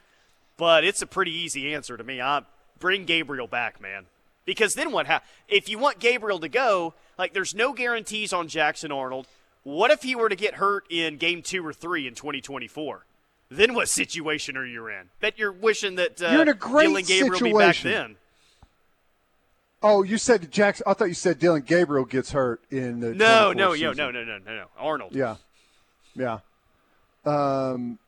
but 0.56 0.84
it's 0.84 1.00
a 1.00 1.06
pretty 1.06 1.32
easy 1.32 1.72
answer 1.72 1.96
to 1.96 2.04
me. 2.04 2.20
I 2.20 2.42
bring 2.78 3.04
Gabriel 3.04 3.46
back, 3.46 3.80
man. 3.80 4.06
Because 4.44 4.74
then 4.74 4.92
what 4.92 5.06
happens? 5.06 5.30
If 5.48 5.68
you 5.70 5.78
want 5.78 6.00
Gabriel 6.00 6.38
to 6.40 6.48
go, 6.48 6.92
like 7.18 7.32
there's 7.32 7.54
no 7.54 7.72
guarantees 7.72 8.32
on 8.32 8.48
Jackson 8.48 8.92
Arnold. 8.92 9.26
What 9.62 9.90
if 9.90 10.02
he 10.02 10.14
were 10.14 10.28
to 10.28 10.36
get 10.36 10.56
hurt 10.56 10.84
in 10.90 11.16
game 11.16 11.40
two 11.40 11.66
or 11.66 11.72
three 11.72 12.06
in 12.06 12.14
2024? 12.14 13.06
Then 13.50 13.74
what 13.74 13.88
situation 13.88 14.56
are 14.58 14.66
you 14.66 14.86
in? 14.88 15.08
Bet 15.20 15.38
you're 15.38 15.52
wishing 15.52 15.94
that 15.94 16.20
uh, 16.20 16.28
you're 16.28 16.42
in 16.42 16.48
a 16.48 16.54
great 16.54 16.88
Dillon 16.88 17.04
Gabriel 17.04 17.38
situation. 17.38 17.52
be 17.52 17.58
back 17.58 17.76
then. 17.78 18.16
Oh, 19.86 20.02
you 20.02 20.16
said 20.16 20.50
Jackson. 20.50 20.84
I 20.86 20.94
thought 20.94 21.08
you 21.08 21.14
said 21.14 21.38
Dillon 21.38 21.60
Gabriel 21.60 22.06
gets 22.06 22.32
hurt 22.32 22.62
in 22.70 23.00
the. 23.00 23.14
No, 23.14 23.52
no, 23.52 23.74
yo, 23.74 23.92
no, 23.92 24.10
no, 24.10 24.24
no, 24.24 24.38
no, 24.38 24.56
no. 24.56 24.64
Arnold. 24.78 25.14
Yeah, 25.14 25.36
yeah. 26.16 26.38
Um, 27.26 27.98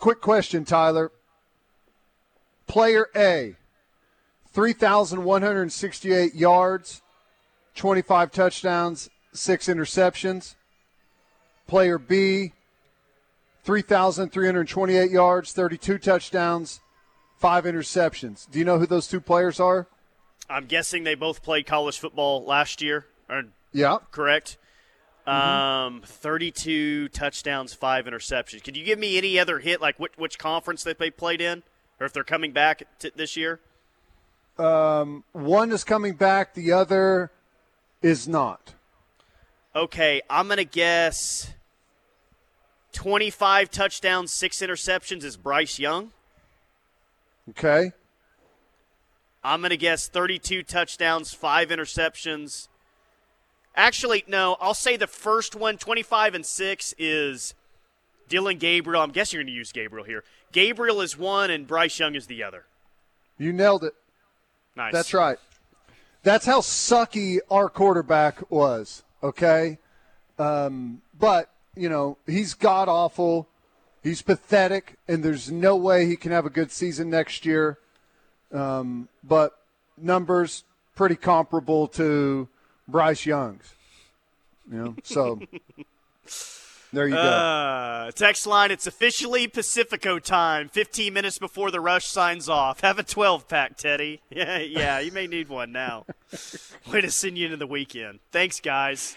quick 0.00 0.20
question, 0.20 0.64
Tyler. 0.64 1.12
Player 2.66 3.06
A, 3.14 3.54
3,168 4.52 6.34
yards, 6.34 7.02
25 7.76 8.32
touchdowns, 8.32 9.10
six 9.32 9.68
interceptions. 9.68 10.56
Player 11.68 11.98
B, 11.98 12.52
3,328 13.62 15.10
yards, 15.12 15.52
32 15.52 15.98
touchdowns, 15.98 16.80
five 17.38 17.62
interceptions. 17.62 18.50
Do 18.50 18.58
you 18.58 18.64
know 18.64 18.80
who 18.80 18.86
those 18.86 19.06
two 19.06 19.20
players 19.20 19.60
are? 19.60 19.86
I'm 20.48 20.66
guessing 20.66 21.04
they 21.04 21.14
both 21.14 21.42
played 21.42 21.66
college 21.66 21.98
football 21.98 22.44
last 22.44 22.82
year. 22.82 23.06
Or, 23.28 23.44
yeah. 23.72 23.98
Correct? 24.10 24.58
Mm-hmm. 25.26 25.96
Um, 25.96 26.02
32 26.04 27.08
touchdowns, 27.08 27.74
five 27.74 28.06
interceptions. 28.06 28.62
Could 28.64 28.76
you 28.76 28.84
give 28.84 28.98
me 28.98 29.16
any 29.16 29.38
other 29.38 29.60
hit, 29.60 29.80
like 29.80 29.98
which, 30.00 30.12
which 30.16 30.38
conference 30.38 30.82
that 30.84 30.98
they 30.98 31.10
played 31.10 31.40
in, 31.40 31.62
or 32.00 32.06
if 32.06 32.12
they're 32.12 32.24
coming 32.24 32.52
back 32.52 32.82
t- 32.98 33.12
this 33.14 33.36
year? 33.36 33.60
Um, 34.58 35.24
one 35.32 35.70
is 35.70 35.84
coming 35.84 36.14
back, 36.14 36.54
the 36.54 36.72
other 36.72 37.30
is 38.02 38.26
not. 38.26 38.74
Okay, 39.74 40.20
I'm 40.28 40.48
going 40.48 40.58
to 40.58 40.64
guess 40.64 41.52
25 42.92 43.70
touchdowns, 43.70 44.32
six 44.32 44.58
interceptions 44.58 45.24
is 45.24 45.36
Bryce 45.36 45.78
Young. 45.78 46.12
Okay. 47.50 47.92
I'm 49.44 49.60
going 49.60 49.70
to 49.70 49.76
guess 49.76 50.08
32 50.08 50.62
touchdowns, 50.62 51.34
five 51.34 51.70
interceptions. 51.70 52.68
Actually, 53.74 54.24
no, 54.28 54.56
I'll 54.60 54.74
say 54.74 54.96
the 54.96 55.06
first 55.06 55.56
one, 55.56 55.78
25 55.78 56.34
and 56.34 56.46
6, 56.46 56.94
is 56.98 57.54
Dillon 58.28 58.58
Gabriel. 58.58 59.02
I'm 59.02 59.10
guessing 59.10 59.38
you're 59.38 59.44
going 59.44 59.52
to 59.52 59.58
use 59.58 59.72
Gabriel 59.72 60.04
here. 60.04 60.22
Gabriel 60.52 61.00
is 61.00 61.18
one, 61.18 61.50
and 61.50 61.66
Bryce 61.66 61.98
Young 61.98 62.14
is 62.14 62.26
the 62.26 62.42
other. 62.42 62.66
You 63.38 63.52
nailed 63.52 63.82
it. 63.82 63.94
Nice. 64.76 64.92
That's 64.92 65.14
right. 65.14 65.38
That's 66.22 66.46
how 66.46 66.60
sucky 66.60 67.38
our 67.50 67.68
quarterback 67.68 68.48
was, 68.50 69.02
okay? 69.22 69.78
Um, 70.38 71.02
but, 71.18 71.50
you 71.74 71.88
know, 71.88 72.18
he's 72.26 72.54
god 72.54 72.88
awful. 72.88 73.48
He's 74.02 74.22
pathetic, 74.22 74.98
and 75.08 75.24
there's 75.24 75.50
no 75.50 75.74
way 75.74 76.06
he 76.06 76.16
can 76.16 76.30
have 76.30 76.46
a 76.46 76.50
good 76.50 76.70
season 76.70 77.10
next 77.10 77.44
year. 77.44 77.78
Um, 78.52 79.08
but 79.24 79.52
numbers 79.96 80.64
pretty 80.94 81.16
comparable 81.16 81.88
to 81.88 82.48
Bryce 82.88 83.24
Young's. 83.26 83.74
You 84.70 84.78
know, 84.78 84.96
so 85.02 85.40
there 86.92 87.08
you 87.08 87.14
go. 87.14 87.20
Uh, 87.20 88.10
text 88.12 88.46
line, 88.46 88.70
it's 88.70 88.86
officially 88.86 89.48
Pacifico 89.48 90.18
time. 90.18 90.68
15 90.68 91.12
minutes 91.12 91.38
before 91.38 91.70
the 91.70 91.80
rush 91.80 92.06
signs 92.06 92.48
off. 92.48 92.80
Have 92.80 92.98
a 92.98 93.02
12 93.02 93.48
pack, 93.48 93.76
Teddy. 93.76 94.20
Yeah, 94.30 94.58
yeah, 94.58 94.98
you 95.00 95.12
may 95.12 95.26
need 95.26 95.48
one 95.48 95.72
now. 95.72 96.06
Way 96.92 97.02
to 97.02 97.10
send 97.10 97.36
you 97.38 97.46
into 97.46 97.56
the 97.56 97.66
weekend. 97.66 98.20
Thanks, 98.30 98.60
guys. 98.60 99.16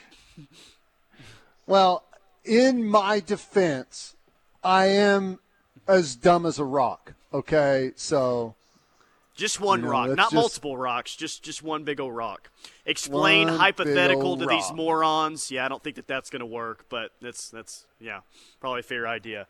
Well, 1.68 2.04
in 2.44 2.84
my 2.84 3.20
defense, 3.20 4.16
I 4.64 4.88
am 4.88 5.40
as 5.88 6.16
dumb 6.16 6.46
as 6.46 6.60
a 6.60 6.66
rock. 6.66 7.14
Okay, 7.34 7.92
so 7.96 8.56
just 9.36 9.60
one 9.60 9.80
you 9.80 9.86
know, 9.86 9.92
rock, 9.92 10.10
not 10.10 10.18
just, 10.18 10.34
multiple 10.34 10.78
rocks. 10.78 11.16
Just 11.16 11.44
just 11.44 11.62
one 11.62 11.84
big 11.84 12.00
old 12.00 12.16
rock. 12.16 12.50
Explain 12.86 13.48
hypothetical 13.48 14.38
to 14.38 14.46
rock. 14.46 14.50
these 14.50 14.74
morons. 14.74 15.52
Yeah, 15.52 15.66
I 15.66 15.68
don't 15.68 15.84
think 15.84 15.98
that 15.98 16.08
that's 16.08 16.30
going 16.30 16.40
to 16.40 16.46
work, 16.46 16.86
but 16.90 17.12
that's 17.22 17.50
that's 17.50 17.86
yeah, 18.00 18.22
probably 18.60 18.80
a 18.80 18.84
fair 18.84 19.08
idea. 19.08 19.48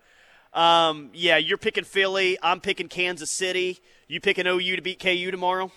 Um, 0.52 1.10
yeah, 1.12 1.36
you're 1.36 1.58
picking 1.58 1.84
Philly. 1.84 2.38
I'm 2.42 2.60
picking 2.60 2.88
Kansas 2.88 3.30
City. 3.30 3.80
You 4.08 4.20
picking 4.20 4.46
OU 4.46 4.76
to 4.76 4.82
beat 4.82 4.98
KU 4.98 5.30
tomorrow? 5.30 5.70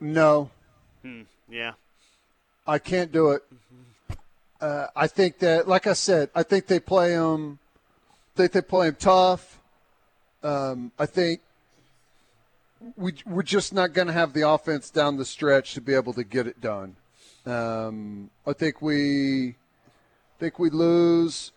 No. 0.00 0.50
Hmm, 1.02 1.22
yeah. 1.48 1.72
I 2.66 2.78
can't 2.78 3.12
do 3.12 3.30
it. 3.30 3.42
Uh, 4.60 4.86
I 4.96 5.06
think 5.06 5.38
that, 5.40 5.68
like 5.68 5.86
I 5.86 5.92
said, 5.92 6.30
I 6.34 6.42
think 6.42 6.66
they 6.66 6.80
play 6.80 7.10
them. 7.10 7.58
Think 8.34 8.52
they 8.52 8.62
play 8.62 8.86
them 8.86 8.96
tough. 8.98 9.60
Um, 10.42 10.92
I 10.98 11.06
think 11.06 11.40
we, 12.96 13.14
we're 13.26 13.42
just 13.42 13.72
not 13.72 13.92
going 13.92 14.06
to 14.06 14.12
have 14.12 14.32
the 14.32 14.48
offense 14.48 14.90
down 14.90 15.16
the 15.16 15.24
stretch 15.24 15.74
to 15.74 15.80
be 15.80 15.94
able 15.94 16.12
to 16.14 16.24
get 16.24 16.46
it 16.46 16.60
done. 16.60 16.96
Um, 17.44 18.30
I 18.46 18.52
think 18.52 18.82
we 18.82 19.54
think 20.38 20.58
we 20.58 20.70
lose. 20.70 21.52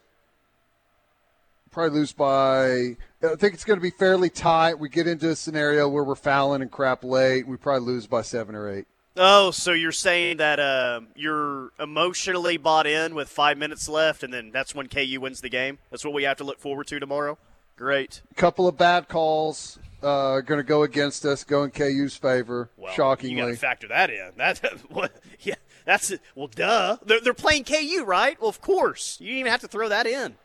Probably 1.72 1.99
lose 1.99 2.13
by. 2.13 2.97
I 3.22 3.36
think 3.38 3.53
it's 3.53 3.63
going 3.63 3.78
to 3.78 3.84
be 3.84 3.91
fairly 3.91 4.30
tight. 4.30 4.80
We 4.80 4.89
get 4.89 5.07
into 5.07 5.30
a 5.30 5.36
scenario 5.36 5.88
where 5.88 6.03
we're 6.03 6.15
fouling 6.15 6.61
and 6.61 6.72
crap 6.72 7.03
late. 7.03 7.47
We 7.47 7.57
probably 7.57 7.86
lose 7.93 8.07
by 8.07 8.22
seven 8.24 8.55
or 8.55 8.70
eight. 8.70 8.88
Oh, 9.17 9.51
so 9.51 9.74
you're 9.74 9.91
saying 9.91 10.38
that 10.38 10.59
uh, 10.59 11.01
you're 11.15 11.72
emotionally 11.80 12.57
bought 12.57 12.88
in 12.88 13.13
with 13.13 13.28
five 13.30 13.57
minutes 13.57 13.89
left, 13.89 14.24
and 14.24 14.34
then 14.34 14.51
that's 14.51 14.74
when 14.74 14.88
KU 14.88 15.20
wins 15.20 15.41
the 15.41 15.49
game? 15.49 15.78
That's 15.91 16.05
what 16.05 16.13
we 16.13 16.24
have 16.24 16.38
to 16.38 16.43
look 16.43 16.59
forward 16.59 16.88
to 16.88 16.99
tomorrow? 16.99 17.38
Great. 17.76 18.22
A 18.32 18.36
couple 18.36 18.67
of 18.67 18.78
bad 18.78 19.09
calls 19.09 19.78
uh, 20.01 20.41
going 20.41 20.59
to 20.59 20.63
go 20.63 20.83
against 20.83 21.25
us, 21.25 21.43
go 21.43 21.63
in 21.63 21.71
KU's 21.71 22.15
favor. 22.15 22.69
Well, 22.77 22.93
shockingly, 22.93 23.35
you 23.35 23.41
got 23.41 23.47
to 23.47 23.55
factor 23.55 23.87
that 23.89 24.09
in. 24.09 24.31
That 24.37 24.59
what, 24.89 25.11
yeah, 25.41 25.55
that's 25.85 26.13
well, 26.35 26.47
duh. 26.47 26.97
They're, 27.05 27.21
they're 27.21 27.33
playing 27.33 27.65
KU, 27.65 28.03
right? 28.05 28.39
Well, 28.39 28.49
of 28.49 28.61
course. 28.61 29.17
You 29.19 29.27
didn't 29.27 29.39
even 29.39 29.51
have 29.51 29.61
to 29.61 29.67
throw 29.67 29.89
that 29.89 30.07
in. 30.07 30.35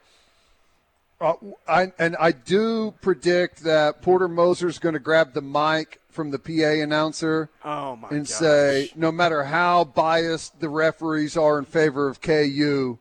Uh, 1.21 1.35
I, 1.69 1.93
and 1.99 2.17
I 2.19 2.33
do 2.33 2.93
predict 3.01 3.63
that 3.65 4.03
Porter 4.03 4.29
Moser's 4.29 4.79
going 4.79 4.95
to 4.95 4.99
grab 4.99 5.33
the 5.33 5.43
mic 5.43 6.01
from 6.11 6.31
the 6.31 6.39
PA 6.39 6.83
announcer 6.83 7.51
oh 7.65 7.99
and 8.11 8.27
gosh. 8.27 8.29
say, 8.29 8.91
no 8.95 9.11
matter 9.11 9.45
how 9.45 9.85
biased 9.85 10.61
the 10.61 10.69
referees 10.69 11.37
are 11.37 11.59
in 11.59 11.65
favor 11.65 12.09
of 12.09 12.21
KU, 12.21 12.99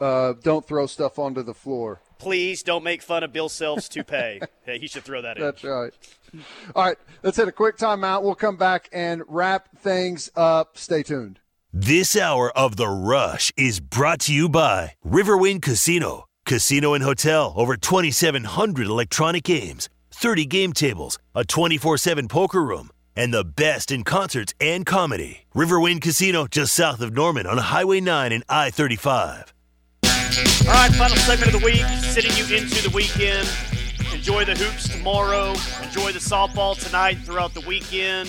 uh, 0.00 0.34
don't 0.42 0.66
throw 0.66 0.86
stuff 0.86 1.18
onto 1.18 1.42
the 1.42 1.54
floor. 1.54 2.00
Please 2.24 2.62
don't 2.62 2.82
make 2.82 3.02
fun 3.02 3.22
of 3.22 3.34
Bill 3.34 3.50
Self's 3.50 3.86
toupee. 3.86 4.40
hey, 4.64 4.78
he 4.78 4.86
should 4.86 5.04
throw 5.04 5.20
that 5.20 5.36
in. 5.36 5.42
That's 5.42 5.62
right. 5.62 5.92
All 6.74 6.84
right, 6.84 6.96
let's 7.22 7.36
hit 7.36 7.48
a 7.48 7.52
quick 7.52 7.76
timeout. 7.76 8.22
We'll 8.22 8.34
come 8.34 8.56
back 8.56 8.88
and 8.92 9.22
wrap 9.28 9.68
things 9.78 10.30
up. 10.34 10.78
Stay 10.78 11.02
tuned. 11.02 11.40
This 11.70 12.16
hour 12.16 12.50
of 12.56 12.76
The 12.76 12.88
Rush 12.88 13.52
is 13.56 13.80
brought 13.80 14.20
to 14.20 14.32
you 14.32 14.48
by 14.48 14.94
Riverwind 15.06 15.60
Casino. 15.62 16.24
Casino 16.46 16.94
and 16.94 17.04
hotel, 17.04 17.52
over 17.56 17.76
2,700 17.76 18.86
electronic 18.86 19.44
games, 19.44 19.88
30 20.10 20.46
game 20.46 20.72
tables, 20.72 21.18
a 21.34 21.44
24 21.44 21.98
7 21.98 22.28
poker 22.28 22.62
room, 22.62 22.90
and 23.16 23.34
the 23.34 23.44
best 23.44 23.90
in 23.90 24.02
concerts 24.02 24.54
and 24.60 24.86
comedy. 24.86 25.42
Riverwind 25.54 26.00
Casino, 26.00 26.46
just 26.46 26.74
south 26.74 27.00
of 27.00 27.12
Norman 27.14 27.46
on 27.46 27.58
Highway 27.58 28.00
9 28.00 28.32
and 28.32 28.44
I 28.48 28.70
35. 28.70 29.53
All 30.36 30.72
right, 30.72 30.92
final 30.96 31.16
segment 31.18 31.54
of 31.54 31.60
the 31.60 31.64
week, 31.64 31.84
sitting 32.02 32.32
you 32.32 32.56
into 32.56 32.82
the 32.82 32.90
weekend. 32.92 33.48
Enjoy 34.12 34.44
the 34.44 34.56
hoops 34.56 34.88
tomorrow. 34.88 35.50
Enjoy 35.80 36.10
the 36.10 36.18
softball 36.18 36.76
tonight 36.76 37.18
throughout 37.18 37.54
the 37.54 37.60
weekend. 37.60 38.28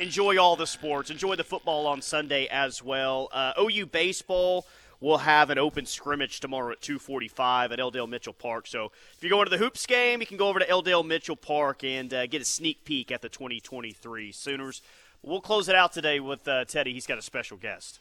Enjoy 0.00 0.38
all 0.38 0.56
the 0.56 0.66
sports. 0.66 1.08
Enjoy 1.08 1.36
the 1.36 1.44
football 1.44 1.86
on 1.86 2.02
Sunday 2.02 2.48
as 2.48 2.82
well. 2.82 3.28
Uh, 3.32 3.52
OU 3.60 3.86
baseball 3.86 4.66
will 4.98 5.18
have 5.18 5.50
an 5.50 5.58
open 5.58 5.86
scrimmage 5.86 6.40
tomorrow 6.40 6.72
at 6.72 6.80
2:45 6.80 7.70
at 7.70 7.78
L. 7.78 8.06
Mitchell 8.08 8.32
Park. 8.32 8.66
So 8.66 8.90
if 9.14 9.22
you're 9.22 9.30
going 9.30 9.46
to 9.46 9.50
the 9.50 9.58
hoops 9.58 9.86
game, 9.86 10.20
you 10.20 10.26
can 10.26 10.36
go 10.36 10.48
over 10.48 10.58
to 10.58 10.68
L. 10.68 11.04
Mitchell 11.04 11.36
Park 11.36 11.84
and 11.84 12.12
uh, 12.12 12.26
get 12.26 12.42
a 12.42 12.44
sneak 12.44 12.84
peek 12.84 13.12
at 13.12 13.22
the 13.22 13.28
2023 13.28 14.32
Sooners. 14.32 14.82
We'll 15.22 15.40
close 15.40 15.68
it 15.68 15.76
out 15.76 15.92
today 15.92 16.18
with 16.18 16.48
uh, 16.48 16.64
Teddy. 16.64 16.92
He's 16.92 17.06
got 17.06 17.18
a 17.18 17.22
special 17.22 17.56
guest. 17.56 18.00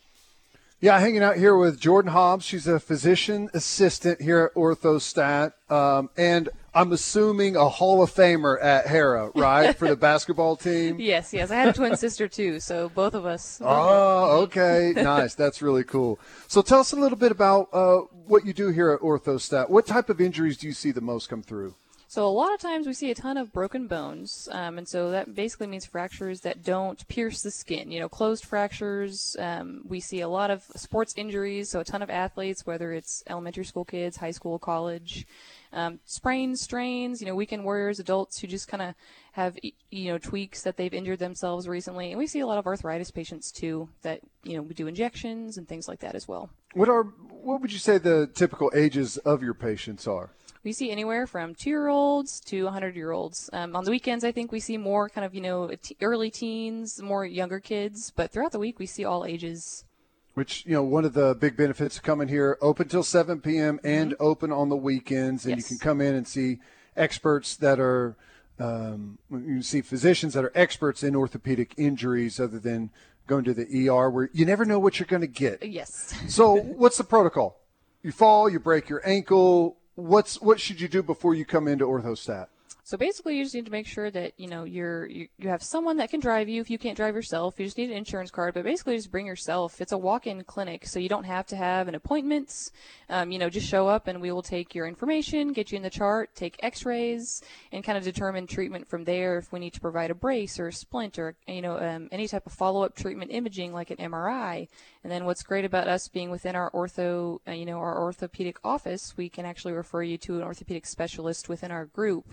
Yeah, 0.81 0.97
hanging 0.97 1.21
out 1.21 1.35
here 1.35 1.57
with 1.57 1.77
Jordan 1.77 2.13
Hobbs. 2.13 2.45
She's 2.45 2.65
a 2.65 2.79
physician 2.79 3.49
assistant 3.53 4.21
here 4.21 4.45
at 4.45 4.53
Orthostat, 4.53 5.51
um, 5.69 6.09
and 6.15 6.47
I'm 6.73 6.93
assuming 6.93 7.57
a 7.57 7.67
Hall 7.67 8.01
of 8.01 8.13
Famer 8.13 8.57
at 8.63 8.85
Harrah, 8.85 9.35
right, 9.35 9.75
for 9.75 9.89
the 9.89 9.95
basketball 9.97 10.55
team? 10.55 10.97
Yes, 10.97 11.33
yes. 11.33 11.51
I 11.51 11.55
had 11.55 11.67
a 11.67 11.73
twin 11.73 11.97
sister 11.97 12.29
too, 12.29 12.61
so 12.61 12.87
both 12.87 13.13
of 13.13 13.25
us. 13.25 13.59
Oh, 13.61 14.43
okay, 14.43 14.93
nice. 14.95 15.35
That's 15.35 15.61
really 15.61 15.83
cool. 15.83 16.17
So 16.47 16.61
tell 16.61 16.79
us 16.79 16.93
a 16.93 16.95
little 16.95 17.17
bit 17.17 17.33
about 17.33 17.67
uh, 17.73 17.97
what 18.27 18.45
you 18.45 18.53
do 18.53 18.69
here 18.69 18.91
at 18.91 19.01
Orthostat. 19.01 19.69
What 19.69 19.85
type 19.85 20.09
of 20.09 20.21
injuries 20.21 20.55
do 20.55 20.67
you 20.67 20.73
see 20.73 20.91
the 20.91 21.01
most 21.01 21.27
come 21.27 21.43
through? 21.43 21.75
So 22.09 22.27
a 22.27 22.27
lot 22.27 22.51
of 22.55 22.59
times 22.59 22.87
we 22.87 22.93
see 22.93 23.11
a 23.11 23.15
ton 23.15 23.37
of 23.37 23.53
broken 23.53 23.85
bones, 23.85 24.49
um, 24.51 24.79
and 24.79 24.87
so 24.87 25.11
that 25.11 25.35
basically 25.35 25.67
means 25.67 25.85
fractures 25.85 26.41
that 26.41 26.63
don't 26.63 27.07
pierce 27.07 27.43
the 27.43 27.51
skin. 27.51 27.91
You 27.91 27.99
know, 27.99 28.09
closed 28.09 28.45
fractures. 28.45 29.37
Um, 29.37 29.81
we 29.87 29.99
see 29.99 30.21
a 30.21 30.27
lot 30.27 30.49
of 30.49 30.63
sports 30.75 31.13
injuries, 31.15 31.69
so 31.69 31.81
a 31.81 31.83
ton 31.83 32.01
of 32.01 32.09
athletes, 32.09 32.65
whether 32.65 32.93
it's 32.93 33.23
elementary 33.27 33.63
school 33.63 33.85
kids, 33.85 34.17
high 34.17 34.31
school, 34.31 34.57
college, 34.57 35.27
um, 35.71 35.99
sprains, 36.05 36.61
strains. 36.61 37.21
You 37.21 37.27
know, 37.27 37.35
weekend 37.35 37.63
warriors, 37.63 37.99
adults 37.99 38.39
who 38.39 38.47
just 38.47 38.67
kind 38.67 38.81
of 38.81 38.95
have 39.33 39.59
you 39.91 40.11
know 40.11 40.17
tweaks 40.17 40.63
that 40.63 40.77
they've 40.77 40.95
injured 40.95 41.19
themselves 41.19 41.67
recently, 41.67 42.09
and 42.09 42.17
we 42.17 42.25
see 42.25 42.39
a 42.39 42.47
lot 42.47 42.57
of 42.57 42.65
arthritis 42.65 43.11
patients 43.11 43.51
too 43.51 43.87
that 44.01 44.21
you 44.43 44.55
know 44.55 44.63
we 44.63 44.73
do 44.73 44.87
injections 44.87 45.59
and 45.59 45.67
things 45.67 45.87
like 45.87 45.99
that 45.99 46.15
as 46.15 46.27
well. 46.27 46.49
What 46.73 46.89
are 46.89 47.03
what 47.03 47.61
would 47.61 47.71
you 47.71 47.77
say 47.77 47.99
the 47.99 48.25
typical 48.33 48.71
ages 48.73 49.17
of 49.17 49.43
your 49.43 49.53
patients 49.53 50.07
are? 50.07 50.31
We 50.63 50.73
see 50.73 50.91
anywhere 50.91 51.25
from 51.25 51.55
two 51.55 51.69
year 51.69 51.87
olds 51.87 52.39
to 52.41 52.65
100 52.65 52.95
year 52.95 53.11
olds. 53.11 53.49
Um, 53.53 53.75
on 53.75 53.85
the 53.85 53.91
weekends, 53.91 54.23
I 54.25 54.31
think 54.33 54.51
we 54.51 54.59
see 54.59 54.77
more 54.77 55.07
kind 55.07 55.23
of, 55.23 55.33
you 55.33 55.41
know, 55.41 55.71
t- 55.81 55.95
early 56.01 56.29
teens, 56.29 57.01
more 57.01 57.25
younger 57.25 57.59
kids, 57.61 58.11
but 58.13 58.31
throughout 58.31 58.51
the 58.51 58.59
week, 58.59 58.77
we 58.77 58.85
see 58.85 59.05
all 59.05 59.23
ages. 59.25 59.85
Which, 60.33 60.65
you 60.65 60.73
know, 60.73 60.83
one 60.83 61.05
of 61.05 61.13
the 61.13 61.33
big 61.33 61.55
benefits 61.55 61.97
of 61.97 62.03
coming 62.03 62.27
here, 62.27 62.57
open 62.61 62.87
till 62.89 63.03
7 63.03 63.39
p.m. 63.41 63.79
and 63.83 64.11
Mm-hmm. 64.11 64.23
open 64.23 64.51
on 64.51 64.69
the 64.69 64.75
weekends. 64.75 65.45
And 65.45 65.57
you 65.57 65.63
can 65.63 65.77
come 65.77 66.01
in 66.01 66.13
and 66.13 66.27
see 66.27 66.59
experts 66.95 67.55
that 67.57 67.79
are, 67.79 68.17
um, 68.59 69.17
you 69.31 69.61
see 69.61 69.81
physicians 69.81 70.33
that 70.33 70.43
are 70.43 70.51
experts 70.55 71.03
in 71.03 71.15
orthopedic 71.15 71.73
injuries 71.77 72.39
other 72.39 72.59
than 72.59 72.89
going 73.27 73.45
to 73.45 73.53
the 73.53 73.89
ER 73.89 74.09
where 74.09 74.29
you 74.33 74.45
never 74.45 74.65
know 74.65 74.79
what 74.79 74.99
you're 74.99 75.07
going 75.07 75.21
to 75.21 75.27
get. 75.27 75.65
Yes. 75.65 76.13
So, 76.27 76.55
what's 76.57 76.97
the 76.97 77.03
protocol? 77.05 77.59
You 78.03 78.11
fall, 78.11 78.49
you 78.49 78.59
break 78.59 78.87
your 78.89 79.01
ankle. 79.07 79.77
What's 79.99 80.41
what 80.41 80.59
should 80.59 80.79
you 80.79 80.87
do 80.87 81.03
before 81.03 81.35
you 81.35 81.45
come 81.45 81.67
into 81.67 81.85
orthostat? 81.85 82.47
So 82.89 82.97
basically, 82.97 83.37
you 83.37 83.43
just 83.43 83.53
need 83.53 83.65
to 83.65 83.71
make 83.71 83.85
sure 83.85 84.09
that 84.09 84.33
you 84.37 84.47
know 84.47 84.63
you're 84.63 85.05
you, 85.05 85.27
you 85.37 85.49
have 85.49 85.61
someone 85.61 85.97
that 85.97 86.09
can 86.09 86.19
drive 86.19 86.49
you 86.49 86.59
if 86.59 86.71
you 86.71 86.79
can't 86.79 86.97
drive 86.97 87.13
yourself. 87.13 87.59
You 87.59 87.65
just 87.67 87.77
need 87.77 87.91
an 87.91 87.97
insurance 87.97 88.31
card, 88.31 88.55
but 88.55 88.63
basically 88.63 88.95
just 88.95 89.11
bring 89.11 89.27
yourself. 89.27 89.79
It's 89.79 89.91
a 89.91 89.97
walk-in 89.99 90.43
clinic, 90.45 90.87
so 90.87 90.97
you 90.97 91.07
don't 91.07 91.25
have 91.25 91.45
to 91.47 91.55
have 91.55 91.87
an 91.87 91.93
appointment. 91.93 92.71
Um, 93.07 93.29
you 93.29 93.37
know, 93.37 93.47
just 93.47 93.67
show 93.67 93.87
up 93.87 94.07
and 94.07 94.19
we 94.19 94.31
will 94.31 94.41
take 94.41 94.73
your 94.73 94.87
information, 94.87 95.53
get 95.53 95.71
you 95.71 95.75
in 95.75 95.83
the 95.83 95.91
chart, 95.91 96.33
take 96.33 96.57
X-rays, 96.63 97.43
and 97.71 97.83
kind 97.83 97.95
of 97.95 98.03
determine 98.03 98.47
treatment 98.47 98.87
from 98.87 99.03
there. 99.03 99.37
If 99.37 99.53
we 99.53 99.59
need 99.59 99.73
to 99.73 99.81
provide 99.81 100.09
a 100.09 100.15
brace 100.15 100.59
or 100.59 100.69
a 100.69 100.73
splint 100.73 101.19
or 101.19 101.35
you 101.47 101.61
know 101.61 101.77
um, 101.77 102.09
any 102.11 102.27
type 102.27 102.47
of 102.47 102.53
follow-up 102.53 102.95
treatment 102.95 103.29
imaging 103.29 103.71
like 103.71 103.91
an 103.91 103.97
MRI. 103.97 104.67
And 105.03 105.11
then 105.11 105.25
what's 105.25 105.43
great 105.43 105.63
about 105.63 105.87
us 105.87 106.07
being 106.07 106.31
within 106.31 106.55
our 106.55 106.71
ortho, 106.71 107.39
uh, 107.47 107.51
you 107.51 107.65
know, 107.65 107.77
our 107.77 108.01
orthopedic 108.01 108.57
office, 108.63 109.13
we 109.15 109.29
can 109.29 109.45
actually 109.45 109.73
refer 109.73 110.01
you 110.01 110.17
to 110.17 110.37
an 110.37 110.43
orthopedic 110.43 110.87
specialist 110.87 111.47
within 111.47 111.71
our 111.71 111.85
group 111.85 112.25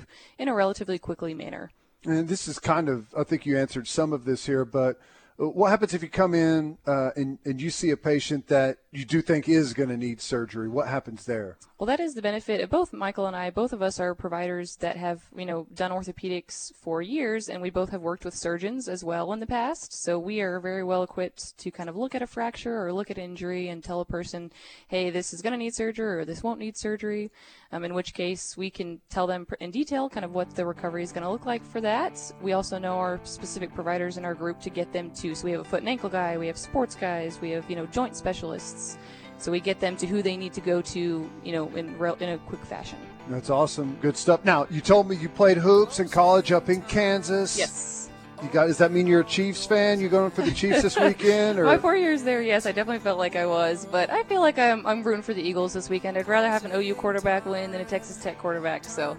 in 0.46 0.52
a 0.52 0.54
relatively 0.54 0.98
quickly 0.98 1.34
manner. 1.34 1.72
And 2.04 2.28
this 2.28 2.46
is 2.46 2.60
kind 2.60 2.88
of, 2.88 3.12
I 3.16 3.24
think 3.24 3.46
you 3.46 3.58
answered 3.58 3.88
some 3.88 4.12
of 4.12 4.24
this 4.24 4.46
here, 4.46 4.64
but 4.64 5.00
what 5.36 5.68
happens 5.68 5.92
if 5.92 6.02
you 6.02 6.08
come 6.08 6.34
in 6.34 6.78
uh, 6.86 7.10
and, 7.14 7.38
and 7.44 7.60
you 7.60 7.68
see 7.68 7.90
a 7.90 7.96
patient 7.96 8.46
that 8.46 8.78
you 8.90 9.04
do 9.04 9.20
think 9.20 9.48
is 9.48 9.74
going 9.74 9.90
to 9.90 9.96
need 9.96 10.20
surgery? 10.20 10.68
What 10.68 10.88
happens 10.88 11.26
there? 11.26 11.58
Well, 11.78 11.86
that 11.88 12.00
is 12.00 12.14
the 12.14 12.22
benefit 12.22 12.62
of 12.62 12.70
both 12.70 12.94
Michael 12.94 13.26
and 13.26 13.36
I. 13.36 13.50
Both 13.50 13.74
of 13.74 13.82
us 13.82 14.00
are 14.00 14.14
providers 14.14 14.76
that 14.76 14.96
have, 14.96 15.24
you 15.36 15.44
know, 15.44 15.66
done 15.74 15.90
orthopedics 15.90 16.72
for 16.74 17.02
years, 17.02 17.50
and 17.50 17.60
we 17.60 17.68
both 17.68 17.90
have 17.90 18.00
worked 18.00 18.24
with 18.24 18.32
surgeons 18.32 18.88
as 18.88 19.04
well 19.04 19.30
in 19.34 19.40
the 19.40 19.46
past. 19.46 19.92
So 19.92 20.18
we 20.18 20.40
are 20.40 20.58
very 20.58 20.82
well 20.82 21.02
equipped 21.02 21.58
to 21.58 21.70
kind 21.70 21.90
of 21.90 21.96
look 21.96 22.14
at 22.14 22.22
a 22.22 22.26
fracture 22.26 22.86
or 22.86 22.94
look 22.94 23.10
at 23.10 23.18
injury 23.18 23.68
and 23.68 23.84
tell 23.84 24.00
a 24.00 24.06
person, 24.06 24.50
hey, 24.88 25.10
this 25.10 25.34
is 25.34 25.42
going 25.42 25.52
to 25.52 25.58
need 25.58 25.74
surgery 25.74 26.20
or 26.20 26.24
this 26.24 26.42
won't 26.42 26.60
need 26.60 26.78
surgery. 26.78 27.30
Um, 27.72 27.84
in 27.84 27.92
which 27.92 28.14
case, 28.14 28.56
we 28.56 28.70
can 28.70 29.00
tell 29.10 29.26
them 29.26 29.46
in 29.60 29.70
detail 29.70 30.08
kind 30.08 30.24
of 30.24 30.32
what 30.32 30.54
the 30.54 30.64
recovery 30.64 31.02
is 31.02 31.12
going 31.12 31.24
to 31.24 31.30
look 31.30 31.44
like 31.44 31.64
for 31.64 31.80
that. 31.82 32.32
We 32.40 32.52
also 32.52 32.78
know 32.78 32.94
our 32.94 33.20
specific 33.24 33.74
providers 33.74 34.16
in 34.16 34.24
our 34.24 34.34
group 34.34 34.60
to 34.60 34.70
get 34.70 34.92
them 34.92 35.10
to. 35.16 35.25
So 35.34 35.44
we 35.44 35.52
have 35.52 35.60
a 35.60 35.64
foot 35.64 35.80
and 35.80 35.88
ankle 35.88 36.08
guy, 36.08 36.36
we 36.36 36.46
have 36.46 36.56
sports 36.56 36.94
guys, 36.94 37.40
we 37.40 37.50
have, 37.50 37.68
you 37.68 37.76
know, 37.76 37.86
joint 37.86 38.16
specialists. 38.16 38.98
So 39.38 39.52
we 39.52 39.60
get 39.60 39.80
them 39.80 39.96
to 39.98 40.06
who 40.06 40.22
they 40.22 40.36
need 40.36 40.54
to 40.54 40.60
go 40.60 40.80
to, 40.80 41.30
you 41.44 41.52
know, 41.52 41.68
in 41.76 41.98
rel- 41.98 42.16
in 42.20 42.30
a 42.30 42.38
quick 42.38 42.64
fashion. 42.64 42.98
That's 43.28 43.50
awesome. 43.50 43.96
Good 44.00 44.16
stuff. 44.16 44.44
Now, 44.44 44.66
you 44.70 44.80
told 44.80 45.08
me 45.08 45.16
you 45.16 45.28
played 45.28 45.58
hoops 45.58 45.98
in 46.00 46.08
college 46.08 46.52
up 46.52 46.68
in 46.68 46.80
Kansas. 46.82 47.58
Yes. 47.58 48.08
You 48.42 48.48
got? 48.50 48.66
Does 48.66 48.78
that 48.78 48.92
mean 48.92 49.06
you're 49.06 49.20
a 49.20 49.24
Chiefs 49.24 49.64
fan? 49.66 49.98
You're 49.98 50.10
going 50.10 50.30
for 50.30 50.42
the 50.42 50.52
Chiefs 50.52 50.82
this 50.82 50.96
weekend? 51.00 51.58
Or 51.58 51.64
My 51.64 51.78
four 51.78 51.96
years 51.96 52.22
there, 52.22 52.42
yes, 52.42 52.66
I 52.66 52.72
definitely 52.72 53.00
felt 53.00 53.18
like 53.18 53.34
I 53.34 53.46
was, 53.46 53.86
but 53.90 54.10
I 54.10 54.24
feel 54.24 54.40
like 54.40 54.58
I'm, 54.58 54.86
I'm 54.86 55.02
rooting 55.02 55.22
for 55.22 55.32
the 55.34 55.42
Eagles 55.42 55.72
this 55.72 55.88
weekend. 55.88 56.18
I'd 56.18 56.28
rather 56.28 56.48
have 56.48 56.64
an 56.64 56.72
OU 56.74 56.94
quarterback 56.96 57.46
win 57.46 57.72
than 57.72 57.80
a 57.80 57.84
Texas 57.84 58.16
Tech 58.22 58.38
quarterback. 58.38 58.84
So 58.84 59.16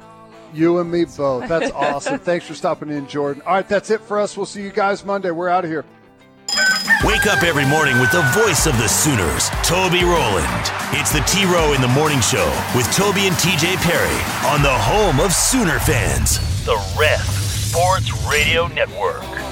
you 0.54 0.78
and 0.80 0.92
me 0.92 1.06
both. 1.06 1.48
That's 1.50 1.72
awesome. 1.76 2.20
Thanks 2.20 2.46
for 2.46 2.54
stopping 2.54 2.90
in, 2.90 3.08
Jordan. 3.08 3.42
All 3.46 3.54
right, 3.54 3.68
that's 3.68 3.90
it 3.90 4.02
for 4.02 4.20
us. 4.20 4.38
We'll 4.38 4.46
see 4.46 4.62
you 4.62 4.72
guys 4.72 5.04
Monday. 5.04 5.32
We're 5.32 5.50
out 5.50 5.66
of 5.66 5.72
here. 5.72 5.84
Wake 7.04 7.28
up 7.28 7.44
every 7.44 7.66
morning 7.66 8.00
with 8.00 8.12
the 8.12 8.22
voice 8.34 8.68
of 8.68 8.78
the 8.78 8.88
Sooners, 8.88 9.50
Toby 9.64 10.04
Rowland. 10.04 10.72
It's 10.94 11.12
the 11.12 11.24
T 11.28 11.46
Row 11.46 11.74
in 11.74 11.82
the 11.82 11.88
Morning 11.88 12.22
Show 12.22 12.48
with 12.76 12.90
Toby 12.96 13.28
and 13.28 13.36
TJ 13.36 13.76
Perry 13.78 14.20
on 14.48 14.62
the 14.62 14.72
home 14.72 15.20
of 15.20 15.34
Sooner 15.34 15.80
fans, 15.80 16.40
the 16.66 16.78
Ref 16.98 17.26
Sports 17.28 18.12
Radio 18.30 18.68
Network. 18.68 19.37